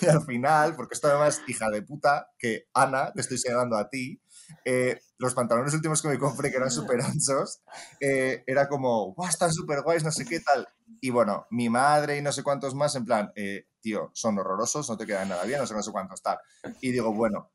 y 0.00 0.06
al 0.06 0.22
final, 0.24 0.76
porque 0.76 0.94
esto 0.94 1.08
además, 1.08 1.42
hija 1.48 1.68
de 1.70 1.82
puta, 1.82 2.28
que 2.38 2.66
Ana, 2.72 3.12
te 3.12 3.20
estoy 3.22 3.38
señalando 3.38 3.76
a 3.76 3.88
ti, 3.88 4.20
eh, 4.68 5.00
los 5.18 5.32
pantalones 5.32 5.72
últimos 5.74 6.02
que 6.02 6.08
me 6.08 6.18
compré, 6.18 6.50
que 6.50 6.56
eran 6.56 6.70
súper 6.72 7.00
anchos, 7.00 7.60
eh, 8.00 8.42
era 8.46 8.68
como, 8.68 9.14
¡guau, 9.14 9.28
están 9.28 9.52
súper 9.52 9.82
guays, 9.82 10.02
no 10.02 10.10
sé 10.10 10.24
qué 10.24 10.40
tal! 10.40 10.68
Y 11.00 11.10
bueno, 11.10 11.46
mi 11.50 11.70
madre 11.70 12.18
y 12.18 12.22
no 12.22 12.32
sé 12.32 12.42
cuántos 12.42 12.74
más, 12.74 12.96
en 12.96 13.04
plan, 13.04 13.32
eh, 13.36 13.68
tío, 13.80 14.10
son 14.12 14.36
horrorosos, 14.38 14.90
no 14.90 14.96
te 14.96 15.06
quedan 15.06 15.28
nada 15.28 15.44
bien, 15.44 15.60
no 15.60 15.66
sé, 15.68 15.74
no 15.74 15.82
sé 15.84 15.92
cuántos, 15.92 16.20
tal. 16.20 16.38
Y 16.80 16.90
digo, 16.90 17.14
bueno, 17.14 17.52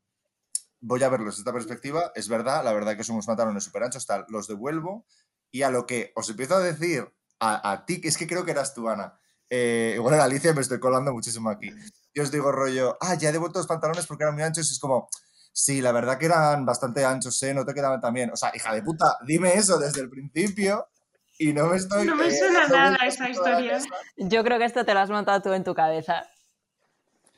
voy 0.80 1.02
a 1.02 1.10
verlos 1.10 1.34
desde 1.34 1.42
esta 1.42 1.52
perspectiva, 1.52 2.12
es 2.14 2.28
verdad, 2.28 2.64
la 2.64 2.72
verdad 2.72 2.96
que 2.96 3.04
son 3.04 3.16
unos 3.16 3.26
pantalones 3.26 3.64
súper 3.64 3.82
anchos, 3.82 4.06
tal, 4.06 4.24
los 4.28 4.48
devuelvo, 4.48 5.04
y 5.50 5.62
a 5.62 5.70
lo 5.70 5.84
que 5.84 6.12
os 6.16 6.30
empiezo 6.30 6.54
a 6.54 6.60
decir 6.60 7.12
a, 7.40 7.72
a 7.72 7.84
ti, 7.84 8.00
que 8.00 8.08
es 8.08 8.16
que 8.16 8.26
creo 8.26 8.46
que 8.46 8.52
eras 8.52 8.72
tú, 8.72 8.88
Ana, 8.88 9.20
eh, 9.50 9.92
igual 9.96 10.14
era 10.14 10.24
Alicia, 10.24 10.54
me 10.54 10.62
estoy 10.62 10.80
colando 10.80 11.12
muchísimo 11.12 11.50
aquí. 11.50 11.70
Yo 12.14 12.22
os 12.22 12.30
digo 12.30 12.50
rollo, 12.50 12.96
ah, 13.02 13.16
ya 13.16 13.28
he 13.28 13.32
devuelto 13.32 13.58
los 13.58 13.66
pantalones 13.66 14.06
porque 14.06 14.24
eran 14.24 14.34
muy 14.34 14.44
anchos 14.44 14.70
y 14.70 14.72
es 14.72 14.78
como, 14.78 15.10
sí, 15.52 15.80
la 15.80 15.92
verdad 15.92 16.18
que 16.18 16.26
eran 16.26 16.64
bastante 16.64 17.04
anchos, 17.04 17.42
¿eh? 17.42 17.54
No 17.54 17.64
te 17.64 17.74
quedaban 17.74 18.00
tan 18.00 18.14
bien. 18.14 18.30
O 18.30 18.36
sea, 18.36 18.50
hija 18.54 18.74
de 18.74 18.82
puta, 18.82 19.18
dime 19.26 19.54
eso 19.54 19.78
desde 19.78 20.00
el 20.00 20.10
principio 20.10 20.88
y 21.38 21.52
no 21.52 21.66
me 21.66 21.76
estoy... 21.76 22.06
No 22.06 22.16
me 22.16 22.28
eh, 22.28 22.36
suena 22.36 22.66
nada 22.68 22.96
esa 23.06 23.28
historia. 23.28 23.78
Yo 24.16 24.44
creo 24.44 24.58
que 24.58 24.64
esto 24.64 24.84
te 24.84 24.94
lo 24.94 25.00
has 25.00 25.10
montado 25.10 25.40
tú 25.42 25.52
en 25.52 25.64
tu 25.64 25.74
cabeza. 25.74 26.26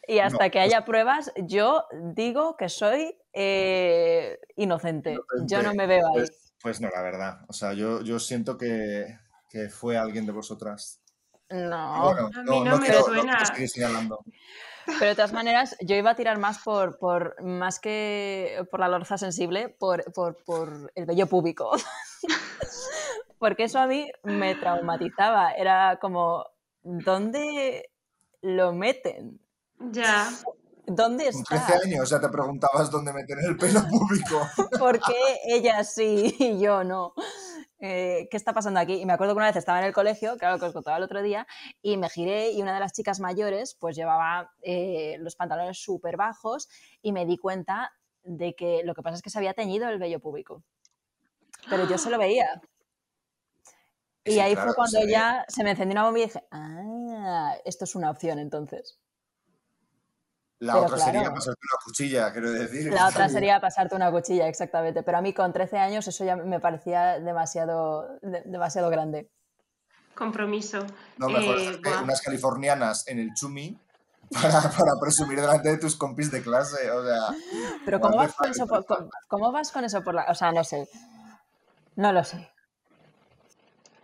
Y 0.07 0.19
hasta 0.19 0.45
No, 0.45 0.51
que 0.51 0.61
haya 0.61 0.85
pruebas, 0.85 1.33
yo 1.37 1.87
digo 2.15 2.57
que 2.57 2.69
soy 2.69 3.17
eh, 3.33 4.39
inocente. 4.57 5.19
Yo 5.47 5.63
no 5.63 5.75
me 5.75 5.87
veo 5.87 6.07
ahí. 6.09 6.15
Pues, 6.15 6.53
pues 6.61 6.81
no, 6.81 6.91
la 6.91 7.03
verdad. 7.03 7.41
O 7.49 7.53
sea, 7.53 7.73
yo, 7.73 8.03
yo 8.03 8.19
siento 8.19 8.59
que, 8.59 9.19
que 9.49 9.71
fue 9.71 9.97
alguien 9.97 10.27
de 10.27 10.33
vosotras. 10.33 11.01
No. 11.51 12.03
Bueno, 12.13 12.31
A 12.35 12.43
mí 12.43 12.45
no, 12.45 12.65
no 12.65 12.71
no 12.71 12.77
me 12.79 12.87
quiero, 12.87 12.99
no 13.01 13.05
suena. 13.05 13.33
quiero 13.37 13.47
seguir 13.55 13.69
señalando. 13.69 14.25
Pero 14.87 15.07
de 15.07 15.15
todas 15.15 15.33
maneras, 15.33 15.77
yo 15.81 15.97
iba 15.97 16.11
a 16.11 16.15
tirar 16.15 16.39
más 16.39 16.59
por, 16.59 16.99
por 16.99 17.43
más 17.43 17.79
que 17.81 18.67
por 18.71 18.81
la 18.81 18.89
lorza 18.89 19.17
sensible, 19.17 19.69
por, 19.71 20.13
por, 20.13 20.43
por 20.45 20.93
el 20.95 21.07
vello 21.07 21.27
púbico. 21.27 21.71
Porque 23.39 23.65
eso 23.65 23.79
a 23.79 23.87
mí 23.87 24.11
me 24.23 24.55
traumatizaba. 24.55 25.53
Era 25.53 25.99
como, 26.01 26.45
¿dónde 26.83 27.91
lo 28.43 28.73
meten? 28.73 29.41
Ya. 29.79 30.31
¿Dónde 30.87 31.31
Con 31.31 31.41
está? 31.43 31.67
13 31.67 31.87
años 31.87 32.11
ya 32.11 32.21
te 32.21 32.29
preguntabas 32.29 32.91
dónde 32.91 33.13
meter 33.13 33.39
el 33.39 33.57
pelo 33.57 33.81
público. 33.89 34.41
¿Por 34.79 35.01
qué 35.01 35.15
ella 35.47 35.83
sí 35.85 36.35
y 36.39 36.61
yo 36.61 36.85
no? 36.85 37.15
Eh, 37.79 38.29
¿Qué 38.31 38.37
está 38.37 38.53
pasando 38.53 38.81
aquí? 38.81 38.95
Y 39.01 39.07
me 39.07 39.13
acuerdo 39.15 39.35
que 39.35 39.39
una 39.39 39.47
vez 39.47 39.57
estaba 39.57 39.79
en 39.81 39.87
el 39.87 39.93
colegio, 39.93 40.37
claro 40.39 40.59
que 40.59 40.67
os 40.67 40.73
contaba 40.73 40.97
el 40.97 41.03
otro 41.03 41.23
día, 41.23 41.47
y 41.83 41.97
me 41.97 42.09
giré 42.09 42.51
y 42.53 42.63
una 42.63 42.75
de 42.75 42.81
las 42.81 42.93
chicas 42.93 43.21
mayores 43.21 43.77
pues 43.79 43.97
llevaba 43.97 44.53
eh, 44.63 45.17
los 45.21 45.37
pantalones 45.37 45.79
súper 45.83 46.17
bajos 46.17 46.69
y 47.03 47.13
me 47.13 47.27
di 47.27 47.37
cuenta 47.39 47.93
de 48.23 48.55
que 48.55 48.83
lo 48.85 48.95
que 48.95 49.03
pasa 49.03 49.17
es 49.17 49.23
que 49.23 49.31
se 49.31 49.39
había 49.39 49.55
teñido 49.55 49.89
el 49.89 49.99
vello 49.99 50.21
público. 50.21 50.63
Pero 51.69 51.87
yo 51.89 51.99
se 51.99 52.11
lo 52.11 52.19
veía. 52.19 52.63
Y 54.27 54.33
Sí, 54.33 54.41
ahí 54.41 54.55
claro, 54.55 54.69
fue 54.69 54.75
cuando 54.75 55.01
ve. 55.01 55.07
ya 55.07 55.45
se 55.49 55.65
me 55.65 55.71
encendió 55.73 55.93
una 55.93 56.05
bombilla 56.05 56.25
y 56.25 56.29
dije, 56.29 56.45
ah, 56.51 57.57
esto 57.65 57.85
es 57.85 57.95
una 57.95 58.11
opción 58.11 58.39
entonces. 58.39 58.99
La 60.65 60.75
Pero 60.75 60.87
otra 60.87 60.99
sería 60.99 61.31
pasarte 61.31 61.61
una 61.63 61.79
cuchilla, 61.85 62.33
quiero 62.33 62.51
decir. 62.53 62.93
La 62.93 63.09
otra 63.09 63.29
sería 63.29 63.61
pasarte 63.61 63.95
una 63.95 64.11
cuchilla, 64.11 64.49
exactamente. 64.49 65.03
Pero 65.03 65.19
a 65.19 65.21
mí 65.21 65.33
con 65.35 65.53
13 65.53 65.79
años 65.79 66.07
eso 66.09 66.25
ya 66.25 66.37
me 66.37 66.59
parecía 66.61 67.21
demasiado, 67.21 68.19
de- 68.23 68.43
demasiado 68.47 68.89
grande. 68.91 69.29
Compromiso. 70.15 70.87
No, 71.19 71.29
mejor 71.29 71.59
Eh, 71.59 71.81
buah. 71.85 72.03
unas 72.03 72.23
californianas 72.23 73.07
en 73.09 73.19
el 73.19 73.35
chumi 73.35 73.77
para, 74.33 74.61
para 74.79 74.93
presumir 75.01 75.41
delante 75.41 75.69
de 75.71 75.77
tus 75.79 75.97
compis 75.97 76.31
de 76.31 76.41
clase. 76.43 76.91
O 76.91 77.05
sea, 77.05 77.37
Pero 77.85 78.01
¿cómo 78.01 78.17
vas, 78.17 78.33
con 78.35 78.51
eso 78.51 78.67
por, 78.67 78.87
con- 78.87 79.11
¿cómo 79.29 79.53
vas 79.53 79.71
con 79.71 79.85
eso 79.85 80.03
por 80.03 80.15
la...? 80.15 80.27
O 80.31 80.35
sea, 80.35 80.51
no 80.53 80.65
sé. 80.65 80.89
No 81.97 82.13
lo 82.13 82.25
sé. 82.25 82.51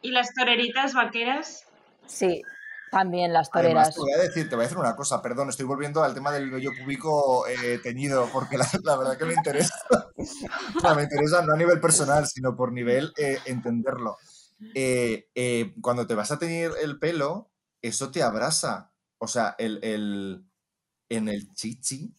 ¿Y 0.03 0.11
las 0.11 0.33
toreritas 0.35 0.95
vaqueras? 0.95 1.65
Sí, 2.07 2.43
también 2.91 3.33
las 3.33 3.51
además 3.53 3.95
toreras. 3.95 3.95
te 3.95 4.01
voy 4.01 4.13
a 4.13 4.19
decir, 4.19 4.49
te 4.49 4.55
voy 4.57 4.63
a 4.65 4.67
decir 4.69 4.79
una 4.79 4.97
cosa, 4.97 5.23
perdón, 5.23 5.49
estoy 5.49 5.67
volviendo 5.67 6.03
al 6.03 6.15
tema 6.15 6.33
del 6.33 6.51
vello 6.51 6.71
público 6.79 7.47
eh, 7.47 7.79
teñido, 7.83 8.29
porque 8.33 8.59
la, 8.59 8.69
la 8.85 8.97
verdad 8.97 9.17
que 9.19 9.25
me 9.25 9.35
interesa. 9.35 9.75
O 10.77 10.81
sea, 10.81 10.95
me 10.95 11.03
interesa 11.05 11.43
no 11.43 11.55
a 11.55 11.57
nivel 11.57 11.81
personal, 11.81 12.27
sino 12.27 12.55
por 12.55 12.73
nivel 12.73 13.13
eh, 13.17 13.39
entenderlo. 13.47 14.17
Eh, 14.75 15.29
cuando 15.81 16.07
te 16.07 16.15
vas 16.15 16.31
a 16.31 16.39
teñir 16.39 16.71
el 16.83 16.99
pelo, 16.99 17.51
eso 17.83 18.11
te 18.11 18.23
abrasa. 18.23 18.93
O 19.19 19.27
sea, 19.27 19.55
el, 19.59 19.83
el- 19.83 20.45
en 21.09 21.29
el 21.29 21.53
chichi, 21.55 22.15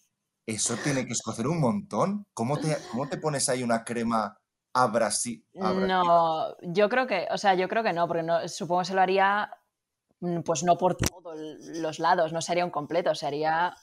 eso 0.45 0.76
tiene 0.84 1.05
que 1.05 1.13
escocer 1.13 1.47
un 1.47 1.59
montón. 1.59 2.26
¿Cómo 2.34 2.57
te, 2.59 2.76
cómo 2.91 3.07
te 3.07 3.17
pones 3.17 3.47
ahí 3.49 3.63
una 3.63 3.84
crema 3.84 4.38
habrá 4.74 5.09
No, 5.53 6.55
yo 6.61 6.89
creo 6.89 7.07
que, 7.07 7.28
o 7.32 7.38
sea, 7.38 7.53
yo 7.55 7.67
creo 7.67 7.84
que 7.84 7.93
no, 7.93 8.07
porque 8.07 8.24
no, 8.24 8.47
supongo 8.47 8.82
que 8.82 8.88
se 8.88 8.93
lo 8.93 9.01
haría, 9.01 9.49
pues 10.45 10.63
no 10.63 10.78
por 10.78 10.95
todos 10.95 11.39
los 11.80 11.99
lados, 11.99 12.34
no 12.34 12.41
sería 12.41 12.65
un 12.65 12.72
completo, 12.72 13.15
sería... 13.15 13.76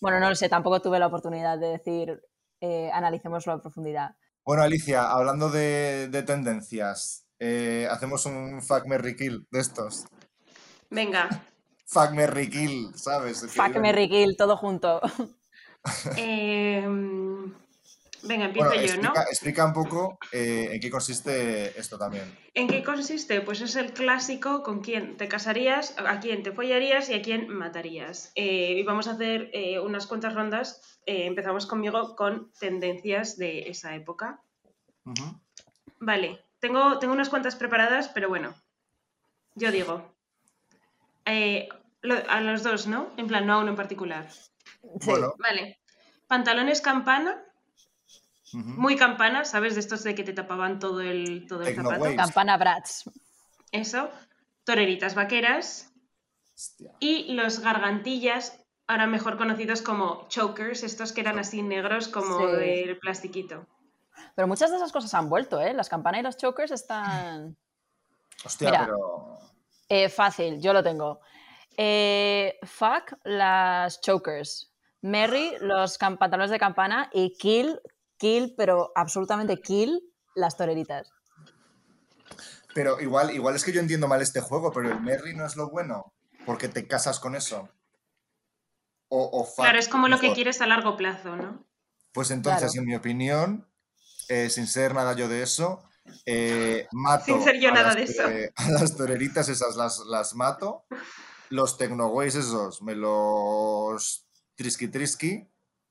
Bueno, 0.00 0.20
no 0.20 0.28
lo 0.28 0.34
sé, 0.34 0.48
tampoco 0.48 0.80
tuve 0.80 0.98
la 0.98 1.08
oportunidad 1.08 1.58
de 1.58 1.68
decir, 1.68 2.22
eh, 2.60 2.90
analicémoslo 2.92 3.52
a 3.52 3.60
profundidad. 3.60 4.16
Bueno, 4.44 4.62
Alicia, 4.62 5.10
hablando 5.10 5.50
de, 5.50 6.08
de 6.08 6.22
tendencias, 6.22 7.26
eh, 7.38 7.86
hacemos 7.90 8.24
un 8.26 8.62
fuck 8.62 8.86
Merry 8.86 9.16
Kill 9.16 9.46
de 9.50 9.60
estos. 9.60 10.06
Venga. 10.90 11.28
Fuck 11.86 12.12
Merry 12.12 12.48
Kill, 12.48 12.92
¿sabes? 12.94 13.46
Fuck 13.50 13.76
Merry 13.76 14.08
Kill, 14.08 14.36
todo 14.36 14.56
junto. 14.56 15.00
em, 16.16 17.54
venga, 18.22 18.46
empiezo 18.46 18.68
Bueno, 18.68 18.82
yo, 18.82 18.96
¿no? 19.02 19.12
explica, 19.30 19.64
un 19.64 19.72
poco 19.72 20.18
eh, 20.32 20.68
en 20.72 20.80
qué 20.80 20.90
consiste 20.90 21.78
esto 21.78 21.98
también. 21.98 22.24
¿En 22.54 22.68
qué 22.68 22.82
consiste? 22.82 23.40
Pues 23.40 23.60
es 23.60 23.76
el 23.76 23.92
clásico 23.92 24.62
con 24.62 24.80
quién 24.80 25.16
te 25.16 25.28
casarías, 25.28 25.94
a 25.98 26.18
quién 26.20 26.42
te 26.42 26.52
follarías 26.52 27.08
y 27.10 27.14
a 27.14 27.22
quién 27.22 27.48
matarías. 27.48 28.32
Eh, 28.34 28.76
y 28.78 28.82
vamos 28.82 29.08
a 29.08 29.12
hacer 29.12 29.50
eh, 29.52 29.78
unas 29.80 30.06
cuantas 30.06 30.34
rondas. 30.34 30.98
Eh, 31.06 31.26
empezamos 31.26 31.66
conmigo 31.66 32.16
con 32.16 32.50
tendencias 32.58 33.36
de 33.36 33.68
esa 33.68 33.94
época. 33.94 34.40
Vale, 36.00 36.44
tengo, 36.60 36.98
tengo 36.98 37.14
unas 37.14 37.28
cuantas 37.28 37.56
preparadas, 37.56 38.08
pero 38.08 38.28
bueno, 38.28 38.54
yo 39.54 39.70
digo. 39.72 40.14
eh, 41.24 41.68
lo- 42.00 42.22
a 42.30 42.40
los 42.40 42.62
dos, 42.62 42.86
¿no? 42.86 43.10
En 43.16 43.26
plan, 43.26 43.46
no 43.46 43.54
a 43.54 43.58
uno 43.58 43.70
en 43.70 43.76
particular. 43.76 44.30
Sí. 44.30 44.48
Bueno, 45.04 45.34
Vale. 45.38 45.78
Pantalones 46.26 46.80
campana, 46.80 47.42
muy 48.54 48.96
campana, 48.96 49.44
¿sabes? 49.44 49.74
De 49.74 49.80
estos 49.80 50.02
de 50.04 50.14
que 50.14 50.24
te 50.24 50.32
tapaban 50.32 50.78
todo 50.78 51.00
el, 51.00 51.46
todo 51.46 51.62
el 51.62 51.74
zapato. 51.74 52.00
Waves. 52.00 52.16
Campana 52.16 52.56
Bratz. 52.56 53.04
Eso. 53.72 54.10
Toreritas 54.64 55.14
vaqueras. 55.14 55.92
Hostia. 56.54 56.92
Y 57.00 57.32
los 57.34 57.60
gargantillas, 57.60 58.64
ahora 58.86 59.06
mejor 59.06 59.36
conocidos 59.38 59.82
como 59.82 60.26
chokers, 60.28 60.82
estos 60.82 61.12
que 61.12 61.20
eran 61.20 61.38
así 61.38 61.62
negros 61.62 62.08
como 62.08 62.38
Sí. 62.50 62.56
del 62.56 62.98
plastiquito. 62.98 63.66
Pero 64.34 64.48
muchas 64.48 64.70
de 64.70 64.76
esas 64.76 64.92
cosas 64.92 65.14
han 65.14 65.28
vuelto, 65.28 65.60
¿eh? 65.60 65.72
Las 65.74 65.88
campanas 65.88 66.20
y 66.20 66.24
los 66.24 66.36
chokers 66.36 66.72
están... 66.72 67.56
Hostia, 68.44 68.70
Mira. 68.70 68.80
pero. 68.84 69.38
Eh, 69.88 70.08
fácil, 70.08 70.60
yo 70.60 70.72
lo 70.72 70.82
tengo. 70.82 71.20
Eh, 71.76 72.58
fuck 72.64 73.12
las 73.24 74.00
chokers. 74.00 74.72
Merry 75.00 75.52
los 75.60 75.98
cam- 75.98 76.18
pantalones 76.18 76.50
de 76.50 76.58
campana 76.58 77.08
y 77.12 77.32
kill, 77.38 77.80
kill, 78.18 78.54
pero 78.56 78.92
absolutamente 78.94 79.56
kill 79.60 80.00
las 80.34 80.56
toreritas. 80.56 81.10
Pero 82.74 83.00
igual, 83.00 83.30
igual 83.34 83.56
es 83.56 83.64
que 83.64 83.72
yo 83.72 83.80
entiendo 83.80 84.06
mal 84.08 84.20
este 84.22 84.40
juego, 84.40 84.72
pero 84.72 84.90
el 84.90 85.00
Merry 85.00 85.34
no 85.34 85.46
es 85.46 85.56
lo 85.56 85.70
bueno. 85.70 86.12
Porque 86.46 86.68
te 86.68 86.86
casas 86.86 87.18
con 87.20 87.34
eso. 87.34 87.68
O, 89.08 89.22
o 89.24 89.54
Claro, 89.54 89.78
es 89.78 89.88
como 89.88 90.08
lo 90.08 90.18
que 90.18 90.32
quieres 90.32 90.60
a 90.60 90.66
largo 90.66 90.96
plazo, 90.96 91.36
¿no? 91.36 91.64
Pues 92.12 92.30
entonces, 92.30 92.72
Claro. 92.72 92.80
en 92.82 92.86
mi 92.86 92.94
opinión, 92.94 93.68
eh, 94.28 94.48
sin 94.50 94.66
ser 94.66 94.94
nada 94.94 95.14
yo 95.14 95.28
de 95.28 95.42
eso, 95.42 95.82
eh, 96.26 96.86
mato 96.92 97.24
Sin 97.24 97.42
ser 97.42 97.60
yo 97.60 97.68
a 97.70 97.72
nada 97.72 97.88
las, 97.88 97.96
de 97.96 98.02
eso. 98.04 98.28
eh, 98.30 98.52
a 98.56 98.70
las 98.70 98.96
toreritas 98.96 99.48
esas 99.48 99.76
las, 99.76 99.98
las 100.00 100.34
mato. 100.34 100.84
Los 101.50 101.78
Tecnoways 101.78 102.34
esos 102.34 102.82
me 102.82 102.94
los 102.94 104.26
trisqui 104.54 104.88
trisqui. 104.88 105.48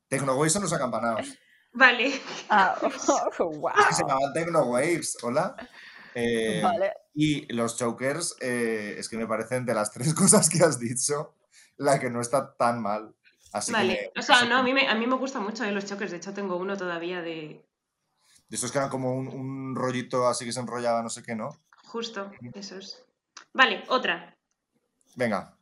Tecnoways 0.08 0.54
son 0.54 0.64
los 0.64 0.74
acampanados. 0.74 1.28
Vale. 1.74 2.14
Ah, 2.50 2.78
wow. 3.40 3.72
Se 3.92 4.02
llamaban 4.04 4.34
Tecnowaves, 4.34 5.18
hola. 5.24 5.56
Eh, 6.16 6.62
Vale. 6.64 6.94
Y 7.14 7.52
los 7.54 7.78
chokers, 7.78 8.36
eh, 8.42 8.96
es 8.98 9.10
que 9.10 9.18
me 9.18 9.28
parecen 9.28 9.66
de 9.66 9.74
las 9.74 9.92
tres 9.92 10.14
cosas 10.16 10.50
que 10.50 10.64
has 10.64 10.80
dicho, 10.80 11.36
la 11.78 12.00
que 12.00 12.10
no 12.10 12.22
está 12.22 12.56
tan 12.56 12.82
mal. 12.82 13.14
Así 13.54 13.72
que 13.72 13.78
Vale. 13.78 14.12
O 14.18 14.22
sea, 14.22 14.38
así 14.38 14.46
no, 14.48 14.56
que- 14.56 14.60
a 14.60 14.64
mí, 14.64 14.74
me, 14.74 14.88
a 14.88 14.96
mí 14.96 15.08
me 15.08 15.16
gustan 15.16 15.44
mucho 15.44 15.64
eh, 15.64 15.72
los 15.72 15.86
chokers. 15.86 16.12
De 16.12 16.18
hecho, 16.18 16.34
tengo 16.34 16.56
uno 16.58 16.76
todavía 16.78 17.22
de... 17.22 17.64
De 18.50 18.56
esos 18.56 18.72
que 18.72 18.78
eran 18.78 18.90
como 18.90 19.14
un, 19.14 19.28
un 19.28 19.76
rollito 19.76 20.28
así 20.28 20.46
que 20.46 20.54
se 20.54 20.62
enrollaba, 20.62 21.04
no 21.04 21.10
sé 21.10 21.22
qué, 21.22 21.36
¿no? 21.36 21.50
Justo, 21.84 22.32
esos. 22.54 23.04
Vale, 23.54 23.84
otra. 23.90 24.34
Venga. 25.16 25.58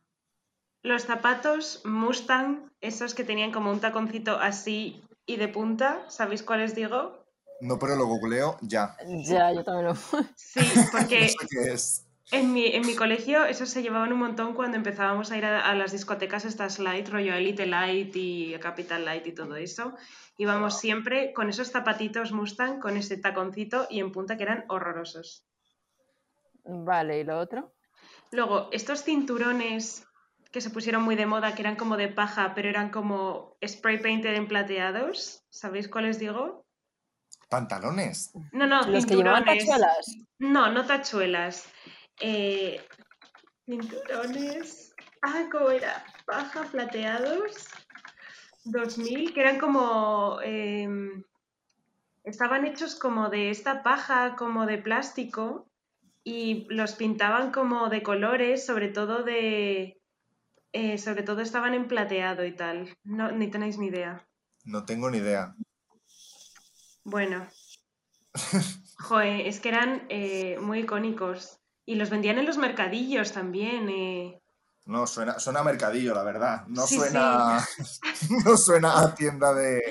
Los 0.82 1.02
zapatos 1.02 1.82
Mustang, 1.84 2.70
esos 2.80 3.14
que 3.14 3.24
tenían 3.24 3.50
como 3.50 3.72
un 3.72 3.80
taconcito 3.80 4.38
así 4.38 5.02
y 5.26 5.36
de 5.36 5.48
punta, 5.48 6.04
¿sabéis 6.08 6.42
cuáles 6.42 6.74
digo? 6.74 7.24
No, 7.60 7.78
pero 7.78 7.96
lo 7.96 8.06
googleo 8.06 8.58
ya. 8.60 8.96
Ya, 9.24 9.52
yo 9.52 9.64
también 9.64 9.86
lo... 9.86 9.94
Sí, 10.34 10.60
porque 10.92 11.20
No 11.20 11.28
sé 11.28 11.46
qué 11.50 11.72
es. 11.72 12.06
en 12.32 12.52
mi, 12.52 12.66
en 12.66 12.86
mi 12.86 12.94
colegio 12.94 13.44
esos 13.44 13.70
se 13.70 13.82
llevaban 13.82 14.12
un 14.12 14.18
montón 14.18 14.54
cuando 14.54 14.76
empezábamos 14.76 15.30
a 15.30 15.38
ir 15.38 15.44
a, 15.44 15.68
a 15.68 15.74
las 15.74 15.92
discotecas 15.92 16.44
estas 16.44 16.78
light, 16.78 17.08
rollo 17.08 17.34
Elite 17.34 17.66
Light 17.66 18.14
y 18.14 18.54
Capital 18.60 19.04
Light 19.04 19.26
y 19.26 19.32
todo 19.32 19.56
eso. 19.56 19.94
Íbamos 20.38 20.78
siempre 20.78 21.32
con 21.32 21.48
esos 21.48 21.70
zapatitos 21.70 22.32
Mustang, 22.32 22.78
con 22.78 22.96
ese 22.96 23.16
taconcito 23.16 23.86
y 23.88 24.00
en 24.00 24.12
punta 24.12 24.36
que 24.36 24.42
eran 24.42 24.64
horrorosos. 24.68 25.46
Vale, 26.64 27.20
¿y 27.20 27.24
lo 27.24 27.38
otro? 27.38 27.72
Luego, 28.32 28.68
estos 28.72 29.02
cinturones 29.02 30.06
que 30.52 30.60
se 30.60 30.70
pusieron 30.70 31.02
muy 31.02 31.16
de 31.16 31.26
moda, 31.26 31.54
que 31.54 31.62
eran 31.62 31.76
como 31.76 31.96
de 31.96 32.08
paja, 32.08 32.54
pero 32.54 32.68
eran 32.68 32.90
como 32.90 33.56
spray 33.66 34.00
painted 34.00 34.34
en 34.34 34.48
plateados, 34.48 35.44
¿sabéis 35.50 35.88
cuáles 35.88 36.18
digo? 36.18 36.64
Pantalones. 37.48 38.32
No, 38.52 38.66
no, 38.66 38.86
Los 38.88 39.06
que 39.06 39.16
llevaban 39.16 39.44
tachuelas. 39.44 40.16
No, 40.38 40.70
no 40.72 40.84
tachuelas. 40.84 41.68
Eh, 42.20 42.84
cinturones. 43.64 44.94
Ah, 45.22 45.46
¿cómo 45.50 45.70
era? 45.70 46.04
Paja, 46.26 46.64
plateados. 46.64 47.68
2000, 48.64 49.32
que 49.32 49.40
eran 49.40 49.58
como. 49.58 50.40
em, 50.42 51.22
estaban 52.24 52.66
hechos 52.66 52.96
como 52.96 53.28
de 53.28 53.50
esta 53.50 53.82
paja, 53.82 54.34
como 54.36 54.66
de 54.66 54.78
plástico, 54.78 55.68
y 56.24 56.66
los 56.68 56.94
pintaban 56.94 57.52
como 57.52 57.88
de 57.88 58.02
colores, 58.02 58.66
sobre 58.66 58.88
todo 58.88 59.22
de. 59.22 59.95
Eh, 60.78 60.98
sobre 60.98 61.22
todo 61.22 61.40
estaban 61.40 61.74
en 61.74 61.88
plateado 61.88 62.44
y 62.44 62.54
tal. 62.54 62.76
No, 63.04 63.30
ni 63.32 63.48
tenéis 63.48 63.78
ni 63.78 63.86
idea. 63.86 64.12
No 64.64 64.84
tengo 64.84 65.10
ni 65.10 65.18
idea. 65.18 65.54
Bueno. 67.04 67.46
Joder, 68.98 69.40
es 69.46 69.60
que 69.60 69.68
eran 69.68 70.06
eh, 70.08 70.58
muy 70.60 70.80
icónicos. 70.80 71.58
Y 71.84 71.94
los 71.94 72.10
vendían 72.10 72.38
en 72.38 72.46
los 72.46 72.58
mercadillos 72.58 73.32
también. 73.32 73.88
eh. 73.88 74.40
No, 74.86 75.06
suena, 75.06 75.38
suena 75.38 75.60
a 75.60 75.64
mercadillo, 75.64 76.14
la 76.14 76.22
verdad. 76.22 76.66
No 76.68 76.86
Sí, 76.86 76.96
suena. 76.96 77.64
no 78.44 78.56
suena 78.56 79.00
a 79.00 79.14
tienda 79.14 79.52
de, 79.54 79.82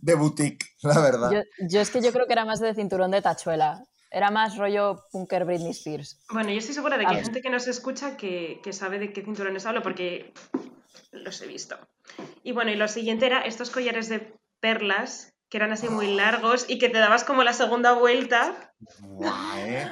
de 0.00 0.14
boutique, 0.14 0.66
la 0.82 1.00
verdad. 1.00 1.30
Yo, 1.32 1.40
yo 1.68 1.80
es 1.80 1.90
que 1.90 2.00
yo 2.00 2.12
creo 2.12 2.26
que 2.26 2.32
era 2.32 2.44
más 2.44 2.60
de 2.60 2.74
cinturón 2.74 3.10
de 3.10 3.22
tachuela. 3.22 3.82
Era 4.10 4.30
más 4.30 4.56
rollo 4.56 5.04
punker 5.12 5.44
Britney 5.44 5.70
Spears. 5.70 6.20
Bueno, 6.30 6.50
yo 6.50 6.58
estoy 6.58 6.74
segura 6.74 6.98
de 6.98 7.06
A 7.06 7.08
que 7.08 7.16
hay 7.16 7.22
gente 7.22 7.42
que 7.42 7.50
nos 7.50 7.68
escucha 7.68 8.16
que, 8.16 8.60
que 8.62 8.72
sabe 8.72 8.98
de 8.98 9.12
qué 9.12 9.22
cinturones 9.22 9.66
hablo 9.66 9.82
porque 9.82 10.32
los 11.12 11.40
he 11.42 11.46
visto. 11.46 11.78
Y 12.42 12.52
bueno, 12.52 12.70
y 12.70 12.76
lo 12.76 12.88
siguiente 12.88 13.26
era 13.26 13.42
estos 13.42 13.70
collares 13.70 14.08
de 14.08 14.34
perlas 14.60 15.34
que 15.48 15.56
eran 15.56 15.72
así 15.72 15.88
muy 15.88 16.14
largos 16.14 16.64
y 16.68 16.78
que 16.78 16.88
te 16.88 16.98
dabas 16.98 17.24
como 17.24 17.42
la 17.42 17.52
segunda 17.52 17.92
vuelta. 17.92 18.72
Guau, 19.00 19.58
¿eh? 19.58 19.88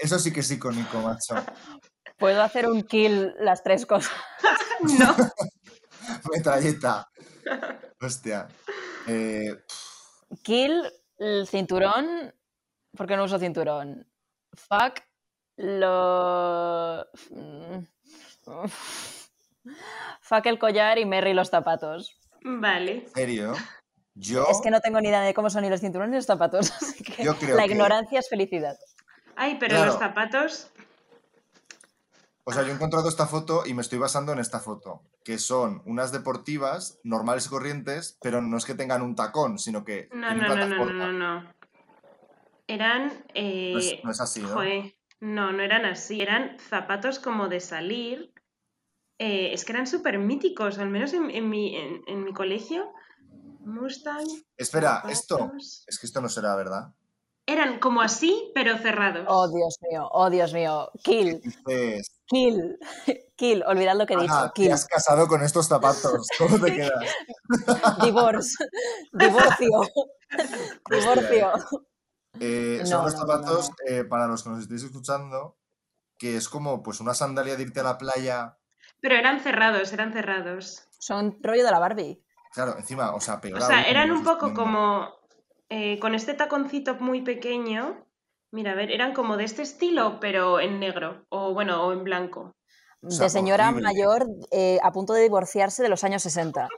Eso 0.00 0.18
sí 0.18 0.32
que 0.32 0.40
es 0.40 0.50
icónico, 0.50 1.00
macho. 1.00 1.34
Puedo 2.18 2.42
hacer 2.42 2.68
un 2.68 2.82
kill 2.82 3.32
las 3.38 3.62
tres 3.62 3.86
cosas. 3.86 4.12
No. 4.80 5.12
Metralleta. 6.32 7.10
Hostia. 8.00 8.46
Eh, 9.08 9.56
Kill 10.42 10.84
el 11.18 11.48
cinturón. 11.48 12.32
¿Por 12.96 13.06
qué 13.06 13.16
no 13.16 13.24
uso 13.24 13.38
cinturón? 13.38 14.06
Fuck 14.54 15.00
lo. 15.56 17.06
Fuck 20.20 20.46
el 20.46 20.58
collar 20.58 20.98
y 20.98 21.04
Merry 21.06 21.34
los 21.34 21.50
zapatos. 21.50 22.18
Vale. 22.42 23.04
¿En 23.04 23.10
serio? 23.10 23.52
Yo. 24.14 24.46
Es 24.50 24.60
que 24.62 24.70
no 24.70 24.80
tengo 24.80 25.00
ni 25.00 25.08
idea 25.08 25.20
de 25.20 25.34
cómo 25.34 25.50
son 25.50 25.62
ni 25.62 25.70
los 25.70 25.80
cinturones 25.80 26.10
ni 26.10 26.16
los 26.16 26.26
zapatos. 26.26 26.72
Así 26.82 27.02
que 27.04 27.22
Yo 27.24 27.36
creo 27.36 27.56
la 27.56 27.64
que- 27.66 27.72
ignorancia 27.72 28.18
es 28.18 28.28
felicidad. 28.28 28.76
Ay, 29.36 29.56
pero 29.60 29.76
Claro. 29.76 29.92
los 29.92 29.98
zapatos. 30.00 30.70
O 32.44 32.52
sea, 32.52 32.62
yo 32.62 32.70
he 32.70 32.74
encontrado 32.74 33.08
esta 33.10 33.26
foto 33.26 33.64
y 33.66 33.74
me 33.74 33.82
estoy 33.82 33.98
basando 33.98 34.32
en 34.32 34.38
esta 34.38 34.58
foto, 34.58 35.02
que 35.22 35.38
son 35.38 35.82
unas 35.84 36.12
deportivas 36.12 36.98
normales 37.04 37.44
y 37.46 37.50
corrientes, 37.50 38.16
pero 38.22 38.40
no 38.40 38.56
es 38.56 38.64
que 38.64 38.74
tengan 38.74 39.02
un 39.02 39.14
tacón, 39.14 39.58
sino 39.58 39.84
que 39.84 40.08
No, 40.14 40.28
tienen 40.28 40.48
no, 40.48 40.56
no, 40.56 40.66
no, 40.66 40.84
no, 40.86 41.12
no, 41.12 41.12
no. 41.42 41.54
Eran. 42.68 43.24
eh, 43.34 43.72
No 43.72 43.78
es, 43.80 44.04
no 44.04 44.10
es 44.12 44.20
así, 44.20 44.40
¿no? 44.40 44.48
joder, 44.50 44.94
no, 45.20 45.52
no 45.52 45.62
eran 45.62 45.84
así. 45.84 46.20
Eran 46.20 46.56
zapatos 46.60 47.18
como 47.18 47.48
de 47.48 47.58
salir. 47.60 48.32
Eh, 49.18 49.52
es 49.52 49.64
que 49.64 49.72
eran 49.72 49.86
súper 49.88 50.18
míticos, 50.18 50.78
al 50.78 50.90
menos 50.90 51.12
en, 51.12 51.30
en 51.30 51.48
mi, 51.48 51.74
en, 51.76 52.02
en 52.06 52.22
mi 52.24 52.32
colegio. 52.32 52.92
Mustang. 53.60 54.24
Espera, 54.56 55.02
esto, 55.08 55.50
es 55.58 55.98
que 55.98 56.06
esto 56.06 56.20
no 56.20 56.28
será 56.28 56.54
verdad. 56.56 56.94
eran 57.46 57.80
como 57.80 58.00
así, 58.00 58.50
pero 58.54 58.78
cerrados. 58.78 59.26
Oh, 59.28 59.48
Dios 59.48 59.76
mío, 59.90 60.08
oh, 60.12 60.30
Dios 60.30 60.52
mío. 60.54 60.88
Kill, 61.02 61.40
Dices, 61.40 62.20
kill, 62.26 62.78
kill. 63.36 63.62
Olvidad 63.66 63.96
lo 63.96 64.06
que 64.06 64.14
he 64.14 64.18
dicho. 64.18 64.32
Ana, 64.32 64.52
te 64.52 64.62
Kill. 64.62 64.72
has 64.72 64.86
casado 64.86 65.26
con 65.26 65.42
estos 65.42 65.66
zapatos. 65.66 66.28
¿Cómo 66.38 66.58
te 66.60 66.72
quedas? 66.76 67.14
Divorce. 68.04 68.56
Divorcio. 69.12 69.68
Divorcio. 70.90 71.52
Eh, 72.40 72.78
No, 72.80 72.86
son 72.86 72.98
no, 72.98 73.04
no, 73.04 73.10
zapatos, 73.10 73.70
eh, 73.86 74.04
para 74.04 74.26
los 74.26 74.42
que 74.42 74.50
nos 74.50 74.60
estéis 74.60 74.84
escuchando, 74.84 75.56
que 76.18 76.36
es 76.36 76.48
como 76.48 76.82
pues 76.82 77.00
una 77.00 77.14
sandalia 77.14 77.56
de 77.56 77.62
irte 77.62 77.80
a 77.80 77.84
la 77.84 77.98
playa. 77.98 78.58
Pero 79.00 79.14
eran 79.14 79.40
cerrados, 79.40 79.92
eran 79.92 80.12
cerrados. 80.12 80.88
Son 80.98 81.38
rollo 81.42 81.64
de 81.64 81.70
la 81.70 81.78
Barbie. 81.78 82.22
Claro, 82.52 82.76
encima, 82.78 83.14
o 83.14 83.20
sea, 83.20 83.40
peor 83.40 83.58
O 83.58 83.66
sea, 83.66 83.82
eran 83.82 84.10
un 84.10 84.24
poco 84.24 84.52
como 84.54 85.08
eh, 85.68 85.98
con 86.00 86.14
este 86.14 86.34
taconcito 86.34 86.94
muy 86.96 87.22
pequeño. 87.22 88.04
Mira, 88.50 88.72
a 88.72 88.74
ver, 88.74 88.90
eran 88.90 89.12
como 89.12 89.36
de 89.36 89.44
este 89.44 89.62
estilo, 89.62 90.18
pero 90.20 90.58
en 90.58 90.80
negro, 90.80 91.26
o 91.28 91.52
bueno, 91.52 91.84
o 91.86 91.92
en 91.92 92.02
blanco. 92.04 92.56
O 93.02 93.10
sea, 93.10 93.24
de 93.24 93.30
señora 93.30 93.68
horrible. 93.68 93.82
mayor 93.82 94.26
eh, 94.50 94.78
a 94.82 94.90
punto 94.90 95.12
de 95.12 95.22
divorciarse 95.22 95.82
de 95.82 95.88
los 95.88 96.02
años 96.02 96.22
60. 96.22 96.68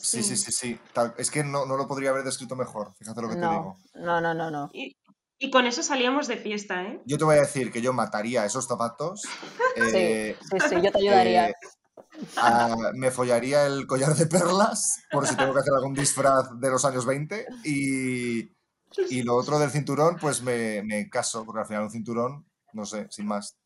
Sí, 0.00 0.22
sí, 0.22 0.36
sí, 0.36 0.52
sí. 0.52 0.80
tal- 0.94 1.14
Es 1.18 1.30
que 1.30 1.42
no, 1.44 1.66
no 1.66 1.76
lo 1.76 1.86
podría 1.88 2.10
haber 2.10 2.24
descrito 2.24 2.56
mejor, 2.56 2.94
fíjate 2.98 3.20
lo 3.22 3.28
que 3.28 3.36
te 3.36 3.48
digo. 3.48 3.76
no, 3.94 4.20
no, 4.20 4.34
no, 4.34 4.50
no. 4.50 4.70
Y, 4.72 4.96
y 5.38 5.50
con 5.50 5.66
eso 5.66 5.82
salíamos 5.82 6.28
de 6.28 6.36
fiesta, 6.36 6.82
¿eh? 6.84 7.00
Yo 7.04 7.18
te 7.18 7.24
voy 7.24 7.36
a 7.36 7.40
decir 7.40 7.70
que 7.72 7.82
yo 7.82 7.92
mataría 7.92 8.44
esos 8.44 8.66
zapatos. 8.66 9.22
eh, 9.76 10.38
Sí, 10.40 10.60
sí, 10.68 10.76
yo 10.82 10.90
te 10.92 10.98
ayudaría. 10.98 11.48
eh, 11.50 11.54
a- 12.36 12.92
me 12.94 13.10
follaría 13.10 13.66
el 13.66 13.86
collar 13.86 14.14
de 14.14 14.26
perlas, 14.26 15.00
por 15.10 15.26
si 15.26 15.36
tengo 15.36 15.52
que 15.52 15.60
hacer 15.60 15.74
algún 15.74 15.94
disfraz 15.94 16.48
de 16.58 16.70
los 16.70 16.84
años 16.84 17.04
20. 17.06 17.46
Y, 17.64 18.50
y 19.10 19.22
lo 19.22 19.36
otro 19.36 19.58
del 19.58 19.70
cinturón, 19.70 20.16
pues 20.20 20.42
me, 20.42 20.82
me 20.84 21.08
caso, 21.10 21.44
porque 21.44 21.60
al 21.60 21.66
final 21.66 21.82
un 21.84 21.90
cinturón, 21.90 22.46
no 22.72 22.84
sé, 22.86 23.06
sin 23.10 23.26
más. 23.26 23.56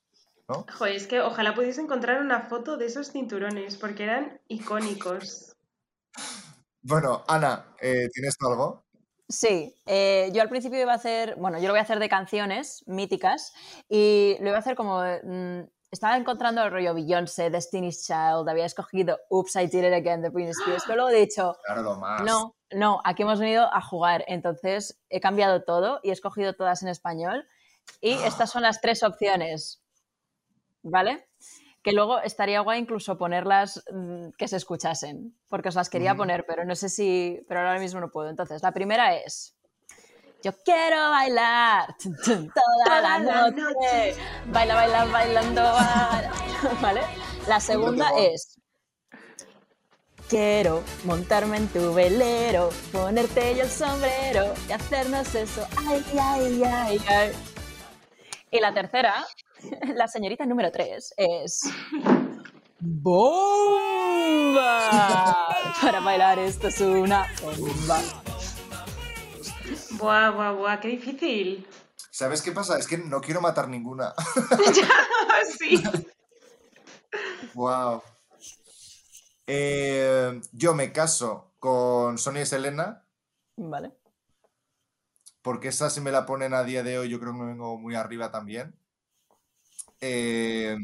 ¿No? 0.49 0.66
Joder, 0.76 0.97
es 0.97 1.07
que 1.07 1.20
ojalá 1.20 1.55
pudiese 1.55 1.80
encontrar 1.80 2.20
una 2.20 2.43
foto 2.43 2.76
de 2.76 2.87
esos 2.87 3.12
cinturones, 3.12 3.76
porque 3.76 4.03
eran 4.05 4.41
icónicos. 4.49 5.55
Bueno, 6.83 7.23
Ana, 7.29 7.75
eh, 7.81 8.09
¿tienes 8.13 8.37
tú 8.37 8.49
algo? 8.49 8.85
Sí, 9.29 9.75
eh, 9.87 10.31
yo 10.35 10.43
al 10.43 10.49
principio 10.49 10.81
iba 10.81 10.93
a 10.93 10.97
hacer, 10.97 11.37
bueno, 11.37 11.59
yo 11.59 11.67
lo 11.69 11.73
voy 11.73 11.79
a 11.79 11.83
hacer 11.83 11.99
de 12.01 12.09
canciones 12.09 12.83
míticas 12.87 13.55
y 13.89 14.37
lo 14.41 14.49
iba 14.49 14.57
a 14.57 14.61
hacer 14.61 14.75
como, 14.75 15.01
mm, 15.01 15.61
estaba 15.91 16.17
encontrando 16.17 16.63
el 16.63 16.71
rollo 16.71 16.93
Beyoncé, 16.95 17.51
Destiny's 17.51 18.05
Child, 18.05 18.49
había 18.49 18.67
escogido 18.67 19.19
Oops, 19.31 19.57
I 19.57 19.67
Did 19.69 19.85
It 19.85 19.93
Again 19.95 20.23
de 20.23 20.29
Britney 20.31 20.53
Spears, 20.53 20.83
pero 20.87 20.97
luego 20.97 21.11
he 21.11 21.21
dicho, 21.21 21.57
Claro, 21.65 21.83
lo 21.83 21.97
más. 21.97 22.23
no, 22.23 22.57
no, 22.73 23.01
aquí 23.05 23.23
hemos 23.23 23.39
venido 23.39 23.73
a 23.73 23.81
jugar, 23.81 24.25
entonces 24.27 25.01
he 25.09 25.21
cambiado 25.21 25.63
todo 25.63 26.01
y 26.03 26.11
he 26.11 26.13
escogido 26.13 26.55
todas 26.55 26.83
en 26.83 26.89
español 26.89 27.47
y 28.01 28.13
estas 28.13 28.51
son 28.51 28.63
las 28.63 28.81
tres 28.81 29.03
opciones, 29.03 29.83
¿vale? 30.83 31.29
Que 31.83 31.93
luego 31.93 32.20
estaría 32.20 32.61
guay 32.61 32.80
incluso 32.80 33.18
ponerlas 33.18 33.83
mm, 33.93 34.30
que 34.39 34.47
se 34.49 34.57
escuchasen, 34.57 35.37
porque 35.49 35.68
os 35.70 35.74
las 35.74 35.91
quería 35.91 36.14
poner, 36.14 36.45
pero 36.47 36.64
no 36.64 36.76
sé 36.76 36.89
si, 36.89 37.45
pero 37.49 37.61
ahora 37.61 37.80
mismo 37.80 38.01
no 38.01 38.11
puedo. 38.11 38.28
Entonces, 38.30 38.62
la 38.62 38.72
primera 38.72 39.16
es, 39.16 39.57
yo 40.45 40.53
quiero 40.64 41.11
bailar 41.11 41.95
toda, 42.24 42.53
Toda 42.85 43.01
la 43.01 43.18
la 43.18 43.51
noche, 43.51 43.61
noche. 43.62 44.14
baila, 44.47 44.74
baila, 44.76 45.05
bailando, 45.07 45.62
baila", 45.62 46.33
¿vale? 46.83 47.01
La 47.49 47.59
segunda 47.59 48.11
es, 48.16 48.61
quiero 50.28 50.83
montarme 51.05 51.57
en 51.57 51.68
tu 51.68 51.93
velero, 51.93 52.70
ponerte 52.93 53.57
yo 53.57 53.64
el 53.64 53.68
sombrero 53.70 54.55
y 54.68 54.72
hacernos 54.72 55.35
eso, 55.35 55.66
ay, 55.89 56.05
ay, 56.20 56.62
ay, 56.64 57.01
ay. 57.09 57.33
Y 58.53 58.61
la 58.61 58.72
tercera, 58.72 59.26
la 59.95 60.09
señorita 60.09 60.47
número 60.47 60.71
tres, 60.71 61.15
es... 61.17 61.63
¡Bomba! 62.81 63.53
Para 65.81 66.01
bailar 66.01 66.39
esto 66.39 66.69
es 66.69 66.81
una 66.81 67.29
bomba. 67.41 68.01
Buah, 69.93 70.31
buah, 70.31 70.53
buah, 70.53 70.81
qué 70.81 70.89
difícil. 70.89 71.67
¿Sabes 72.11 72.43
qué 72.43 72.53
pasa? 72.53 72.79
Es 72.79 72.87
que 72.87 72.99
no 72.99 73.21
quiero 73.21 73.41
matar 73.41 73.69
ninguna. 73.69 74.13
sí. 75.59 75.83
wow. 77.55 78.03
Eh, 79.47 80.41
yo 80.53 80.75
me 80.75 80.93
caso 80.93 81.53
con 81.59 82.19
Sonia 82.19 82.43
y 82.43 82.47
Selena, 82.47 83.07
Vale. 83.57 83.93
porque 85.43 85.69
esa 85.69 85.91
si 85.91 86.01
me 86.01 86.13
la 86.13 86.27
ponen 86.27 86.55
a 86.55 86.65
día 86.65 86.83
de 86.83 86.99
hoy, 86.99 87.09
yo 87.09 87.19
creo 87.21 87.33
que 87.33 87.39
me 87.39 87.47
vengo 87.47 87.79
muy 87.79 87.95
arriba 87.95 88.31
también. 88.31 88.75
Eh, 90.05 90.76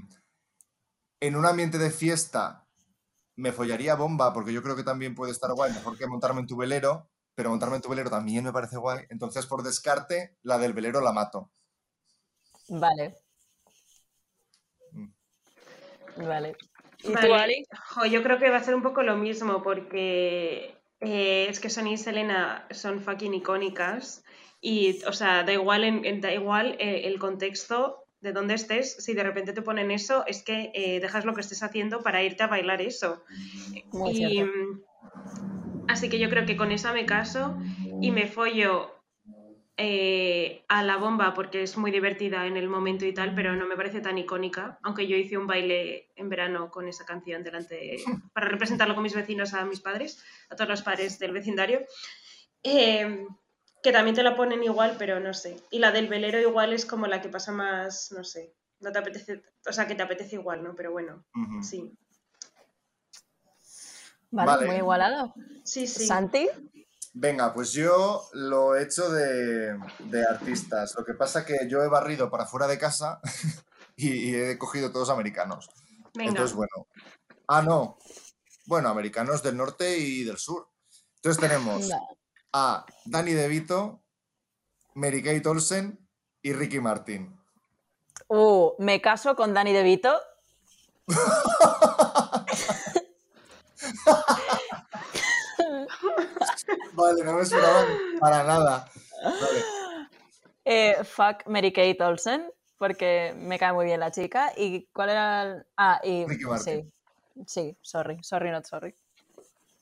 en 1.21 1.35
un 1.37 1.45
ambiente 1.45 1.77
de 1.77 1.91
fiesta 1.91 2.65
me 3.35 3.51
follaría 3.53 3.97
bomba, 3.97 4.33
porque 4.33 4.53
yo 4.53 4.63
creo 4.63 4.77
que 4.77 4.85
también 4.85 5.15
puede 5.17 5.33
estar 5.33 5.53
guay, 5.53 5.73
mejor 5.73 5.99
que 5.99 6.07
montarme 6.07 6.41
en 6.41 6.47
tu 6.47 6.57
velero, 6.57 7.11
pero 7.35 7.51
montarme 7.51 7.77
en 7.77 7.83
tu 7.83 7.89
velero 7.89 8.11
también 8.11 8.45
me 8.45 8.53
parece 8.53 8.77
guay. 8.79 9.05
Entonces, 9.11 9.47
por 9.47 9.63
descarte, 9.65 10.37
la 10.43 10.59
del 10.59 10.73
velero 10.73 11.01
la 11.01 11.13
mato. 11.13 11.51
Vale. 12.69 13.17
Mm. 14.93 15.09
Vale. 16.27 16.57
¿Y 17.03 17.15
tú. 17.15 17.35
Ali? 17.35 17.65
Jo, 17.91 18.07
yo 18.07 18.23
creo 18.23 18.39
que 18.39 18.51
va 18.51 18.59
a 18.59 18.63
ser 18.65 18.75
un 18.75 18.83
poco 18.83 19.03
lo 19.03 19.17
mismo 19.17 19.63
porque 19.63 20.77
eh, 21.01 21.47
es 21.49 21.59
que 21.61 21.71
Sony 21.71 21.93
y 21.93 21.97
Selena 21.99 22.67
son 22.71 23.01
fucking 23.01 23.35
icónicas 23.35 24.25
y, 24.61 25.05
o 25.05 25.13
sea, 25.13 25.45
da 25.45 25.53
igual, 25.53 25.85
en, 25.85 26.05
en- 26.05 26.21
da 26.21 26.33
igual 26.33 26.77
eh, 26.81 27.03
el 27.07 27.19
contexto 27.21 28.05
de 28.21 28.33
dónde 28.33 28.55
estés, 28.55 28.97
si 28.97 29.15
de 29.15 29.23
repente 29.23 29.53
te 29.53 29.63
ponen 29.63 29.91
eso, 29.91 30.25
es 30.27 30.43
que 30.43 30.71
eh, 30.75 31.01
dejas 31.01 31.25
lo 31.25 31.35
que 31.35 31.41
estés 31.41 31.63
haciendo 31.63 32.03
para 32.03 32.23
irte 32.23 32.43
a 32.43 32.49
bailar 32.49 32.83
eso. 32.83 33.23
Muy 33.93 34.11
Y, 34.11 34.43
mm, 34.43 34.83
así 35.89 36.09
que 36.09 36.19
yo 36.19 36.29
creo 36.29 36.47
que 36.47 36.57
con 36.57 36.73
esa 36.73 36.93
me 36.93 37.07
caso 37.07 37.59
y 38.01 38.11
me 38.11 38.27
follo 38.27 38.99
eh, 39.81 40.65
a 40.67 40.83
la 40.83 40.97
bomba 40.97 41.35
porque 41.35 41.63
es 41.63 41.77
muy 41.77 41.93
divertida 41.93 42.47
en 42.47 42.57
el 42.57 42.69
momento 42.69 43.07
y 43.07 43.15
tal, 43.15 43.33
pero 43.37 43.55
no 43.55 43.69
me 43.69 43.77
parece 43.77 44.01
tan 44.01 44.19
icónica, 44.19 44.81
aunque 44.83 45.07
yo 45.07 45.17
hice 45.17 45.39
un 45.39 45.47
baile 45.47 46.09
en 46.17 46.29
verano 46.29 46.73
con 46.73 46.89
esa 46.89 47.05
canción 47.05 47.45
delante 47.45 47.99
para 48.35 48.49
representarlo 48.49 48.95
con 48.95 49.05
mis 49.05 49.15
vecinos 49.15 49.55
a 49.55 49.65
mis 49.65 49.81
padres, 49.81 50.25
a 50.51 50.57
todos 50.57 50.69
los 50.69 50.83
padres 50.83 51.21
del 51.21 51.31
vecindario. 51.31 51.87
Eh, 52.65 53.25
que 53.83 53.93
también 53.93 54.17
te 54.17 54.23
la 54.23 54.37
ponen 54.37 54.63
igual, 54.63 54.97
pero 54.99 55.21
no 55.21 55.35
sé. 55.35 55.57
Y 55.71 55.79
la 55.79 55.93
del 55.93 56.09
velero 56.09 56.39
igual 56.39 56.73
es 56.73 56.85
como 56.85 57.07
la 57.07 57.21
que 57.21 57.29
pasa 57.29 57.53
más, 57.53 58.13
no 58.13 58.25
sé, 58.25 58.55
no 58.81 58.93
te 58.93 58.99
apetece, 58.99 59.43
o 59.67 59.73
sea, 59.73 59.87
que 59.87 59.95
te 59.95 60.03
apetece 60.03 60.37
igual, 60.37 60.63
¿no? 60.63 60.75
Pero 60.75 60.93
bueno, 60.93 61.25
sí. 61.63 61.93
Vale, 64.31 64.47
vale. 64.47 64.67
muy 64.67 64.77
igualado. 64.77 65.35
Sí, 65.65 65.87
sí. 65.87 66.07
¿Santi? 66.07 66.49
Venga, 67.15 67.55
pues 67.55 67.73
yo 67.73 68.29
lo 68.35 68.77
he 68.77 68.83
hecho 68.83 69.11
de, 69.11 69.79
de 69.99 70.27
artistas. 70.27 70.95
Lo 70.97 71.05
que 71.05 71.15
pasa 71.15 71.45
que 71.45 71.67
yo 71.69 71.83
he 71.83 71.89
barrido 71.89 72.31
para 72.31 72.47
fuera 72.47 72.67
de 72.67 72.79
casa 72.79 73.21
y, 73.97 74.31
y 74.31 74.35
he 74.35 74.59
cogido 74.59 74.93
todos 74.93 75.11
americanos. 75.11 75.71
Venga. 76.15 76.31
Entonces, 76.31 76.55
bueno. 76.55 76.87
Ah, 77.47 77.63
no. 77.63 77.99
Bueno, 78.67 78.91
americanos 78.91 79.43
del 79.43 79.57
norte 79.57 79.99
y 79.99 80.25
del 80.25 80.37
sur. 80.37 80.69
Entonces 81.17 81.41
tenemos 81.41 81.89
No. 81.89 82.18
A 82.53 82.85
Danny 83.05 83.33
DeVito, 83.33 84.03
Mary 84.95 85.23
Kate 85.23 85.49
Olsen 85.49 85.99
y 86.43 86.53
Ricky 86.53 86.81
Martin. 86.81 87.39
Uh, 88.29 88.73
me 88.79 89.01
caso 89.01 89.35
con 89.37 89.55
Dani 89.55 89.73
DeVito. 89.73 90.21
Vale, 96.93 97.25
no 97.25 97.33
me 97.35 97.43
esperaban 97.43 97.87
para 98.21 98.45
nada. 98.45 98.91
Vale. 99.23 99.65
Eh, 100.65 101.03
fuck 101.05 101.47
Mary 101.47 101.73
Kate 101.73 102.03
Olsen, 102.03 102.53
porque 102.77 103.35
me 103.37 103.59
cae 103.59 103.73
muy 103.73 103.87
bien 103.87 104.01
la 104.01 104.11
chica. 104.11 104.53
¿Y 104.57 104.87
cuál 104.93 105.11
era 105.11 105.43
el...? 105.43 105.67
Ah, 105.77 106.01
y... 106.03 106.27
Ricky 106.27 106.45
Martin. 106.45 106.93
Sí, 107.35 107.45
sí, 107.47 107.79
sorry, 107.81 108.19
sorry, 108.23 108.51
not 108.51 108.67
sorry. 108.67 108.95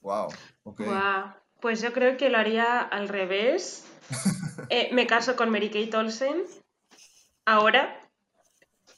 Wow. 0.02 0.28
Ok. 0.62 0.82
Guau. 0.84 1.45
Pues 1.60 1.80
yo 1.82 1.92
creo 1.92 2.16
que 2.16 2.28
lo 2.28 2.38
haría 2.38 2.80
al 2.80 3.08
revés. 3.08 3.84
Eh, 4.70 4.88
me 4.92 5.06
caso 5.06 5.36
con 5.36 5.50
Mary 5.50 5.68
Kate 5.68 5.96
Olsen 5.96 6.42
ahora. 7.44 8.00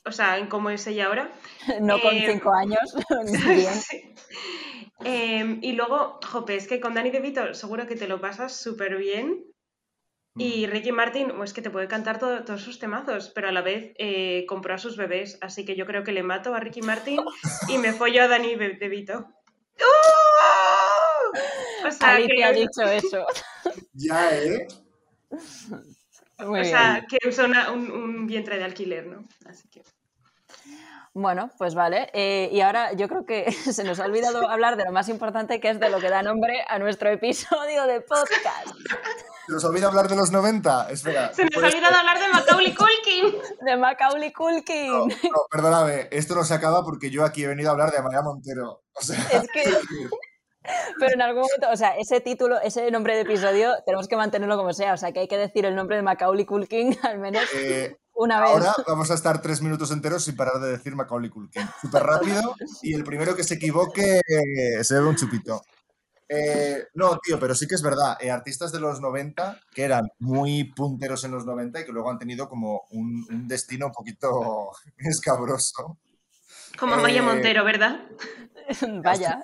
O 0.07 0.13
sea, 0.13 0.39
en 0.39 0.47
cómo 0.47 0.71
es 0.71 0.87
ella 0.87 1.07
ahora. 1.07 1.31
No 1.81 2.01
con 2.01 2.15
Eh, 2.15 2.25
cinco 2.31 2.55
años, 2.55 2.95
bien. 3.47 3.75
Sí. 3.75 4.15
Eh, 5.05 5.59
y 5.61 5.73
luego, 5.73 6.21
jope, 6.27 6.57
es 6.57 6.67
que 6.69 6.81
con 6.81 6.95
Danny 6.95 7.11
DeVito 7.11 7.53
seguro 7.55 7.87
que 7.87 7.97
te 7.97 8.09
lo 8.09 8.21
pasas 8.21 8.57
súper 8.57 8.97
bien. 8.97 9.45
Y 10.37 10.67
Ricky 10.67 10.93
Martin, 10.93 11.33
pues 11.37 11.53
que 11.53 11.63
te 11.63 11.71
puede 11.71 11.89
cantar 11.89 12.19
todo- 12.21 12.45
todos 12.45 12.63
sus 12.63 12.79
temazos, 12.79 13.31
pero 13.35 13.49
a 13.49 13.53
la 13.53 13.61
vez 13.61 13.93
eh, 13.99 14.47
compró 14.47 14.73
a 14.75 14.79
sus 14.79 14.97
bebés. 14.97 15.37
Así 15.43 15.65
que 15.65 15.75
yo 15.75 15.85
creo 15.85 16.05
que 16.05 16.13
le 16.13 16.23
mato 16.23 16.55
a 16.55 16.61
Ricky 16.61 16.81
Martin 16.81 17.21
y 17.69 17.77
me 17.79 17.93
follo 17.93 18.23
a 18.23 18.29
Danny 18.29 18.55
DeVito. 18.55 19.27
O 21.87 21.91
sea, 21.91 22.15
Ali 22.15 22.29
que 22.29 22.45
ha 22.45 22.53
dicho 22.53 22.83
eso. 22.83 23.25
Ya, 23.95 24.31
¿eh? 24.37 24.67
Muy 26.39 26.47
o 26.47 26.53
bien. 26.53 26.65
sea, 26.67 27.05
que 27.09 27.19
usa 27.29 27.45
una- 27.47 27.71
un, 27.73 27.91
un 27.91 28.27
vientre 28.27 28.59
de 28.59 28.65
alquiler, 28.65 29.07
¿no? 29.07 29.25
Así 29.49 29.69
que... 29.69 29.83
Bueno, 31.15 31.51
pues 31.59 31.75
vale. 31.75 32.11
Eh, 32.13 32.49
y 32.53 32.61
ahora 32.61 32.93
yo 32.93 33.09
creo 33.09 33.25
que 33.27 33.51
se 33.73 33.83
nos 33.83 33.99
ha 33.99 34.05
olvidado 34.05 34.49
hablar 34.49 34.77
de 34.77 34.85
lo 34.85 34.93
más 34.93 35.09
importante, 35.09 35.59
que 35.61 35.71
es 35.71 35.81
de 35.81 35.91
lo 35.91 35.99
que 35.99 36.09
da 36.11 36.23
nombre 36.23 36.65
a 36.69 36.79
nuestro 36.79 37.09
episodio 37.11 37.87
de 37.87 38.01
podcast, 38.03 38.69
¿Se 39.47 39.53
nos 39.55 39.65
olvida 39.65 39.89
hablar 39.89 40.09
de 40.09 40.15
los 40.15 40.31
90? 40.31 40.91
Espera. 40.91 41.33
Se 41.35 41.43
nos 41.45 41.53
ha 41.57 41.61
¿puedes- 41.61 41.75
olvidado 41.75 41.97
hablar 41.97 42.21
de 42.21 42.29
Macaulay 42.29 42.75
Culkin. 42.75 43.41
de 43.67 43.77
Macaulay 43.79 44.33
Culkin. 44.33 44.91
No, 44.93 45.07
no, 45.07 45.47
perdóname, 45.51 46.09
esto 46.13 46.35
no 46.37 46.45
se 46.45 46.55
acaba 46.55 46.85
porque 46.85 47.11
yo 47.11 47.25
aquí 47.25 47.43
he 47.45 47.49
venido 47.49 47.71
a 47.71 47.73
hablar 47.73 47.91
de 47.91 47.99
Amaya 47.99 48.23
Montero. 48.23 48.83
O 48.93 49.01
sea, 49.03 49.19
Es 49.33 49.49
que, 49.53 49.65
pero 50.99 51.15
en 51.15 51.23
algún 51.23 51.43
momento, 51.43 51.69
o 51.73 51.77
sea, 51.77 51.97
ese 51.97 52.21
título, 52.21 52.61
ese 52.61 52.91
nombre 52.91 53.15
de 53.15 53.23
episodio, 53.23 53.75
tenemos 53.85 54.09
que 54.09 54.17
mantenerlo 54.17 54.57
como 54.57 54.73
sea. 54.73 54.95
O 54.95 54.97
sea, 54.97 55.13
que 55.13 55.21
hay 55.21 55.29
que 55.29 55.39
decir 55.39 55.65
el 55.65 55.75
nombre 55.75 55.97
de 55.97 56.03
Macaulay 56.03 56.45
Culkin 56.45 56.97
al 57.03 57.19
menos 57.19 57.43
eh, 57.55 57.97
una 58.15 58.41
vez. 58.41 58.51
ahora 58.51 58.75
vamos 58.87 59.11
a 59.11 59.15
estar 59.15 59.41
tres 59.41 59.63
minutos 59.63 59.91
enteros 59.91 60.25
sin 60.25 60.37
parar 60.37 60.61
de 60.61 60.71
decir 60.71 60.95
Macaulay 60.95 61.31
Culkin. 61.31 61.69
Súper 61.81 62.03
rápido 62.03 62.55
y 62.83 62.95
el 62.95 63.05
primero 63.05 63.37
que 63.37 63.45
se 63.45 63.55
equivoque 63.55 64.21
eh, 64.27 64.85
se 64.85 64.95
bebe 64.95 65.07
un 65.07 65.17
chupito. 65.17 65.63
Eh, 66.31 66.85
no, 66.95 67.19
tío, 67.19 67.41
pero 67.41 67.55
sí 67.55 67.67
que 67.67 67.75
es 67.75 67.83
verdad. 67.83 68.19
eh, 68.21 68.31
artistas 68.31 68.71
de 68.71 68.81
los 68.81 69.01
90 69.01 69.61
que 69.73 69.85
eran 69.85 70.09
muy 70.19 70.65
punteros 70.65 71.25
en 71.25 71.31
los 71.31 71.47
90 71.47 71.81
y 71.81 71.85
que 71.87 71.93
luego 71.93 72.11
han 72.11 72.19
tenido 72.19 72.49
como 72.49 72.83
un, 72.91 73.27
un 73.31 73.49
destino 73.49 73.87
un 73.87 73.93
poquito 73.93 74.71
escabroso. 74.99 75.99
Como 76.79 76.97
Maya 76.97 77.23
Montero, 77.23 77.65
¿verdad? 77.65 78.01
Vaya. 79.03 79.43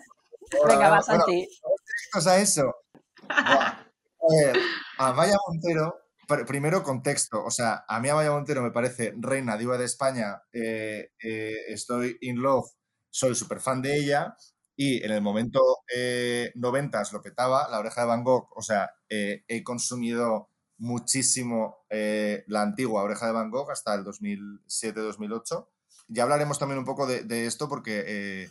Venga, 0.67 0.91
va, 0.91 1.01
bueno, 1.01 1.03
Santi. 1.03 1.33
directos 1.33 2.27
a 2.27 2.39
eso. 2.41 2.75
Buah. 3.29 3.81
A 4.21 4.29
ver, 4.31 4.59
Amaya 4.99 5.37
Montero, 5.49 6.01
pr- 6.27 6.47
primero 6.47 6.83
contexto, 6.83 7.45
o 7.45 7.51
sea, 7.51 7.85
a 7.87 8.01
mí 8.01 8.09
Amaya 8.09 8.31
Montero 8.31 8.63
me 8.63 8.71
parece 8.71 9.13
reina 9.19 9.57
diva 9.59 9.77
de 9.77 9.85
España, 9.85 10.43
eh, 10.53 11.11
eh, 11.23 11.53
estoy 11.69 12.17
in 12.23 12.41
love, 12.41 12.67
soy 13.11 13.35
súper 13.35 13.61
fan 13.61 13.83
de 13.83 13.97
ella 13.97 14.35
y 14.77 15.05
en 15.05 15.11
el 15.13 15.21
momento 15.21 15.61
eh, 15.95 16.53
90 16.55 17.03
lo 17.13 17.23
petaba, 17.23 17.69
La 17.71 17.79
Oreja 17.79 18.01
de 18.03 18.07
Van 18.07 18.25
Gogh, 18.25 18.49
o 18.57 18.63
sea, 18.63 18.91
eh, 19.11 19.45
he 19.47 19.63
consumido 19.63 20.49
muchísimo 20.79 21.85
eh, 21.91 22.45
la 22.49 22.63
antigua 22.63 23.03
Oreja 23.03 23.27
de 23.27 23.33
Van 23.33 23.51
Gogh 23.51 23.71
hasta 23.71 23.95
el 23.95 24.05
2007-2008. 24.05 25.69
Ya 26.09 26.23
hablaremos 26.25 26.59
también 26.59 26.79
un 26.79 26.85
poco 26.85 27.07
de, 27.07 27.23
de 27.25 27.47
esto 27.47 27.69
porque 27.69 28.05
eh, 28.07 28.51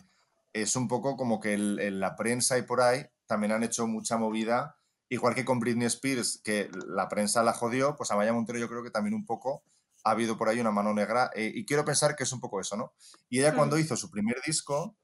es 0.54 0.76
un 0.76 0.88
poco 0.88 1.16
como 1.16 1.40
que 1.40 1.54
el- 1.54 1.78
el- 1.80 2.00
la 2.00 2.16
prensa 2.16 2.56
y 2.58 2.62
por 2.62 2.80
ahí 2.80 3.04
también 3.26 3.52
han 3.52 3.62
hecho 3.64 3.86
mucha 3.86 4.16
movida, 4.16 4.76
igual 5.10 5.34
que 5.34 5.44
con 5.44 5.60
Britney 5.60 5.86
Spears, 5.86 6.40
que 6.42 6.70
la 6.88 7.08
prensa 7.08 7.42
la 7.42 7.52
jodió, 7.52 7.96
pues 7.96 8.10
a 8.10 8.16
Maya 8.16 8.32
Montero 8.32 8.58
yo 8.58 8.68
creo 8.68 8.82
que 8.82 8.90
también 8.90 9.14
un 9.14 9.26
poco 9.26 9.62
ha 10.04 10.10
habido 10.12 10.36
por 10.38 10.48
ahí 10.48 10.60
una 10.60 10.70
mano 10.70 10.92
negra 10.94 11.30
eh, 11.34 11.50
y 11.54 11.64
quiero 11.66 11.84
pensar 11.84 12.16
que 12.16 12.24
es 12.24 12.32
un 12.32 12.40
poco 12.40 12.60
eso, 12.60 12.76
¿no? 12.76 12.92
Y 13.30 13.40
ella 13.40 13.54
cuando 13.54 13.78
hizo 13.78 13.96
su 13.96 14.10
primer 14.10 14.36
disco 14.46 14.96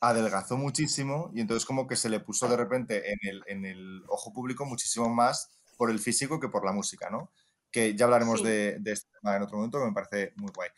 adelgazó 0.00 0.56
muchísimo 0.58 1.30
y 1.34 1.40
entonces 1.40 1.64
como 1.64 1.86
que 1.86 1.96
se 1.96 2.08
le 2.08 2.20
puso 2.20 2.46
de 2.48 2.56
repente 2.56 3.10
en 3.12 3.18
el, 3.22 3.42
en 3.46 3.64
el 3.64 4.02
ojo 4.08 4.32
público 4.32 4.64
muchísimo 4.66 5.08
más 5.08 5.50
por 5.76 5.90
el 5.90 5.98
físico 5.98 6.38
que 6.40 6.48
por 6.48 6.64
la 6.64 6.72
música, 6.72 7.10
¿no? 7.10 7.32
Que 7.70 7.96
ya 7.96 8.04
hablaremos 8.04 8.40
Sí. 8.40 8.46
de, 8.46 8.78
de 8.80 8.92
este 8.92 9.08
tema 9.20 9.36
en 9.36 9.42
otro 9.42 9.56
momento, 9.56 9.78
que 9.80 9.86
me 9.86 9.92
parece 9.92 10.32
muy 10.36 10.52
guay. 10.54 10.68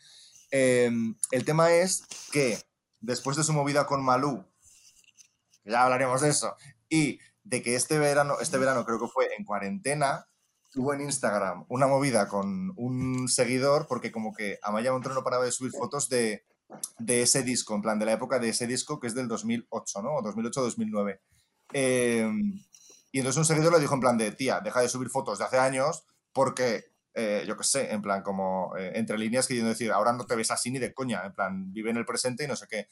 Eh, 0.51 0.89
el 1.31 1.45
tema 1.45 1.71
es 1.73 2.03
que 2.31 2.57
después 2.99 3.37
de 3.37 3.43
su 3.43 3.53
movida 3.53 3.85
con 3.85 4.03
Malú, 4.03 4.45
ya 5.65 5.83
hablaremos 5.83 6.21
de 6.21 6.29
eso, 6.29 6.55
y 6.89 7.19
de 7.43 7.61
que 7.61 7.75
este 7.75 7.99
verano, 7.99 8.35
este 8.41 8.57
verano 8.57 8.85
creo 8.85 8.99
que 8.99 9.07
fue 9.07 9.29
en 9.37 9.45
cuarentena, 9.45 10.27
tuvo 10.71 10.93
en 10.93 11.01
Instagram 11.01 11.65
una 11.69 11.87
movida 11.87 12.27
con 12.27 12.73
un 12.75 13.27
seguidor, 13.27 13.87
porque 13.87 14.11
como 14.11 14.33
que 14.33 14.59
Amaya 14.61 14.91
Montero 14.91 15.15
no 15.15 15.23
paraba 15.23 15.45
de 15.45 15.51
subir 15.51 15.71
fotos 15.71 16.09
de, 16.09 16.45
de 16.99 17.21
ese 17.21 17.43
disco, 17.43 17.75
en 17.75 17.81
plan 17.81 17.99
de 17.99 18.05
la 18.05 18.13
época 18.13 18.39
de 18.39 18.49
ese 18.49 18.67
disco 18.67 18.99
que 18.99 19.07
es 19.07 19.15
del 19.15 19.27
2008, 19.27 20.01
¿no? 20.01 20.15
O 20.15 20.21
2008-2009. 20.23 21.19
Eh, 21.73 22.29
y 23.11 23.19
entonces 23.19 23.37
un 23.37 23.45
seguidor 23.45 23.73
le 23.73 23.79
dijo 23.79 23.93
en 23.93 24.01
plan 24.01 24.17
de, 24.17 24.31
tía, 24.31 24.59
deja 24.59 24.81
de 24.81 24.89
subir 24.89 25.09
fotos 25.09 25.39
de 25.39 25.45
hace 25.45 25.57
años 25.57 26.05
porque, 26.33 26.91
eh, 27.17 27.45
yo 27.47 27.57
qué 27.57 27.63
sé, 27.63 27.91
en 27.91 28.01
plan 28.03 28.21
como 28.21 28.75
eh, 28.77 28.91
entre 28.95 29.17
líneas 29.17 29.47
queriendo 29.47 29.69
decir, 29.71 29.91
ahora 29.91 30.13
no 30.13 30.25
te 30.27 30.35
ves 30.35 30.51
así 30.51 30.69
ni 30.69 30.77
de 30.77 30.93
coña, 30.93 31.23
en 31.25 31.33
plan, 31.33 31.73
vive 31.73 31.89
en 31.89 31.97
el 31.97 32.05
presente 32.05 32.43
y 32.43 32.47
no 32.47 32.55
sé 32.55 32.67
qué. 32.69 32.87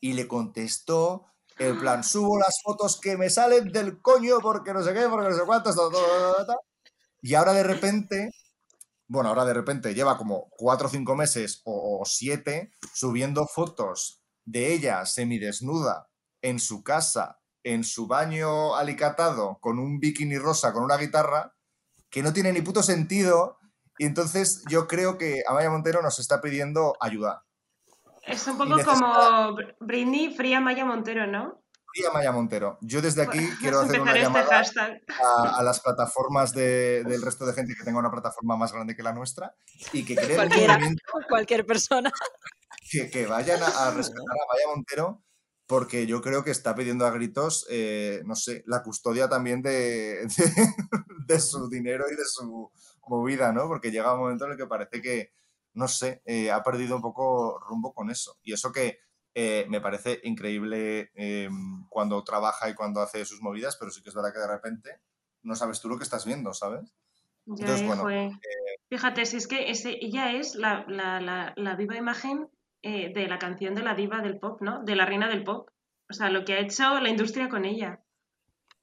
Y 0.00 0.12
le 0.12 0.28
contestó, 0.28 1.26
en 1.58 1.78
plan, 1.80 2.04
subo 2.04 2.38
las 2.38 2.60
fotos 2.62 3.00
que 3.00 3.16
me 3.16 3.28
salen 3.30 3.72
del 3.72 4.00
coño 4.00 4.38
porque 4.40 4.72
no 4.72 4.82
sé 4.84 4.94
qué, 4.94 5.08
porque 5.08 5.30
no 5.30 5.36
sé 5.36 5.42
cuántas, 5.44 5.74
ta, 5.76 5.82
ta, 5.90 5.98
ta, 5.98 6.34
ta, 6.36 6.46
ta". 6.46 6.56
y 7.22 7.34
ahora 7.34 7.52
de 7.54 7.64
repente, 7.64 8.30
bueno, 9.08 9.30
ahora 9.30 9.44
de 9.44 9.54
repente 9.54 9.94
lleva 9.94 10.18
como 10.18 10.48
cuatro 10.50 10.88
o 10.88 10.90
cinco 10.90 11.16
meses 11.16 11.62
o, 11.64 12.00
o 12.00 12.04
siete 12.04 12.72
subiendo 12.94 13.46
fotos 13.46 14.22
de 14.44 14.74
ella 14.74 15.04
semidesnuda 15.06 16.08
en 16.42 16.60
su 16.60 16.84
casa, 16.84 17.40
en 17.64 17.84
su 17.84 18.06
baño 18.06 18.76
alicatado, 18.76 19.58
con 19.60 19.80
un 19.80 19.98
bikini 19.98 20.38
rosa, 20.38 20.72
con 20.72 20.84
una 20.84 20.96
guitarra, 20.96 21.55
que 22.10 22.22
no 22.22 22.32
tiene 22.32 22.52
ni 22.52 22.62
puto 22.62 22.82
sentido. 22.82 23.58
Y 23.98 24.04
entonces 24.04 24.62
yo 24.68 24.86
creo 24.86 25.16
que 25.16 25.42
Amaya 25.48 25.70
Montero 25.70 26.02
nos 26.02 26.18
está 26.18 26.40
pidiendo 26.40 26.96
ayuda. 27.00 27.44
Es 28.22 28.46
un 28.46 28.58
poco 28.58 28.76
necesita- 28.76 28.92
como 28.92 29.56
Br- 29.56 29.76
Britney 29.80 30.34
Fría 30.34 30.60
Maya 30.60 30.84
Montero, 30.84 31.26
¿no? 31.26 31.62
Y 31.94 32.04
Amaya 32.04 32.30
Montero. 32.30 32.76
Yo 32.82 33.00
desde 33.00 33.22
aquí 33.22 33.38
quiero 33.58 33.80
hacer 33.80 34.02
una 34.02 34.10
empezar 34.10 34.16
este 34.34 34.40
llamada 34.40 34.58
hashtag. 34.58 35.02
a, 35.24 35.58
a 35.58 35.62
las 35.62 35.80
plataformas 35.80 36.52
de- 36.52 37.04
del 37.04 37.22
resto 37.22 37.46
de 37.46 37.54
gente 37.54 37.74
que 37.74 37.84
tenga 37.84 37.98
una 37.98 38.10
plataforma 38.10 38.56
más 38.56 38.70
grande 38.72 38.94
que 38.94 39.02
la 39.02 39.14
nuestra 39.14 39.54
y 39.94 40.04
que 40.04 40.14
creen 40.14 40.96
Cualquier 41.28 41.64
persona. 41.64 42.12
que, 42.90 43.08
que 43.10 43.26
vayan 43.26 43.62
a, 43.62 43.66
a 43.66 43.90
rescatar 43.92 44.20
a 44.30 44.52
Maya 44.52 44.66
Montero 44.74 45.22
porque 45.66 46.06
yo 46.06 46.22
creo 46.22 46.44
que 46.44 46.50
está 46.52 46.74
pidiendo 46.74 47.06
a 47.06 47.10
gritos, 47.10 47.66
eh, 47.70 48.22
no 48.24 48.34
sé, 48.36 48.62
la 48.66 48.82
custodia 48.82 49.28
también 49.28 49.62
de, 49.62 50.26
de, 50.26 50.28
de 51.26 51.40
su 51.40 51.68
dinero 51.68 52.04
y 52.10 52.16
de 52.16 52.24
su 52.24 52.70
movida, 53.08 53.52
¿no? 53.52 53.66
Porque 53.68 53.90
llega 53.90 54.12
un 54.14 54.20
momento 54.20 54.44
en 54.46 54.52
el 54.52 54.56
que 54.56 54.66
parece 54.66 55.00
que, 55.02 55.32
no 55.74 55.88
sé, 55.88 56.22
eh, 56.24 56.50
ha 56.50 56.62
perdido 56.62 56.96
un 56.96 57.02
poco 57.02 57.58
rumbo 57.68 57.92
con 57.92 58.10
eso. 58.10 58.38
Y 58.42 58.52
eso 58.52 58.72
que 58.72 58.98
eh, 59.34 59.66
me 59.68 59.80
parece 59.80 60.20
increíble 60.24 61.10
eh, 61.14 61.48
cuando 61.90 62.22
trabaja 62.24 62.70
y 62.70 62.74
cuando 62.74 63.00
hace 63.00 63.24
sus 63.24 63.42
movidas, 63.42 63.76
pero 63.76 63.90
sí 63.90 64.02
que 64.02 64.08
es 64.08 64.14
verdad 64.14 64.32
que 64.32 64.38
de 64.40 64.48
repente 64.48 65.00
no 65.42 65.54
sabes 65.54 65.80
tú 65.80 65.88
lo 65.88 65.98
que 65.98 66.04
estás 66.04 66.24
viendo, 66.24 66.54
¿sabes? 66.54 66.82
Ya, 67.44 67.66
Entonces, 67.66 67.82
eh, 67.82 67.86
bueno, 67.86 68.02
joe. 68.02 68.30
Fíjate, 68.88 69.26
si 69.26 69.36
es 69.36 69.46
que 69.46 69.70
ese, 69.70 69.96
ella 70.00 70.32
es 70.32 70.54
la, 70.54 70.84
la- 70.88 71.20
la- 71.20 71.52
la 71.56 71.76
viva 71.76 71.96
imagen 71.96 72.48
eh, 72.86 73.12
de 73.12 73.26
la 73.26 73.38
canción 73.38 73.74
de 73.74 73.82
la 73.82 73.94
diva 73.94 74.20
del 74.22 74.38
pop, 74.38 74.60
¿no? 74.62 74.82
De 74.84 74.94
la 74.94 75.04
reina 75.06 75.28
del 75.28 75.42
pop. 75.44 75.68
O 76.08 76.12
sea, 76.12 76.30
lo 76.30 76.44
que 76.44 76.54
ha 76.54 76.60
hecho 76.60 77.00
la 77.00 77.08
industria 77.08 77.48
con 77.48 77.64
ella. 77.64 78.00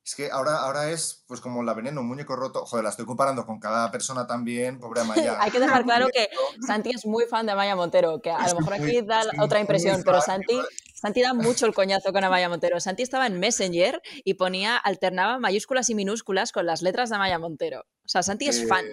Es 0.05 0.15
que 0.15 0.29
ahora, 0.29 0.57
ahora 0.57 0.91
es 0.91 1.23
pues 1.29 1.39
como 1.39 1.63
la 1.63 1.73
veneno, 1.73 2.01
un 2.01 2.07
muñeco 2.09 2.35
roto. 2.35 2.65
Joder, 2.65 2.83
la 2.83 2.89
estoy 2.89 3.05
comparando 3.05 3.45
con 3.45 3.61
cada 3.61 3.89
persona 3.89 4.27
también, 4.27 4.77
pobre 4.81 4.99
Amaya. 5.31 5.37
Hay 5.39 5.49
que 5.49 5.61
dejar 5.61 5.85
claro 5.85 6.07
que 6.13 6.27
Santi 6.67 6.89
es 6.93 7.05
muy 7.05 7.23
fan 7.25 7.45
de 7.45 7.53
Amaya 7.53 7.77
Montero, 7.77 8.19
que 8.21 8.29
a 8.29 8.45
lo 8.49 8.59
mejor 8.59 8.79
muy- 8.79 8.89
aquí 8.89 9.01
da 9.07 9.21
otra 9.39 9.61
impresión, 9.61 10.01
pero 10.03 10.19
Santi. 10.19 10.59
Santi 10.93 11.21
da 11.21 11.33
mucho 11.33 11.65
el 11.65 11.73
coñazo 11.73 12.11
con 12.11 12.23
Amaya 12.25 12.49
Montero. 12.49 12.79
Santi 12.81 13.03
estaba 13.03 13.27
en 13.27 13.39
Messenger 13.39 14.01
y 14.25 14.33
ponía, 14.33 14.75
alternaba 14.77 15.39
mayúsculas 15.39 15.89
y 15.89 15.95
minúsculas 15.95 16.51
con 16.51 16.65
las 16.65 16.81
letras 16.81 17.09
de 17.09 17.15
Amaya 17.15 17.39
Montero. 17.39 17.81
O 18.05 18.07
sea, 18.09 18.23
Santi 18.23 18.47
es 18.49 18.59
Eh, 18.61 18.67
fan 18.67 18.85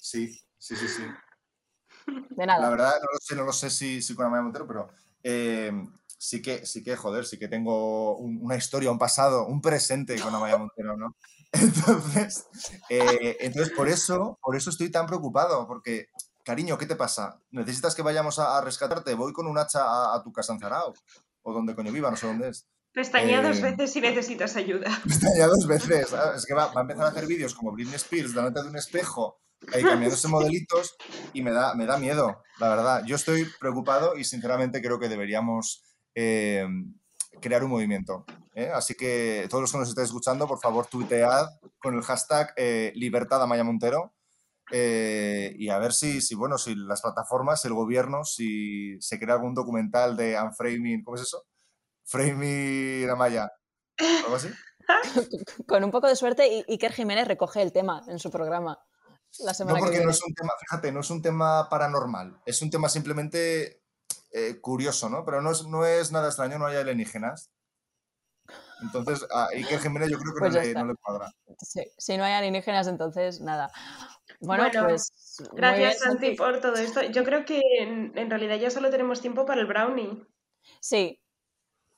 Sí, 0.00 0.28
sí, 0.58 0.76
sí, 0.76 0.86
sí. 0.88 1.02
de 2.30 2.46
La 2.46 2.46
nada. 2.46 2.70
verdad, 2.70 2.92
no 3.00 3.06
lo 3.12 3.18
sé, 3.20 3.36
no 3.36 3.44
lo 3.44 3.52
sé 3.52 3.70
si, 3.70 4.02
si 4.02 4.14
con 4.14 4.26
Amaya 4.26 4.42
Montero, 4.42 4.66
pero 4.66 4.88
eh, 5.22 5.72
sí 6.18 6.42
que, 6.42 6.64
sí 6.66 6.82
que, 6.82 6.96
joder, 6.96 7.24
sí 7.26 7.38
que 7.38 7.48
tengo 7.48 8.16
un- 8.16 8.38
una 8.42 8.56
historia, 8.56 8.90
un 8.90 8.98
pasado, 8.98 9.46
un 9.46 9.60
presente 9.60 10.18
con 10.20 10.34
Amaya 10.34 10.58
Montero, 10.58 10.96
¿no? 10.96 11.16
Entonces, 11.52 12.46
eh, 12.88 13.36
entonces 13.40 13.72
por 13.74 13.88
eso, 13.88 14.38
por 14.42 14.56
eso 14.56 14.70
estoy 14.70 14.90
tan 14.90 15.06
preocupado, 15.06 15.66
porque, 15.68 16.08
cariño, 16.44 16.76
¿qué 16.78 16.86
te 16.86 16.96
pasa? 16.96 17.40
¿Necesitas 17.52 17.94
que 17.94 18.02
vayamos 18.02 18.38
a, 18.40 18.58
a 18.58 18.60
rescatarte? 18.60 19.14
Voy 19.14 19.32
con 19.32 19.46
un 19.46 19.56
hacha 19.58 19.84
a, 19.84 20.16
a 20.16 20.22
tu 20.24 20.32
casa 20.32 20.52
en 20.52 20.58
Zarao, 20.60 20.92
o 21.42 21.52
donde 21.52 21.74
coño 21.76 21.92
viva, 21.92 22.10
no 22.10 22.16
sé 22.16 22.26
dónde 22.26 22.48
es. 22.48 22.66
Pestañea 22.92 23.40
dos 23.42 23.58
Eh, 23.58 23.62
veces 23.62 23.92
si 23.92 24.00
necesitas 24.00 24.56
ayuda. 24.56 24.88
ya 25.36 25.46
dos 25.46 25.66
veces. 25.66 26.08
¿sabes? 26.08 26.38
Es 26.38 26.46
que 26.46 26.54
va, 26.54 26.66
va 26.72 26.80
a 26.80 26.82
empezar 26.82 27.04
a 27.06 27.08
hacer 27.08 27.26
vídeos 27.26 27.54
como 27.54 27.72
Britney 27.72 27.94
Spears 27.96 28.34
delante 28.34 28.60
de 28.62 28.68
un 28.68 28.76
espejo, 28.76 29.40
ahí 29.72 29.82
cambiándose 29.82 30.28
modelitos, 30.28 30.96
y 31.32 31.42
me 31.42 31.52
da, 31.52 31.74
me 31.74 31.86
da 31.86 31.98
miedo, 31.98 32.42
la 32.58 32.68
verdad. 32.68 33.04
Yo 33.06 33.16
estoy 33.16 33.46
preocupado 33.60 34.16
y 34.16 34.24
sinceramente 34.24 34.82
creo 34.82 34.98
que 34.98 35.08
deberíamos 35.08 35.82
eh, 36.14 36.66
crear 37.40 37.64
un 37.64 37.70
movimiento. 37.70 38.24
¿eh? 38.54 38.70
Así 38.72 38.94
que 38.94 39.46
todos 39.50 39.62
los 39.62 39.72
que 39.72 39.78
nos 39.78 39.88
estéis 39.88 40.08
escuchando, 40.08 40.46
por 40.46 40.60
favor, 40.60 40.86
tuitead 40.86 41.46
con 41.78 41.94
el 41.94 42.02
hashtag 42.02 42.52
eh, 42.56 42.92
Libertad 42.94 43.42
Amaya 43.42 43.64
Montero. 43.64 44.14
eh, 44.72 45.54
y 45.58 45.68
a 45.68 45.78
ver 45.78 45.92
si, 45.92 46.22
si, 46.22 46.34
bueno, 46.34 46.56
si 46.56 46.74
las 46.74 47.02
plataformas, 47.02 47.64
el 47.64 47.74
gobierno, 47.74 48.24
si 48.24 48.98
se 49.00 49.18
crea 49.18 49.34
algún 49.34 49.54
documental 49.54 50.16
de 50.16 50.40
unframing, 50.40 51.02
¿cómo 51.04 51.16
es 51.16 51.22
eso? 51.22 51.44
Framing 52.04 53.08
Amaya, 53.10 53.50
algo 54.24 54.36
así. 54.36 54.48
Con 55.66 55.84
un 55.84 55.90
poco 55.90 56.08
de 56.08 56.16
suerte, 56.16 56.64
Iker 56.68 56.92
Jiménez 56.92 57.28
recoge 57.28 57.62
el 57.62 57.72
tema 57.72 58.02
en 58.08 58.18
su 58.18 58.30
programa. 58.30 58.78
La 59.40 59.54
semana 59.54 59.78
No, 59.78 59.84
porque 59.84 59.98
que 59.98 60.04
no 60.04 60.10
es 60.10 60.22
un 60.22 60.34
tema, 60.34 60.52
fíjate, 60.60 60.92
no 60.92 61.00
es 61.00 61.10
un 61.10 61.22
tema 61.22 61.68
paranormal, 61.68 62.40
es 62.46 62.62
un 62.62 62.70
tema 62.70 62.88
simplemente 62.88 63.82
eh, 64.32 64.60
curioso, 64.60 65.08
¿no? 65.08 65.24
Pero 65.24 65.40
no 65.42 65.50
es, 65.50 65.66
no 65.66 65.84
es 65.84 66.12
nada 66.12 66.28
extraño, 66.28 66.58
no 66.58 66.66
hay 66.66 66.76
alienígenas. 66.76 67.50
Entonces, 68.82 69.26
a 69.32 69.46
Iker 69.48 69.80
Jiménez 69.80 70.10
yo 70.10 70.18
creo 70.18 70.34
que 70.34 70.40
Pues 70.40 70.54
no, 70.54 70.60
le, 70.60 70.66
está. 70.68 70.80
no 70.82 70.88
le 70.88 70.94
cuadra. 70.96 71.32
Sí, 71.58 71.82
si 71.96 72.16
no 72.16 72.24
hay 72.24 72.32
alienígenas, 72.34 72.86
entonces 72.86 73.40
nada. 73.40 73.70
Bueno, 74.40 74.64
Bueno, 74.64 74.88
pues. 74.88 75.12
Gracias, 75.52 75.78
bien, 75.78 75.98
Santi, 75.98 76.34
por 76.34 76.60
todo 76.60 76.74
esto. 76.74 77.02
Yo 77.02 77.24
creo 77.24 77.44
que 77.44 77.60
en, 77.78 78.16
en 78.18 78.30
realidad 78.30 78.56
ya 78.56 78.70
solo 78.70 78.90
tenemos 78.90 79.20
tiempo 79.20 79.46
para 79.46 79.60
el 79.60 79.66
brownie. 79.66 80.26
Sí, 80.80 81.20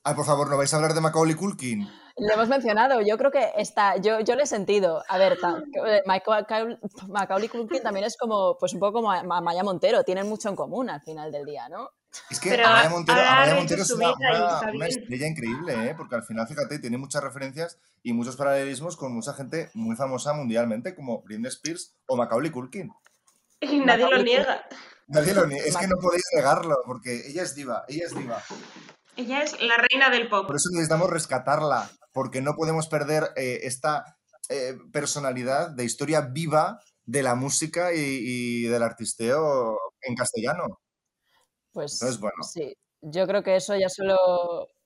Ay, 0.08 0.14
por 0.14 0.24
favor, 0.24 0.48
¿no 0.48 0.56
vais 0.56 0.72
a 0.72 0.76
hablar 0.76 0.94
de 0.94 1.00
Macaulay 1.00 1.34
Culkin? 1.34 1.88
Lo 2.18 2.32
hemos 2.34 2.48
mencionado. 2.48 3.00
Yo 3.02 3.18
creo 3.18 3.30
que 3.30 3.52
está. 3.56 3.96
Yo, 3.96 4.20
yo 4.20 4.34
lo 4.36 4.42
he 4.42 4.46
sentido. 4.46 5.02
A 5.08 5.18
ver, 5.18 5.38
eh, 5.86 6.02
Macaulay, 6.06 6.78
Macaulay 7.08 7.48
Culkin 7.48 7.82
también 7.82 8.06
es 8.06 8.16
como, 8.16 8.56
pues 8.58 8.72
un 8.74 8.80
poco 8.80 9.02
como 9.02 9.08
Ma- 9.24 9.40
Maya 9.40 9.62
Montero. 9.62 10.02
Tienen 10.04 10.28
mucho 10.28 10.48
en 10.48 10.56
común 10.56 10.88
al 10.90 11.00
final 11.02 11.30
del 11.32 11.44
día, 11.44 11.68
¿no? 11.68 11.90
Es 12.30 12.40
que 12.40 12.48
Pero 12.50 12.66
Amaya 12.66 12.88
Montero, 12.88 13.18
Amaya 13.20 13.58
es 13.58 13.90
una, 13.90 14.14
una- 14.14 14.60
una 14.74 14.86
estrella 14.86 15.26
increíble, 15.26 15.74
¿eh? 15.90 15.94
Porque 15.96 16.14
al 16.14 16.22
final, 16.22 16.46
fíjate, 16.48 16.78
tiene 16.78 16.96
muchas 16.96 17.22
referencias 17.22 17.78
y 18.02 18.12
muchos 18.14 18.36
paralelismos 18.36 18.96
con 18.96 19.12
mucha 19.14 19.34
gente 19.34 19.70
muy 19.74 19.96
famosa 19.96 20.32
mundialmente, 20.32 20.94
como 20.94 21.20
Britney 21.22 21.48
Spears 21.48 21.94
o 22.06 22.16
Macaulay 22.16 22.50
Culkin. 22.50 22.90
Y 23.60 23.80
nadie 23.80 24.08
lo 24.10 24.22
niega. 24.22 24.64
Nadie 25.08 25.34
lo 25.34 25.46
nie- 25.46 25.60
Es 25.64 25.76
que 25.76 25.86
no 25.86 25.96
podéis 26.00 26.24
negarlo, 26.34 26.76
porque 26.86 27.28
ella 27.28 27.42
es 27.42 27.54
diva, 27.54 27.84
ella 27.88 28.06
es 28.06 28.14
diva. 28.16 28.42
Ella 29.16 29.42
es 29.42 29.60
la 29.62 29.76
reina 29.76 30.10
del 30.10 30.28
pop. 30.28 30.46
Por 30.46 30.56
eso 30.56 30.68
necesitamos 30.72 31.08
rescatarla, 31.10 31.88
porque 32.16 32.40
no 32.40 32.54
podemos 32.54 32.88
perder 32.88 33.24
eh, 33.36 33.60
esta 33.64 34.16
eh, 34.48 34.78
personalidad 34.90 35.68
de 35.68 35.84
historia 35.84 36.22
viva 36.22 36.80
de 37.04 37.22
la 37.22 37.34
música 37.34 37.92
y, 37.92 37.98
y 38.00 38.62
del 38.68 38.82
artisteo 38.82 39.76
en 40.00 40.14
castellano. 40.14 40.80
Pues. 41.72 42.00
Entonces, 42.00 42.18
bueno. 42.18 42.42
Sí. 42.42 42.74
Yo 43.02 43.26
creo 43.26 43.42
que 43.42 43.56
eso 43.56 43.76
ya 43.76 43.90
solo. 43.90 44.16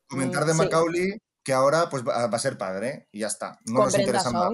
Comentar 0.09 0.43
mm, 0.43 0.47
de 0.49 0.53
sí, 0.55 0.59
Macaulay 0.59 1.09
que 1.45 1.53
ahora 1.53 1.89
pues 1.89 2.03
va, 2.03 2.24
a 2.24 2.39
ser 2.41 2.59
padre 2.59 3.07
y 3.12 3.20
ya 3.20 3.28
está. 3.28 3.61
No 3.64 3.76
con 3.76 3.85
nos 3.85 3.97
interesa 3.97 4.33
más. 4.33 4.51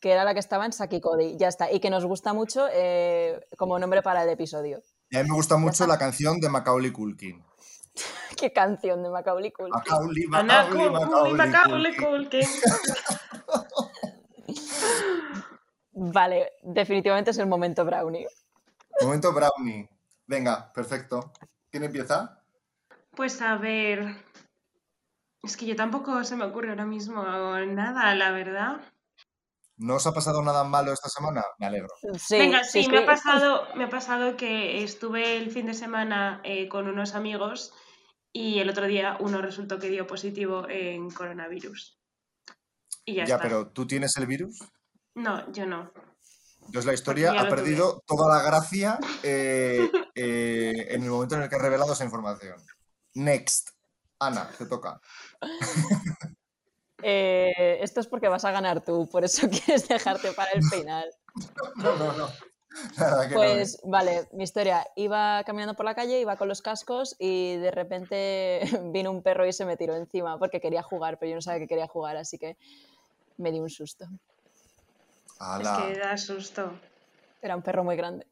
Que 0.00 0.10
era 0.10 0.24
la 0.24 0.34
que 0.34 0.40
estaba 0.40 0.66
en 0.66 0.72
Saki 0.72 1.00
Cody. 1.00 1.36
Ya 1.36 1.46
está. 1.46 1.70
Y 1.70 1.78
que 1.78 1.88
nos 1.88 2.04
gusta 2.04 2.32
mucho 2.32 2.66
eh, 2.72 3.38
como 3.56 3.78
nombre 3.78 4.02
para 4.02 4.24
el 4.24 4.28
episodio. 4.28 4.82
Y 5.08 5.18
a 5.18 5.22
mí 5.22 5.28
me 5.28 5.36
gusta 5.36 5.56
mucho 5.56 5.86
la 5.86 5.98
canción 5.98 6.40
de 6.40 6.48
Macaulay 6.48 6.90
Culkin. 6.90 7.44
Qué 8.38 8.52
canción 8.52 9.02
de 9.02 9.10
Macaulay 9.10 9.50
Culkin. 9.52 9.74
Macaulay, 9.74 10.24
Ana 10.32 10.64
Macaulay, 10.64 11.32
Macaulay. 11.34 11.96
Culkin. 11.96 12.46
Vale, 15.92 16.52
definitivamente 16.62 17.32
es 17.32 17.38
el 17.38 17.46
momento 17.46 17.84
Brownie. 17.84 18.28
Momento 19.02 19.32
Brownie. 19.32 19.88
Venga, 20.26 20.72
perfecto. 20.72 21.32
¿Quién 21.70 21.84
empieza? 21.84 22.40
Pues 23.16 23.42
a 23.42 23.56
ver. 23.56 24.14
Es 25.42 25.56
que 25.56 25.66
yo 25.66 25.74
tampoco 25.74 26.22
se 26.24 26.36
me 26.36 26.44
ocurre 26.44 26.70
ahora 26.70 26.84
mismo 26.84 27.24
nada, 27.24 28.14
la 28.14 28.30
verdad. 28.30 28.80
¿No 29.76 29.94
os 29.94 30.06
ha 30.06 30.12
pasado 30.12 30.42
nada 30.42 30.64
malo 30.64 30.92
esta 30.92 31.08
semana? 31.08 31.44
Me 31.58 31.66
alegro. 31.66 31.88
Sí, 32.18 32.38
Venga, 32.38 32.64
sí, 32.64 32.82
sí, 32.82 32.90
me, 32.90 32.98
sí. 32.98 33.02
Ha 33.04 33.06
pasado, 33.06 33.62
me 33.76 33.84
ha 33.84 33.88
pasado 33.88 34.36
que 34.36 34.82
estuve 34.82 35.36
el 35.36 35.50
fin 35.50 35.66
de 35.66 35.74
semana 35.74 36.40
eh, 36.42 36.68
con 36.68 36.88
unos 36.88 37.14
amigos 37.14 37.72
y 38.32 38.58
el 38.60 38.68
otro 38.70 38.86
día 38.86 39.16
uno 39.20 39.40
resultó 39.42 39.78
que 39.78 39.88
dio 39.88 40.06
positivo 40.06 40.66
en 40.68 41.10
coronavirus. 41.10 41.98
Y 43.04 43.14
ya, 43.14 43.24
Ya, 43.24 43.34
está. 43.36 43.42
pero 43.48 43.68
¿tú 43.70 43.86
tienes 43.86 44.16
el 44.16 44.26
virus? 44.26 44.60
No, 45.14 45.50
yo 45.52 45.66
no. 45.66 45.92
Entonces 46.60 46.84
la 46.84 46.92
historia 46.94 47.32
ha 47.32 47.38
tuve. 47.40 47.50
perdido 47.50 48.02
toda 48.06 48.36
la 48.36 48.42
gracia 48.42 48.98
eh, 49.22 49.90
eh, 50.14 50.86
en 50.90 51.02
el 51.02 51.10
momento 51.10 51.34
en 51.36 51.42
el 51.42 51.48
que 51.48 51.56
ha 51.56 51.60
revelado 51.60 51.92
esa 51.94 52.04
información. 52.04 52.56
Next. 53.14 53.70
Ana, 54.20 54.48
te 54.58 54.66
toca. 54.66 55.00
Eh, 57.00 57.78
esto 57.80 58.00
es 58.00 58.08
porque 58.08 58.26
vas 58.26 58.44
a 58.44 58.50
ganar 58.50 58.84
tú, 58.84 59.08
por 59.08 59.24
eso 59.24 59.48
quieres 59.66 59.86
dejarte 59.86 60.32
para 60.32 60.50
el 60.50 60.64
final. 60.64 61.08
No, 61.76 61.94
no, 61.96 62.12
no. 62.12 62.28
Nada, 62.98 63.28
que 63.28 63.34
no, 63.34 63.42
¿eh? 63.42 63.54
Pues 63.54 63.80
vale, 63.84 64.28
mi 64.32 64.44
historia. 64.44 64.86
Iba 64.96 65.42
caminando 65.44 65.74
por 65.74 65.84
la 65.84 65.94
calle, 65.94 66.20
iba 66.20 66.36
con 66.36 66.48
los 66.48 66.62
cascos 66.62 67.16
y 67.18 67.56
de 67.56 67.70
repente 67.70 68.60
vino 68.92 69.10
un 69.10 69.22
perro 69.22 69.46
y 69.46 69.52
se 69.52 69.64
me 69.64 69.76
tiró 69.76 69.96
encima 69.96 70.38
porque 70.38 70.60
quería 70.60 70.82
jugar, 70.82 71.18
pero 71.18 71.30
yo 71.30 71.36
no 71.36 71.42
sabía 71.42 71.60
que 71.60 71.68
quería 71.68 71.86
jugar, 71.86 72.16
así 72.16 72.38
que 72.38 72.56
me 73.36 73.52
di 73.52 73.60
un 73.60 73.70
susto. 73.70 74.06
Ala. 75.38 75.78
Es 75.78 75.94
que 75.94 76.00
da 76.00 76.16
susto. 76.16 76.72
Era 77.40 77.56
un 77.56 77.62
perro 77.62 77.84
muy 77.84 77.96
grande. 77.96 78.26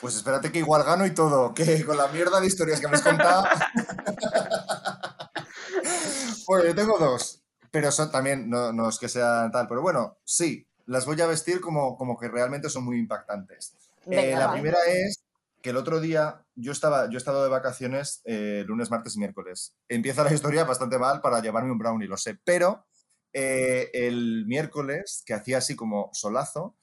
Pues 0.00 0.16
espérate 0.16 0.52
que 0.52 0.58
igual 0.58 0.84
gano 0.84 1.06
y 1.06 1.14
todo, 1.14 1.54
que 1.54 1.84
con 1.84 1.96
la 1.96 2.08
mierda 2.08 2.40
de 2.40 2.46
historias 2.46 2.80
que 2.80 2.88
me 2.88 2.96
has 2.96 3.02
contado. 3.02 3.44
bueno, 6.46 6.64
yo 6.66 6.74
tengo 6.74 6.98
dos, 6.98 7.42
pero 7.70 7.90
son 7.90 8.10
también, 8.10 8.50
no, 8.50 8.72
no 8.72 8.88
es 8.88 8.98
que 8.98 9.08
sean 9.08 9.50
tal, 9.50 9.66
pero 9.68 9.80
bueno, 9.80 10.18
sí, 10.24 10.66
las 10.86 11.06
voy 11.06 11.20
a 11.20 11.26
vestir 11.26 11.60
como, 11.60 11.96
como 11.96 12.18
que 12.18 12.28
realmente 12.28 12.68
son 12.68 12.84
muy 12.84 12.98
impactantes. 12.98 13.74
Eh, 14.06 14.34
la 14.36 14.52
primera 14.52 14.78
es 14.86 15.24
que 15.62 15.70
el 15.70 15.76
otro 15.76 16.00
día 16.00 16.44
yo 16.54 16.72
estaba, 16.72 17.06
yo 17.06 17.14
he 17.14 17.18
estado 17.18 17.42
de 17.42 17.50
vacaciones 17.50 18.22
eh, 18.24 18.64
lunes, 18.66 18.90
martes 18.90 19.16
y 19.16 19.18
miércoles. 19.18 19.76
Empieza 19.88 20.24
la 20.24 20.32
historia 20.32 20.64
bastante 20.64 20.98
mal 20.98 21.20
para 21.20 21.40
llevarme 21.40 21.70
un 21.70 21.78
brownie, 21.78 22.08
lo 22.08 22.16
sé, 22.16 22.38
pero 22.44 22.86
eh, 23.32 23.90
el 23.92 24.46
miércoles, 24.46 25.22
que 25.24 25.34
hacía 25.34 25.58
así 25.58 25.76
como 25.76 26.10
solazo, 26.12 26.76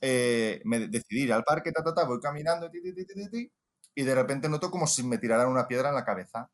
eh, 0.00 0.60
me 0.64 0.88
decidí 0.88 1.22
ir 1.22 1.32
al 1.32 1.44
parque, 1.44 1.72
ta, 1.72 1.82
ta, 1.82 1.94
ta, 1.94 2.04
voy 2.04 2.20
caminando, 2.20 2.70
ti, 2.70 2.80
ti, 2.82 3.04
ti, 3.30 3.52
y 3.94 4.02
de 4.02 4.14
repente 4.14 4.48
noto 4.48 4.70
como 4.70 4.86
si 4.86 5.02
me 5.02 5.18
tiraran 5.18 5.48
una 5.48 5.66
piedra 5.66 5.88
en 5.88 5.94
la 5.94 6.04
cabeza. 6.04 6.50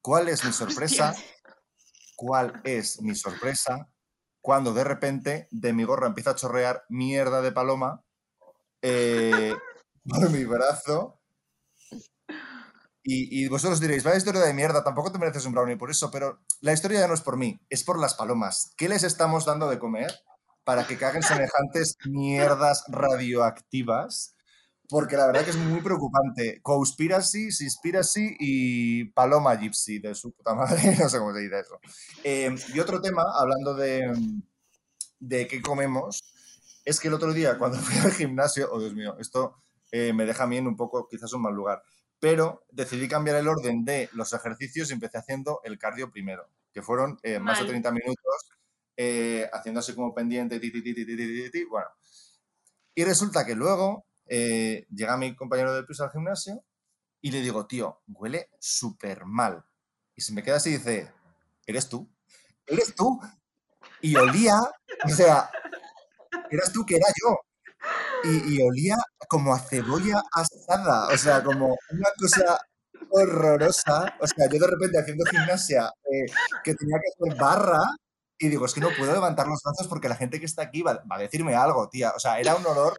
¿Cuál 0.00 0.28
es 0.28 0.44
mi 0.44 0.52
sorpresa? 0.52 1.14
¿Cuál 2.14 2.60
es 2.64 3.00
mi 3.02 3.14
sorpresa? 3.14 3.88
Cuando 4.40 4.72
de 4.72 4.84
repente 4.84 5.48
de 5.50 5.72
mi 5.72 5.82
gorra 5.82 6.06
empieza 6.06 6.30
a 6.30 6.36
chorrear 6.36 6.84
mierda 6.88 7.42
de 7.42 7.50
paloma 7.50 8.04
eh, 8.82 9.54
por 10.04 10.30
mi 10.30 10.44
brazo. 10.44 11.20
Y, 13.02 13.44
y 13.44 13.48
vosotros 13.48 13.80
diréis, 13.80 14.02
vaya 14.02 14.16
historia 14.16 14.40
de 14.40 14.52
mierda, 14.52 14.82
tampoco 14.82 15.12
te 15.12 15.18
mereces 15.18 15.46
un 15.46 15.52
brownie 15.52 15.76
por 15.76 15.90
eso, 15.90 16.10
pero 16.10 16.40
la 16.60 16.72
historia 16.72 17.00
ya 17.00 17.06
no 17.08 17.14
es 17.14 17.20
por 17.20 17.36
mí, 17.36 17.60
es 17.70 17.84
por 17.84 18.00
las 18.00 18.14
palomas. 18.14 18.72
¿Qué 18.76 18.88
les 18.88 19.04
estamos 19.04 19.44
dando 19.44 19.68
de 19.68 19.78
comer 19.78 20.12
para 20.64 20.86
que 20.86 20.98
caguen 20.98 21.22
semejantes 21.22 21.96
mierdas 22.06 22.84
radioactivas? 22.88 24.34
Porque 24.88 25.16
la 25.16 25.26
verdad 25.26 25.44
que 25.44 25.50
es 25.50 25.56
muy 25.56 25.80
preocupante. 25.82 26.60
Conspiracy, 26.62 27.52
Seaspiracy 27.52 28.36
y 28.40 29.04
Paloma 29.12 29.54
Gypsy, 29.56 29.98
de 30.00 30.14
su 30.14 30.32
puta 30.32 30.54
madre, 30.54 30.96
no 30.98 31.08
sé 31.08 31.18
cómo 31.18 31.32
se 31.32 31.40
dice 31.40 31.60
eso. 31.60 31.78
Eh, 32.24 32.54
y 32.74 32.80
otro 32.80 33.00
tema, 33.00 33.24
hablando 33.38 33.74
de, 33.74 34.12
de 35.20 35.46
qué 35.46 35.60
comemos, 35.62 36.22
es 36.86 36.98
que 36.98 37.08
el 37.08 37.14
otro 37.14 37.34
día 37.34 37.58
cuando 37.58 37.78
fui 37.78 37.98
al 37.98 38.12
gimnasio, 38.12 38.70
oh 38.72 38.80
Dios 38.80 38.94
mío, 38.94 39.16
esto 39.18 39.56
eh, 39.92 40.14
me 40.14 40.24
deja 40.24 40.44
a 40.44 40.46
mí 40.46 40.56
en 40.56 40.66
un 40.66 40.76
poco 40.76 41.06
quizás 41.06 41.30
un 41.34 41.42
mal 41.42 41.54
lugar, 41.54 41.82
pero 42.18 42.64
decidí 42.70 43.08
cambiar 43.08 43.36
el 43.36 43.48
orden 43.48 43.84
de 43.84 44.08
los 44.12 44.32
ejercicios 44.32 44.88
y 44.88 44.94
empecé 44.94 45.18
haciendo 45.18 45.60
el 45.64 45.78
cardio 45.78 46.10
primero, 46.10 46.48
que 46.72 46.80
fueron 46.80 47.18
eh, 47.22 47.38
más 47.38 47.60
de 47.60 47.66
30 47.66 47.92
minutos 47.92 48.56
eh, 48.96 49.48
haciendo 49.52 49.80
así 49.80 49.94
como 49.94 50.14
pendiente, 50.14 50.58
ti, 50.58 50.70
ti, 50.72 50.82
ti, 51.50 51.64
bueno. 51.64 51.88
Y 52.94 53.04
resulta 53.04 53.44
que 53.44 53.54
luego 53.54 54.06
eh, 54.26 54.86
llega 54.90 55.18
mi 55.18 55.36
compañero 55.36 55.74
de 55.74 55.84
piso 55.84 56.04
al 56.04 56.10
gimnasio 56.10 56.64
y 57.20 57.30
le 57.30 57.42
digo, 57.42 57.66
tío, 57.66 58.00
huele 58.08 58.50
súper 58.58 59.26
mal. 59.26 59.64
Y 60.14 60.22
se 60.22 60.32
me 60.32 60.42
queda 60.42 60.56
así 60.56 60.70
y 60.70 60.78
dice, 60.78 61.12
¿eres 61.66 61.88
tú? 61.90 62.08
¿Eres 62.66 62.94
tú? 62.94 63.20
Y 64.00 64.16
olía, 64.16 64.58
o 65.04 65.08
sea, 65.08 65.50
eras 66.50 66.72
tú 66.72 66.84
que 66.84 66.96
era 66.96 67.06
yo. 67.22 67.38
Y, 68.24 68.60
olía 68.62 68.96
como 69.28 69.54
a 69.54 69.60
cebolla 69.60 70.22
asada, 70.32 71.08
o 71.08 71.16
sea, 71.16 71.42
como 71.42 71.66
una 71.66 72.08
cosa 72.18 72.58
horrorosa. 73.10 74.14
O 74.20 74.26
sea, 74.26 74.48
yo 74.50 74.58
de 74.58 74.66
repente 74.66 74.98
haciendo 74.98 75.24
gimnasia 75.26 75.92
eh, 76.04 76.26
que 76.64 76.74
tenía 76.74 76.98
que 76.98 77.26
hacer 77.28 77.40
barra 77.40 77.82
y 78.38 78.48
digo, 78.48 78.66
es 78.66 78.74
que 78.74 78.80
no 78.80 78.90
puedo 78.96 79.12
levantar 79.12 79.46
los 79.46 79.60
brazos 79.64 79.88
porque 79.88 80.08
la 80.08 80.16
gente 80.16 80.38
que 80.38 80.46
está 80.46 80.62
aquí 80.62 80.82
va, 80.82 81.02
a 81.08 81.18
decirme 81.18 81.54
algo, 81.54 81.88
tía. 81.88 82.12
O 82.14 82.18
sea, 82.18 82.38
era 82.38 82.54
un 82.54 82.66
olor 82.66 82.96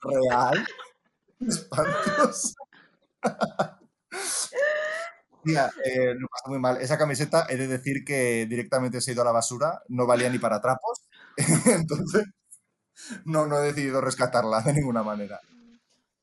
real, 0.00 0.66
espantoso. 1.40 2.54
Tía, 5.44 5.70
eh, 5.84 6.14
muy 6.46 6.58
mal. 6.58 6.78
Esa 6.80 6.98
camiseta, 6.98 7.46
he 7.48 7.56
de 7.56 7.68
decir 7.68 8.04
que 8.04 8.46
directamente 8.48 9.00
se 9.00 9.10
ha 9.10 9.14
ido 9.14 9.22
a 9.22 9.26
la 9.26 9.32
basura, 9.32 9.82
no 9.88 10.06
valía 10.06 10.30
ni 10.30 10.38
para 10.38 10.60
trapos, 10.60 11.08
entonces 11.66 12.24
no, 13.24 13.46
no 13.46 13.58
he 13.58 13.66
decidido 13.66 14.00
rescatarla 14.00 14.60
de 14.62 14.72
ninguna 14.74 15.02
manera. 15.02 15.40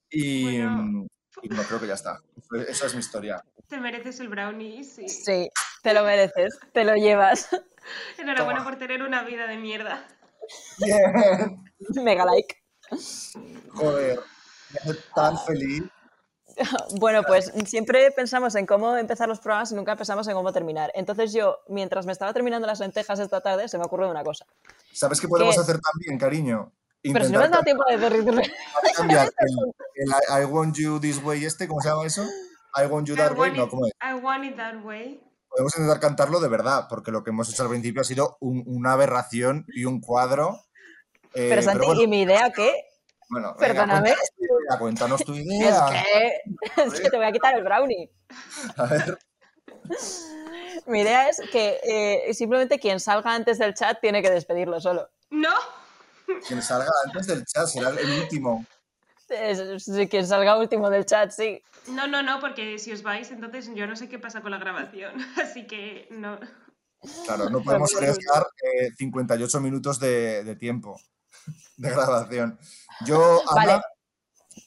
Y, 0.09 0.43
Bueno. 0.61 1.07
y 1.41 1.49
no, 1.49 1.63
creo 1.63 1.79
que 1.79 1.87
ya 1.87 1.93
está. 1.95 2.19
Esa 2.67 2.85
es 2.87 2.93
mi 2.93 2.99
historia. 2.99 3.43
Te 3.67 3.77
mereces 3.79 4.19
el 4.19 4.29
brownie, 4.29 4.83
sí. 4.83 5.07
Sí, 5.09 5.49
te 5.81 5.93
lo 5.93 6.03
mereces, 6.03 6.57
te 6.73 6.83
lo 6.83 6.95
llevas. 6.95 7.49
Enhorabuena 8.17 8.59
Toma. 8.59 8.69
por 8.71 8.79
tener 8.79 9.01
una 9.03 9.23
vida 9.23 9.47
de 9.47 9.57
mierda. 9.57 10.07
Bien. 10.77 11.63
Mega 12.03 12.25
like. 12.25 12.55
Joder, 13.73 14.19
me 14.71 14.79
hace 14.79 15.01
tan 15.15 15.37
feliz. 15.45 15.83
Bueno, 16.99 17.23
pues 17.23 17.51
siempre 17.65 18.11
pensamos 18.11 18.55
en 18.55 18.65
cómo 18.65 18.95
empezar 18.95 19.27
los 19.27 19.39
programas 19.39 19.71
y 19.71 19.75
nunca 19.75 19.95
pensamos 19.95 20.27
en 20.27 20.33
cómo 20.33 20.51
terminar. 20.53 20.91
Entonces 20.95 21.33
yo, 21.33 21.59
mientras 21.67 22.05
me 22.05 22.11
estaba 22.11 22.33
terminando 22.33 22.67
las 22.67 22.79
lentejas 22.79 23.19
esta 23.19 23.41
tarde, 23.41 23.67
se 23.67 23.77
me 23.77 23.85
ocurrió 23.85 24.09
una 24.09 24.23
cosa. 24.23 24.45
¿Sabes 24.93 25.19
qué 25.19 25.27
podemos 25.27 25.55
¿Qué? 25.55 25.61
hacer 25.61 25.79
también, 25.79 26.17
cariño? 26.19 26.71
Pero 27.01 27.25
si 27.25 27.31
no 27.31 27.39
me 27.39 27.45
has 27.45 27.51
dado 27.51 27.63
tiempo 27.63 27.83
de 27.87 27.97
decirlo. 27.97 28.41
cambiar 28.95 29.27
el, 29.37 29.73
el 29.95 30.41
I, 30.41 30.45
want 30.45 30.75
you 30.75 30.99
this 30.99 31.21
way 31.23 31.45
este, 31.45 31.67
¿cómo 31.67 31.81
se 31.81 31.89
llama 31.89 32.05
eso? 32.05 32.23
I 32.75 32.87
want 32.87 33.07
you 33.07 33.13
I 33.13 33.17
that 33.17 33.37
way, 33.37 33.51
no, 33.51 33.69
¿cómo 33.69 33.85
es? 33.85 33.93
I 34.01 34.13
want 34.15 34.43
it 34.45 34.55
that 34.55 34.83
way. 34.83 35.21
Podemos 35.49 35.73
intentar 35.77 35.99
cantarlo 35.99 36.39
de 36.39 36.49
verdad, 36.49 36.87
porque 36.89 37.11
lo 37.11 37.23
que 37.23 37.29
hemos 37.29 37.49
hecho 37.49 37.63
al 37.63 37.69
principio 37.69 38.01
ha 38.01 38.05
sido 38.05 38.37
un- 38.41 38.63
una 38.65 38.93
aberración 38.93 39.65
y 39.67 39.85
un 39.85 40.01
cuadro. 40.01 40.65
eh, 41.33 41.47
Pero 41.49 41.61
Santi, 41.61 41.85
bueno, 41.85 42.01
¿y 42.01 42.07
mi 42.07 42.21
idea 42.23 42.49
qué? 42.51 42.73
Bueno, 43.29 43.55
venga, 43.59 43.73
perdóname. 43.85 44.13
cuéntanos 44.13 44.29
tu 44.35 44.43
idea, 44.43 44.77
Cuéntanos 44.79 45.25
tu 45.25 45.33
Es 45.33 45.39
idea. 45.45 45.85
que, 46.75 46.81
es 46.83 46.99
que 47.01 47.09
te 47.09 47.17
voy 47.17 47.25
a 47.25 47.31
quitar 47.31 47.55
el 47.57 47.63
brownie. 47.63 48.11
A 48.77 48.85
ver, 48.85 49.17
Mi 50.87 51.01
idea 51.01 51.29
es 51.29 51.41
que 51.51 51.79
eh, 51.83 52.33
simplemente 52.33 52.79
quien 52.79 52.99
salga 52.99 53.33
antes 53.33 53.57
del 53.59 53.73
chat 53.73 53.99
tiene 54.01 54.21
que 54.21 54.29
despedirlo 54.29 54.79
solo. 54.79 55.09
No, 55.29 55.53
quien 56.47 56.61
salga 56.61 56.89
antes 57.05 57.27
del 57.27 57.45
chat 57.45 57.67
será 57.67 57.89
el 57.89 58.21
último. 58.21 58.65
Es- 59.29 59.85
quien 60.09 60.27
salga 60.27 60.57
último 60.57 60.89
del 60.91 61.05
chat, 61.05 61.31
sí. 61.31 61.61
no, 61.87 62.05
no, 62.07 62.21
no, 62.21 62.39
porque 62.39 62.77
si 62.77 62.91
os 62.91 63.01
vais, 63.01 63.31
entonces 63.31 63.69
yo 63.73 63.87
no 63.87 63.95
sé 63.95 64.07
qué 64.07 64.19
pasa 64.19 64.41
con 64.41 64.51
la 64.51 64.59
grabación. 64.59 65.13
Así 65.43 65.65
que 65.65 66.07
no. 66.11 66.39
Claro, 67.25 67.49
no 67.49 67.61
podemos 67.61 67.95
arriesgar 67.95 68.47
eh, 68.63 68.89
58 68.97 69.59
minutos 69.59 69.99
de, 69.99 70.43
de 70.43 70.55
tiempo 70.55 70.99
de 71.77 71.89
grabación. 71.89 72.59
Yo, 73.05 73.41
Ana, 73.49 73.65
Vale. 73.65 73.81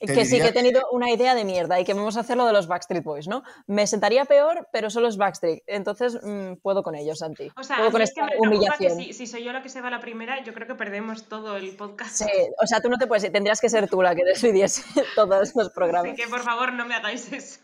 Te 0.00 0.14
que 0.14 0.24
sí, 0.24 0.38
que 0.40 0.48
he 0.48 0.52
tenido 0.52 0.82
una 0.92 1.10
idea 1.10 1.34
de 1.34 1.44
mierda 1.44 1.80
y 1.80 1.84
que 1.84 1.92
vamos 1.92 2.16
a 2.16 2.20
hacer 2.20 2.36
lo 2.36 2.46
de 2.46 2.52
los 2.52 2.68
Backstreet 2.68 3.02
Boys, 3.02 3.26
¿no? 3.26 3.42
Me 3.66 3.86
sentaría 3.86 4.24
peor, 4.26 4.68
pero 4.70 4.90
solo 4.90 5.08
es 5.08 5.16
Backstreet. 5.16 5.62
Entonces 5.66 6.18
mm, 6.22 6.54
puedo 6.62 6.82
con 6.82 6.94
ellos, 6.94 7.18
Santi. 7.18 7.50
O 7.56 7.64
sea, 7.64 7.78
puedo 7.78 7.90
con 7.90 8.02
es 8.02 8.10
esta 8.10 8.20
que 8.20 8.26
me 8.26 8.48
preocupa 8.48 8.76
que 8.76 8.84
humillación. 8.86 8.98
si, 8.98 9.12
si 9.12 9.26
soy 9.26 9.44
yo 9.44 9.52
la 9.52 9.62
que 9.62 9.68
se 9.68 9.80
va 9.80 9.90
la 9.90 10.00
primera, 10.00 10.42
yo 10.44 10.54
creo 10.54 10.68
que 10.68 10.74
perdemos 10.76 11.24
todo 11.24 11.56
el 11.56 11.74
podcast. 11.74 12.14
Sí, 12.14 12.30
o 12.62 12.66
sea, 12.66 12.80
tú 12.80 12.88
no 12.88 12.98
te 12.98 13.08
puedes 13.08 13.24
ir, 13.24 13.32
tendrías 13.32 13.60
que 13.60 13.68
ser 13.68 13.88
tú 13.88 14.00
la 14.00 14.14
que 14.14 14.24
decidiese 14.24 14.82
todos 15.16 15.56
los 15.56 15.70
programas. 15.70 16.12
Así 16.12 16.22
que 16.22 16.28
por 16.28 16.42
favor 16.42 16.72
no 16.72 16.84
me 16.84 16.94
hagáis 16.94 17.32
eso. 17.32 17.60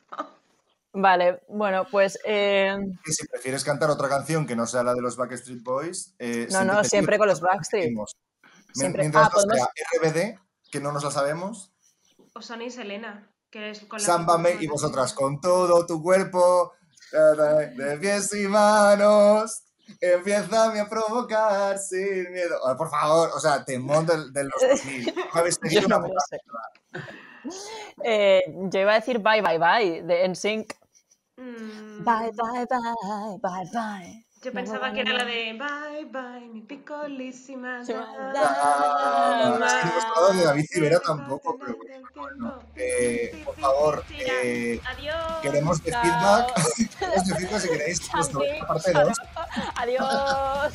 Vale, 0.93 1.41
bueno, 1.49 1.87
pues 1.91 2.19
eh, 2.25 2.77
si 3.05 3.27
prefieres 3.27 3.65
cantar 3.65 3.91
otra 3.91 4.09
canción 4.09 4.47
que 4.47 4.57
no 4.57 4.67
sea 4.67 4.83
la 4.83 4.95
de 4.95 5.03
los 5.03 5.17
Backstreet 5.17 5.63
Boys, 5.63 6.15
eh, 6.19 6.49
no, 6.51 6.65
no, 6.65 6.85
siempre 6.85 7.19
con 7.19 7.29
los 7.29 7.41
Backstreet. 7.41 7.93
Siempre- 8.75 9.03
Mientras 9.03 9.27
Ah, 9.27 9.31
no 9.33 9.43
podemos- 9.43 9.57
sea 9.57 9.69
RBD, 10.01 10.39
que 10.71 10.81
no 10.81 10.93
nos 10.93 11.05
la 11.05 11.11
sabemos, 11.11 11.71
O 12.37 12.43
Sonny 12.43 12.65
y 12.67 12.71
Selena, 12.71 13.31
que 13.51 13.71
es 13.71 13.81
con 13.81 14.01
la 14.01 14.05
Sámbame 14.05 14.57
y 14.61 14.67
vosotras 14.67 15.13
con 15.13 15.41
todo 15.41 15.87
tu 15.87 16.03
cuerpo, 16.03 16.73
de 17.13 17.97
pies 18.01 18.35
y 18.35 18.49
manos, 18.49 19.63
empieza 20.01 20.81
a 20.81 20.89
provocar 20.89 21.79
sin 21.79 22.33
miedo. 22.33 22.59
Por 22.77 22.91
favor, 22.91 23.31
o 23.35 23.39
sea, 23.39 23.65
temón 23.65 24.05
de, 24.07 24.31
de 24.33 24.45
los 24.45 24.55
2000. 24.61 25.15
No 25.15 25.41
habéis 25.41 25.61
no. 25.89 26.05
Eh, 28.03 28.43
yo 28.71 28.81
iba 28.81 28.93
a 28.93 29.01
decir 29.01 29.19
bye, 29.21 29.43
bye, 29.43 29.59
bye 29.59 30.03
de 30.03 30.25
NSYNC. 30.29 30.75
Mm, 31.37 32.05
Bye, 32.05 32.33
bye, 32.33 32.67
bye, 32.67 33.39
bye, 33.43 33.71
bye. 33.73 34.24
Yo 34.45 34.53
pensaba 34.53 34.93
que 34.93 35.01
era 35.01 35.15
la 35.15 35.25
de 35.25 35.55
Bye 35.55 36.05
bye, 36.05 36.49
mi 36.53 36.61
picolísima. 36.61 37.83
Sí, 37.83 37.95
dama, 37.95 39.67
es 39.67 39.73
que 39.73 39.87
no 39.87 39.93
hemos 39.93 40.05
hablado 40.05 40.33
de 40.35 40.45
David 40.45 40.67
Civera 40.71 40.99
del 40.99 41.07
tampoco, 41.07 41.57
pero 41.59 41.79
bueno, 41.79 42.61
eh, 42.77 43.43
por 43.43 43.57
favor, 43.57 44.05
eh, 44.11 44.79
Adiós. 44.85 45.17
queremos 45.41 45.83
de 45.83 45.93
feedback, 45.93 46.55
queremos 46.99 47.27
de 47.27 47.35
feedback 47.37 47.61
si 47.61 47.69
queréis 47.69 48.01
2. 48.13 49.19
Adiós. 49.77 50.73